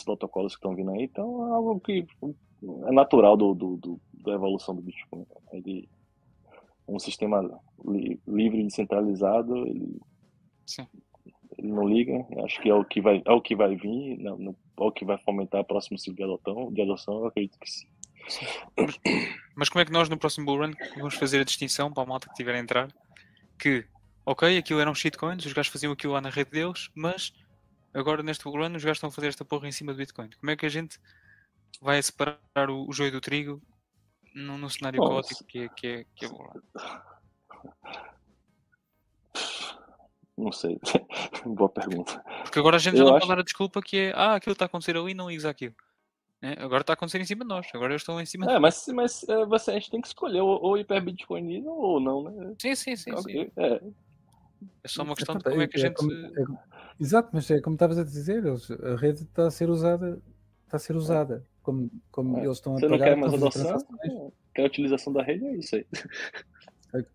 protocolos 0.06 0.54
que 0.56 0.60
estão 0.60 0.76
vindo 0.76 0.92
aí. 0.92 1.04
Então 1.04 1.48
é 1.48 1.52
algo 1.52 1.80
que 1.80 2.06
é 2.88 2.92
natural 2.92 3.36
do, 3.38 3.54
do, 3.54 3.78
do- 3.78 4.02
da 4.24 4.34
evolução 4.34 4.76
do 4.76 4.82
Bitcoin. 4.82 5.26
Ele 5.52 5.90
um 6.88 7.00
sistema 7.00 7.42
li- 7.86 8.20
livre 8.28 8.60
e 8.60 8.64
descentralizado, 8.66 9.56
ele, 9.66 10.00
ele 11.58 11.68
não 11.72 11.88
liga. 11.88 12.26
Acho 12.44 12.62
que 12.62 12.70
é 12.70 12.74
o 12.74 12.84
que 12.84 13.02
vai, 13.02 13.22
é 13.26 13.32
o 13.32 13.42
que 13.42 13.56
vai 13.56 13.76
vir, 13.76 14.18
não, 14.18 14.38
não- 14.38 14.56
é 14.80 14.84
o 14.84 14.92
que 14.92 15.06
vai 15.06 15.18
fomentar 15.20 15.62
o 15.62 15.66
próximo 15.66 15.98
ciclo 15.98 16.16
de 16.18 16.24
adoção, 16.24 16.72
de 16.72 16.82
adoção, 16.82 17.20
eu 17.20 17.26
acredito 17.28 17.58
que 17.60 17.70
sim. 17.70 17.88
Mas 19.56 19.70
como 19.70 19.82
é 19.82 19.86
que 19.86 19.92
nós 19.92 20.10
no 20.10 20.18
próximo 20.18 20.46
bull 20.46 20.60
run 20.66 20.72
vamos 20.98 21.16
fazer 21.16 21.40
a 21.40 21.44
distinção 21.44 21.92
para 21.92 22.04
a 22.04 22.06
malta 22.06 22.28
que 22.30 22.36
tiver 22.36 22.56
a 22.56 22.60
entrar 22.60 22.88
que, 23.60 23.86
ok, 24.26 24.58
aquilo 24.58 24.80
eram 24.80 24.94
shitcoins, 24.96 25.46
os 25.46 25.54
gajos 25.54 25.72
faziam 25.72 25.94
aquilo 25.94 26.14
lá 26.14 26.22
na 26.22 26.30
rede 26.30 26.52
deles, 26.52 26.90
mas 26.96 27.32
agora 27.94 28.24
neste 28.24 28.44
bull 28.44 28.58
run 28.58 28.76
os 28.76 28.84
gajos 28.84 28.98
estão 28.98 29.10
a 29.10 29.12
fazer 29.12 29.28
esta 29.28 29.46
porra 29.46 29.68
em 29.68 29.72
cima 29.72 29.94
do 29.94 29.98
Bitcoin. 29.98 30.30
Como 30.40 30.52
é 30.52 30.56
que 30.56 30.66
a 30.66 30.70
gente 30.70 31.00
vai 31.82 32.02
separar 32.02 32.70
o, 32.70 32.88
o 32.88 32.94
joio 32.94 33.12
do 33.12 33.22
trigo 33.22 33.62
num, 34.34 34.58
num 34.58 34.70
cenário 34.70 35.00
Bom, 35.00 35.10
caótico 35.10 35.44
que 35.46 35.60
é, 35.60 35.70
que 35.70 35.88
é, 35.88 36.06
que 36.16 36.26
é 36.26 36.30
bull 36.30 36.48
run? 36.48 36.62
Não 40.38 40.52
sei. 40.52 40.80
Boa 41.46 41.70
pergunta. 41.70 42.20
Porque 42.44 42.60
agora 42.60 42.78
a 42.78 42.80
gente 42.80 42.98
já 42.98 43.04
não 43.04 43.12
acho- 43.12 43.20
pode 43.20 43.30
dar 43.30 43.40
a 43.40 43.44
desculpa 43.44 43.82
que 43.82 43.98
é 43.98 44.14
ah, 44.16 44.36
aquilo 44.36 44.54
está 44.54 44.66
a 44.66 44.68
acontecer 44.68 44.98
ali 44.98 45.14
não 45.14 45.30
ligas 45.30 45.46
aquilo. 45.46 45.76
Né? 46.42 46.56
Agora 46.58 46.82
está 46.82 46.94
a 46.94 46.96
acontecer 46.96 47.22
em 47.22 47.26
cima 47.26 47.46
de 47.46 47.50
nós. 47.50 47.68
Agora 47.74 47.94
eu 47.94 47.98
estou 47.98 48.20
em 48.20 48.26
cima 48.26 48.52
É, 48.52 48.58
mas, 48.58 48.88
mas 48.88 49.24
é, 49.30 49.46
você, 49.46 49.72
a 49.72 49.74
gente 49.76 49.92
tem 49.92 50.02
que 50.02 50.08
escolher 50.08 50.42
ou, 50.42 50.60
ou 50.62 51.02
Bitcoin 51.02 51.64
ou 51.68 52.00
não, 52.00 52.24
né? 52.24 52.56
Sim, 52.60 52.74
sim, 52.74 52.96
sim, 52.96 53.16
sim. 53.18 53.52
É, 53.56 53.82
É 54.84 54.88
só 54.88 55.04
uma 55.04 55.16
questão 55.16 55.36
de 55.36 55.42
Epá, 55.42 55.50
como 55.52 55.62
é 55.62 55.68
que 55.68 55.78
a 55.78 55.80
gente. 55.80 55.96
como- 55.96 56.12
é 56.12 56.46
como- 56.46 56.60
Exato, 57.00 57.30
mas 57.34 57.50
é 57.50 57.60
como 57.62 57.76
estavas 57.76 57.98
a 57.98 58.04
dizer, 58.04 58.46
eles- 58.46 58.70
a 58.72 58.96
rede 58.96 59.24
está 59.24 59.48
a 59.48 59.52
ser 59.52 59.70
usada, 59.70 60.22
está 60.66 60.78
a 60.78 60.80
ser 60.80 60.96
usada. 60.96 61.46
Como, 61.64 61.90
como 62.12 62.38
É. 62.38 62.46
eles 62.46 62.58
estão 62.58 62.74
a 62.76 62.80
Você 62.80 62.88
não 62.88 62.98
pagar, 62.98 63.06
quer 63.14 63.16
mais 63.18 63.34
adoção? 63.34 63.78
Quer 64.54 64.64
a 64.64 64.66
utilização 64.66 65.14
da 65.14 65.22
rede? 65.24 65.46
É 65.46 65.56
isso 65.58 65.76
aí. 65.76 65.86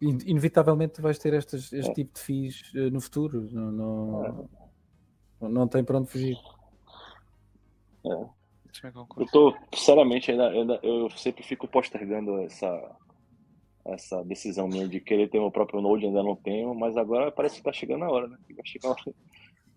In- 0.01 0.19
Inevitavelmente 0.27 0.95
tu 0.95 1.03
vais 1.03 1.19
ter 1.19 1.35
estas, 1.35 1.73
este 1.73 1.91
É. 1.91 1.95
tipo 1.95 2.15
de 2.15 2.21
FIIs 2.21 2.73
eh, 2.75 2.91
no 2.91 3.01
futuro. 3.01 3.49
Não, 3.53 3.71
não, 3.73 4.49
não 5.49 5.69
tem 5.69 5.85
para 5.85 5.99
onde 5.99 6.09
fugir. 6.09 6.37
Deixa-me 8.65 8.93
Eu 9.17 9.27
tô, 9.33 9.55
sinceramente, 9.75 10.31
ainda, 10.31 10.49
ainda- 10.49 10.81
eu 10.83 11.11
sempre 11.11 11.43
fico 11.43 11.67
postergando 11.67 12.39
essa, 12.43 12.69
essa 13.89 14.23
decisão 14.25 14.69
minha 14.69 14.89
de 14.89 15.01
querer 15.01 15.29
ter 15.29 15.39
meu 15.39 15.51
próprio 15.51 15.81
Node, 15.81 16.07
ainda 16.07 16.23
não 16.23 16.37
tenho, 16.37 16.75
mas 16.75 16.97
agora 16.97 17.31
parece 17.31 17.57
que 17.57 17.63
tá 17.63 17.73
chegando 17.73 18.05
a 18.05 18.11
hora, 18.11 18.29
né? 18.29 18.37
Vai 18.55 18.67
chegar, 18.67 18.95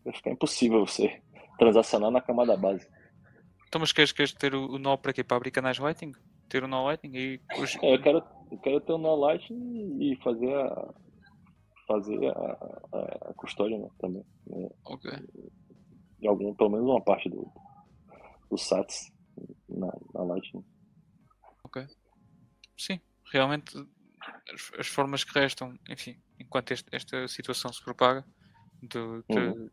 vai 0.04 0.14
ficar 0.14 0.32
impossível 0.32 0.86
você 0.86 1.22
transacionar 1.58 2.12
na 2.12 2.22
camada 2.22 2.56
base. 2.58 2.88
Então, 3.68 3.80
mas 3.80 3.92
queres, 3.92 4.12
queres 4.12 4.34
ter 4.34 4.56
o, 4.56 4.66
o 4.66 4.80
nó 4.80 4.98
para 4.98 5.14
quê? 5.14 5.24
Para 5.24 5.38
abrir 5.38 5.52
canais 5.52 5.78
Lightning? 5.78 6.14
Ter 6.48 6.64
o 6.64 6.68
nó 6.68 6.84
Lightning 6.86 7.16
e. 7.16 7.42
É, 7.84 7.96
eu 7.96 8.02
quero, 8.02 8.24
eu 8.52 8.58
quero 8.58 8.82
ter 8.82 8.94
o 8.94 8.98
nó 8.98 9.16
Lightning 9.16 9.98
e 10.02 10.16
fazer 10.24 10.56
a, 10.56 10.94
fazer 11.88 12.28
a, 12.28 12.58
a, 12.94 13.30
a 13.30 13.34
custódia 13.36 13.78
né, 13.78 13.88
também. 14.00 14.26
né? 14.48 14.70
Ok. 14.86 15.12
De 16.20 16.28
algum, 16.28 16.54
pelo 16.56 16.72
menos 16.72 16.88
uma 16.88 17.02
parte 17.02 17.30
do, 17.30 17.48
do 18.50 18.58
SATS 18.58 19.12
na, 19.70 19.92
na 20.14 20.24
Lightning. 20.24 20.66
Sim, 22.76 23.00
realmente 23.32 23.76
as, 24.54 24.72
as 24.80 24.88
formas 24.88 25.24
que 25.24 25.38
restam, 25.38 25.78
enfim, 25.90 26.20
enquanto 26.40 26.72
este- 26.72 26.90
esta 26.92 27.28
situação 27.28 27.72
se 27.72 27.84
propaga 27.84 28.26
do, 28.82 29.24
de, 29.30 29.38
Uhum. 29.38 29.70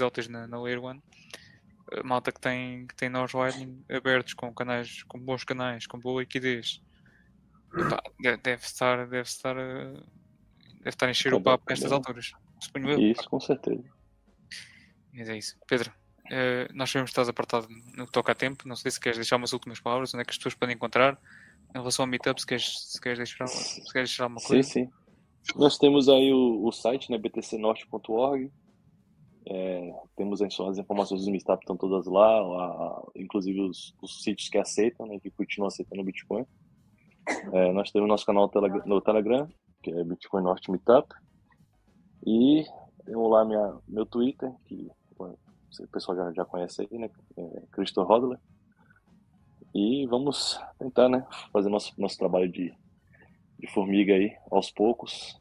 altas 0.00 0.28
na, 0.28 0.46
na 0.46 0.60
Layer 0.60 0.80
1, 0.82 1.02
a 1.92 2.02
malta 2.02 2.32
que 2.32 2.40
tem, 2.40 2.86
que 2.86 2.94
tem 2.96 3.08
nós 3.08 3.32
Lightning 3.32 3.84
abertos 3.90 4.34
com 4.34 4.52
canais, 4.54 5.02
com 5.04 5.18
bons 5.18 5.44
canais, 5.44 5.86
com 5.86 5.98
boa 5.98 6.20
liquidez, 6.20 6.82
epá, 7.76 8.02
de- 8.18 8.36
deve 8.38 8.64
estar, 8.64 9.06
deve 9.06 9.28
estar, 9.28 9.56
a- 9.56 9.92
deve 9.92 10.88
estar 10.88 11.06
a 11.06 11.10
encher 11.10 11.34
o 11.34 11.40
papo 11.40 11.64
nestas 11.68 11.92
alturas. 11.92 12.32
Suponho 12.60 12.90
eu. 12.90 12.98
Isso, 13.00 13.28
com 13.28 13.38
certeza. 13.40 13.84
Mas 15.12 15.28
é 15.28 15.36
isso. 15.36 15.56
Pedro, 15.66 15.92
eh, 16.30 16.68
nós 16.72 16.90
sabemos 16.90 17.10
que 17.10 17.12
estás 17.12 17.28
apartado 17.28 17.66
no 17.94 18.06
que 18.06 18.12
toca 18.12 18.32
a 18.32 18.34
tempo. 18.34 18.66
Não 18.68 18.76
sei 18.76 18.90
se 18.90 19.00
queres 19.00 19.16
deixar 19.18 19.36
umas 19.36 19.52
últimas 19.52 19.80
palavras, 19.80 20.12
onde 20.14 20.22
é 20.22 20.24
que 20.24 20.30
as 20.30 20.36
pessoas 20.36 20.54
podem 20.54 20.74
encontrar. 20.74 21.18
Em 21.76 21.80
relação 21.80 22.04
ao 22.04 22.08
Meetup, 22.10 22.40
se 22.40 22.46
queres, 22.46 22.92
se 22.92 22.98
queres, 22.98 23.18
deixar, 23.18 23.46
se 23.48 23.82
queres 23.92 24.08
deixar 24.08 24.24
alguma 24.24 24.40
Sim, 24.40 24.46
coisa. 24.48 24.68
sim. 24.70 24.90
Nós 25.54 25.76
temos 25.76 26.08
aí 26.08 26.32
o, 26.32 26.64
o 26.66 26.72
site, 26.72 27.10
né, 27.10 27.18
btcnorte.org. 27.18 28.50
É, 29.48 29.92
temos 30.16 30.40
as, 30.40 30.58
as 30.58 30.78
informações 30.78 31.24
do 31.26 31.30
Meetup 31.30 31.62
estão 31.62 31.76
todas 31.76 32.06
lá, 32.06 32.40
a- 32.40 33.02
inclusive 33.14 33.60
os, 33.60 33.94
os 34.02 34.22
sítios 34.22 34.48
que 34.48 34.56
aceitam, 34.58 35.06
né, 35.06 35.20
que 35.20 35.30
continuam 35.30 35.68
aceitando 35.68 36.00
o 36.00 36.04
Bitcoin. 36.04 36.46
É, 37.52 37.72
nós 37.72 37.90
temos 37.90 38.08
nosso 38.08 38.24
canal 38.24 38.50
no 38.86 39.00
Telegram, 39.02 39.46
que 39.82 39.90
é 39.90 40.02
Bitcoin 40.02 40.42
Norte 40.44 40.70
Meetup. 40.70 41.14
E 42.26 42.64
temos 43.04 43.30
lá 43.30 43.44
minha, 43.44 43.78
meu 43.86 44.06
Twitter, 44.06 44.50
que 44.64 44.88
o 45.18 45.88
pessoal 45.92 46.16
já, 46.16 46.32
já 46.32 46.44
conhece 46.46 46.88
aí, 46.90 46.98
né? 46.98 47.10
É 47.36 47.62
Cristo 47.70 48.02
Rodler. 48.02 48.38
E 49.76 50.06
vamos 50.06 50.58
tentar, 50.78 51.08
né? 51.08 51.26
Fazer 51.52 51.68
nosso, 51.68 51.92
nosso 52.00 52.16
trabalho 52.16 52.50
de, 52.50 52.72
de 53.58 53.66
formiga 53.66 54.14
aí, 54.14 54.32
aos 54.50 54.70
poucos. 54.70 55.38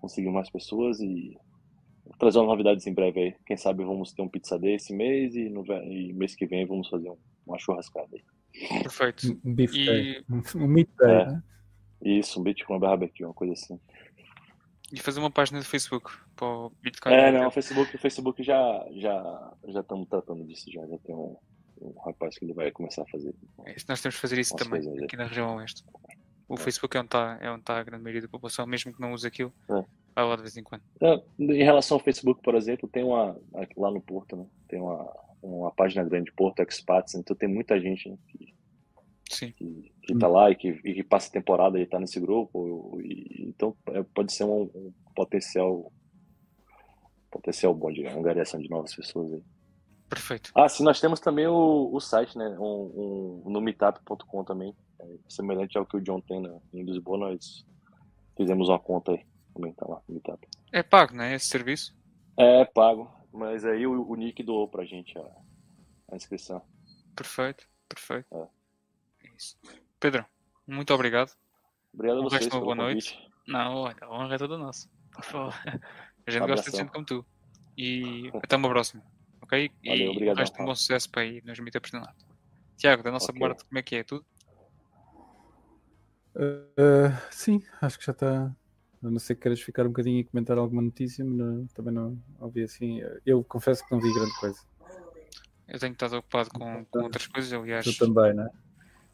Conseguir 0.00 0.30
mais 0.30 0.48
pessoas 0.50 1.00
e 1.00 1.36
trazer 2.18 2.38
umas 2.38 2.48
novidades 2.48 2.86
em 2.86 2.94
breve 2.94 3.20
aí. 3.20 3.34
Quem 3.46 3.56
sabe 3.56 3.84
vamos 3.84 4.12
ter 4.12 4.22
um 4.22 4.28
pizza 4.28 4.58
day 4.58 4.74
esse 4.76 4.94
mês 4.94 5.34
e, 5.34 5.48
no, 5.50 5.64
e 5.84 6.12
mês 6.14 6.34
que 6.34 6.46
vem 6.46 6.66
vamos 6.66 6.88
fazer 6.88 7.10
um- 7.10 7.18
uma 7.46 7.58
churrascada 7.58 8.08
aí. 8.12 8.22
Perfeito. 8.82 9.38
Um 9.44 9.54
beef 9.54 9.74
E-. 9.74 10.24
Um 10.56 10.66
meat 10.66 10.88
day, 10.98 11.10
É. 11.10 11.26
né? 11.26 11.42
Isso, 12.04 12.40
um 12.40 12.42
Bitcoin 12.42 12.80
barbecue, 12.80 13.24
uma 13.24 13.34
coisa 13.34 13.52
assim. 13.52 13.78
E 14.92 14.98
fazer 14.98 15.20
uma 15.20 15.30
página 15.30 15.58
do 15.60 15.64
Facebook 15.64 16.10
para 16.34 16.46
o 16.48 16.70
Bitcoin. 16.82 17.12
É, 17.12 17.30
não, 17.32 17.46
o 17.48 17.50
Facebook, 17.50 17.94
o 17.94 17.98
Facebook 17.98 18.42
já 18.42 18.86
já 18.96 19.52
já 19.68 19.80
estamos 19.80 20.08
tratando 20.08 20.44
disso 20.44 20.70
já, 20.70 20.84
já 20.86 20.98
tem 20.98 21.14
um, 21.14 21.36
um 21.82 21.98
rapaz 22.00 22.38
que 22.38 22.44
ele 22.44 22.52
vai 22.54 22.70
começar 22.70 23.02
a 23.02 23.06
fazer. 23.06 23.34
É 23.64 23.74
nós 23.88 24.00
temos 24.00 24.14
que 24.16 24.20
fazer 24.20 24.38
isso 24.38 24.54
também, 24.56 24.80
aí. 24.88 25.04
aqui 25.04 25.16
na 25.16 25.24
região 25.26 25.56
oeste. 25.56 25.84
O 26.48 26.54
É. 26.54 26.58
Facebook 26.58 26.96
é 26.96 27.00
onde 27.00 27.06
está 27.08 27.38
é 27.40 27.50
onde 27.50 27.62
tá 27.62 27.78
a 27.78 27.82
grande 27.82 28.02
maioria 28.02 28.22
da 28.22 28.28
população, 28.28 28.66
mesmo 28.66 28.92
que 28.92 29.00
não 29.00 29.12
use 29.12 29.26
aquilo, 29.26 29.52
É. 29.70 29.84
vai 30.14 30.24
lá 30.24 30.36
de 30.36 30.42
vez 30.42 30.56
em 30.56 30.62
quando. 30.62 30.82
É, 31.00 31.22
Em 31.38 31.62
relação 31.64 31.96
ao 31.96 32.04
Facebook, 32.04 32.42
por 32.42 32.54
exemplo, 32.54 32.88
tem 32.88 33.02
uma 33.04 33.36
lá 33.76 33.90
no 33.90 34.00
Porto, 34.00 34.36
né? 34.36 34.46
Tem 34.68 34.80
uma, 34.80 35.10
uma 35.42 35.70
página 35.72 36.04
grande 36.04 36.32
Porto 36.32 36.60
Expats, 36.62 37.14
então 37.14 37.34
tem 37.36 37.48
muita 37.48 37.80
gente 37.80 38.08
né, 38.10 38.18
que, 38.28 38.54
Sim, 39.30 39.52
que, 39.52 39.92
que 40.02 40.18
tá 40.18 40.28
lá 40.28 40.50
e 40.50 40.54
que, 40.56 40.68
e 40.84 40.94
que 40.94 41.02
passa 41.02 41.32
temporada 41.32 41.78
e 41.80 41.86
tá 41.86 41.98
nesse 41.98 42.20
grupo, 42.20 43.00
e, 43.00 43.46
então 43.48 43.74
é, 43.88 44.02
pode 44.02 44.32
ser 44.32 44.44
um, 44.44 44.62
um 44.74 44.92
potencial 45.14 45.90
potencial 47.30 47.74
bom 47.74 47.90
de 47.90 48.06
angariação 48.06 48.60
de 48.60 48.68
novas 48.68 48.94
pessoas 48.94 49.32
aí. 49.32 49.42
Perfeito. 50.12 50.52
Ah, 50.54 50.68
sim, 50.68 50.84
nós 50.84 51.00
temos 51.00 51.20
também 51.20 51.46
o, 51.46 51.88
o 51.90 51.98
site, 51.98 52.36
né? 52.36 52.46
Um, 52.58 53.42
um, 53.46 53.50
no 53.50 53.60
meetup.com 53.62 54.44
também. 54.44 54.76
É, 55.00 55.06
semelhante 55.26 55.78
ao 55.78 55.86
que 55.86 55.96
o 55.96 56.00
John 56.00 56.20
tem 56.20 56.40
na, 56.40 56.54
em 56.74 56.82
Lisboa, 56.82 57.16
nós 57.16 57.64
fizemos 58.36 58.68
uma 58.68 58.78
conta 58.78 59.12
aí. 59.12 59.24
Também 59.54 59.72
tá 59.72 59.86
lá 59.88 60.02
no 60.06 60.14
Meetup. 60.14 60.46
É 60.70 60.82
pago, 60.82 61.14
não 61.14 61.24
é? 61.24 61.34
Esse 61.34 61.46
serviço? 61.46 61.96
É, 62.36 62.64
pago. 62.64 63.10
Mas 63.32 63.64
aí 63.64 63.86
o, 63.86 64.06
o 64.06 64.14
Nick 64.14 64.42
doou 64.42 64.68
pra 64.68 64.84
gente 64.84 65.16
a, 65.18 65.26
a 66.10 66.16
inscrição. 66.16 66.62
Perfeito, 67.16 67.66
perfeito. 67.88 68.26
É. 68.34 68.48
É 69.24 69.30
isso. 69.36 69.56
Pedro, 69.98 70.26
muito 70.66 70.92
obrigado. 70.92 71.32
Obrigado 71.94 72.20
a 72.20 72.22
vocês 72.22 72.46
uma 72.48 72.60
boa 72.60 72.74
noite. 72.74 73.14
convite. 73.14 73.32
Não, 73.46 73.76
olha, 73.76 73.96
a 74.02 74.10
honra 74.10 74.34
é 74.34 74.38
toda 74.38 74.58
nossa. 74.58 74.90
Por 75.10 75.24
favor. 75.24 75.54
A 76.26 76.30
gente 76.30 76.42
Um 76.42 76.46
gosta 76.46 76.70
de 76.70 76.76
gente 76.76 76.92
como 76.92 77.04
tu. 77.04 77.24
E 77.76 78.30
até 78.42 78.56
uma 78.56 78.68
próxima. 78.68 79.02
Ok? 79.52 79.70
Valeu, 79.84 80.14
e 80.14 80.32
resto 80.34 80.62
um 80.62 80.64
bom 80.64 80.74
sucesso 80.74 81.10
para 81.10 81.22
aí 81.22 81.42
nos 81.44 81.58
meetups 81.60 81.90
do 81.90 82.00
Nato. 82.00 82.24
Tiago, 82.78 83.02
da 83.02 83.10
nossa 83.12 83.30
Ok. 83.30 83.38
parte, 83.38 83.64
como 83.66 83.78
é 83.78 83.82
que 83.82 83.96
é? 83.96 84.02
Tudo? 84.02 84.24
Uh, 86.34 86.40
uh, 86.80 87.12
sim, 87.30 87.62
acho 87.82 87.98
que 87.98 88.06
já 88.06 88.12
está. 88.12 88.46
A 88.46 89.10
não 89.10 89.18
ser 89.18 89.34
que 89.34 89.42
queiras 89.42 89.60
ficar 89.60 89.84
um 89.84 89.88
bocadinho 89.88 90.20
e 90.20 90.24
comentar 90.24 90.56
alguma 90.56 90.80
notícia, 90.80 91.22
mas 91.22 91.36
não- 91.36 91.66
também 91.68 91.92
não 91.92 92.18
ouvi 92.40 92.62
assim. 92.62 93.02
Eu 93.26 93.44
confesso 93.44 93.84
que 93.84 93.92
não 93.92 94.00
vi 94.00 94.10
grande 94.14 94.32
coisa. 94.40 94.58
Eu 95.68 95.78
tenho 95.78 95.92
estado 95.92 96.16
ocupado 96.16 96.50
com, 96.50 96.84
com 96.86 97.00
outras 97.00 97.26
coisas, 97.26 97.52
aliás. 97.52 97.84
Tu 97.84 97.98
também, 97.98 98.32
não 98.32 98.44
é? 98.44 98.50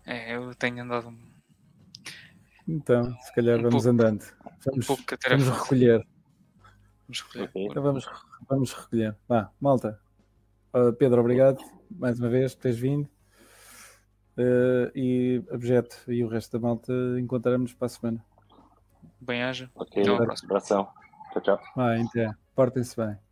É, 0.05 0.37
eu 0.37 0.55
tenho 0.55 0.83
andado 0.83 1.09
um, 1.09 1.19
Então, 2.69 3.19
se 3.23 3.35
calhar 3.35 3.59
Um 3.59 3.63
vamos 3.63 3.85
pouco- 3.85 3.89
andando. 3.89 4.23
um 4.23 4.59
Vamos, 4.65 4.87
pouco 4.87 5.03
vamos 5.29 5.49
recolher. 5.49 6.07
Vamos 7.09 7.21
recolher. 7.23 7.49
Ok. 7.49 7.67
Então 7.71 7.83
vamos, 7.83 8.07
vamos 8.49 8.73
recolher. 8.73 9.17
Vá, 9.27 9.51
malta. 9.61 10.01
Uh, 10.75 10.93
Pedro, 10.93 11.21
obrigado 11.21 11.59
mais 11.91 12.19
uma 12.19 12.29
vez 12.29 12.55
por 12.55 12.63
teres 12.63 12.79
vindo. 12.79 13.09
Uh, 14.37 14.91
e 14.95 15.43
objeto 15.51 15.97
e 16.07 16.23
o 16.23 16.29
resto 16.29 16.59
da 16.59 16.69
malta 16.69 16.93
encontraremos 17.19 17.75
para 17.75 17.87
a 17.87 17.89
semana. 17.89 18.25
Bem-aja. 19.21 19.69
Ok, 19.75 20.05
próxima. 20.05 20.49
abração. 20.49 20.89
Tchau, 21.33 21.43
tchau. 21.43 21.61
Vai, 21.75 22.01
então, 22.01 22.33
portem-se 22.55 22.97
bem. 22.97 23.28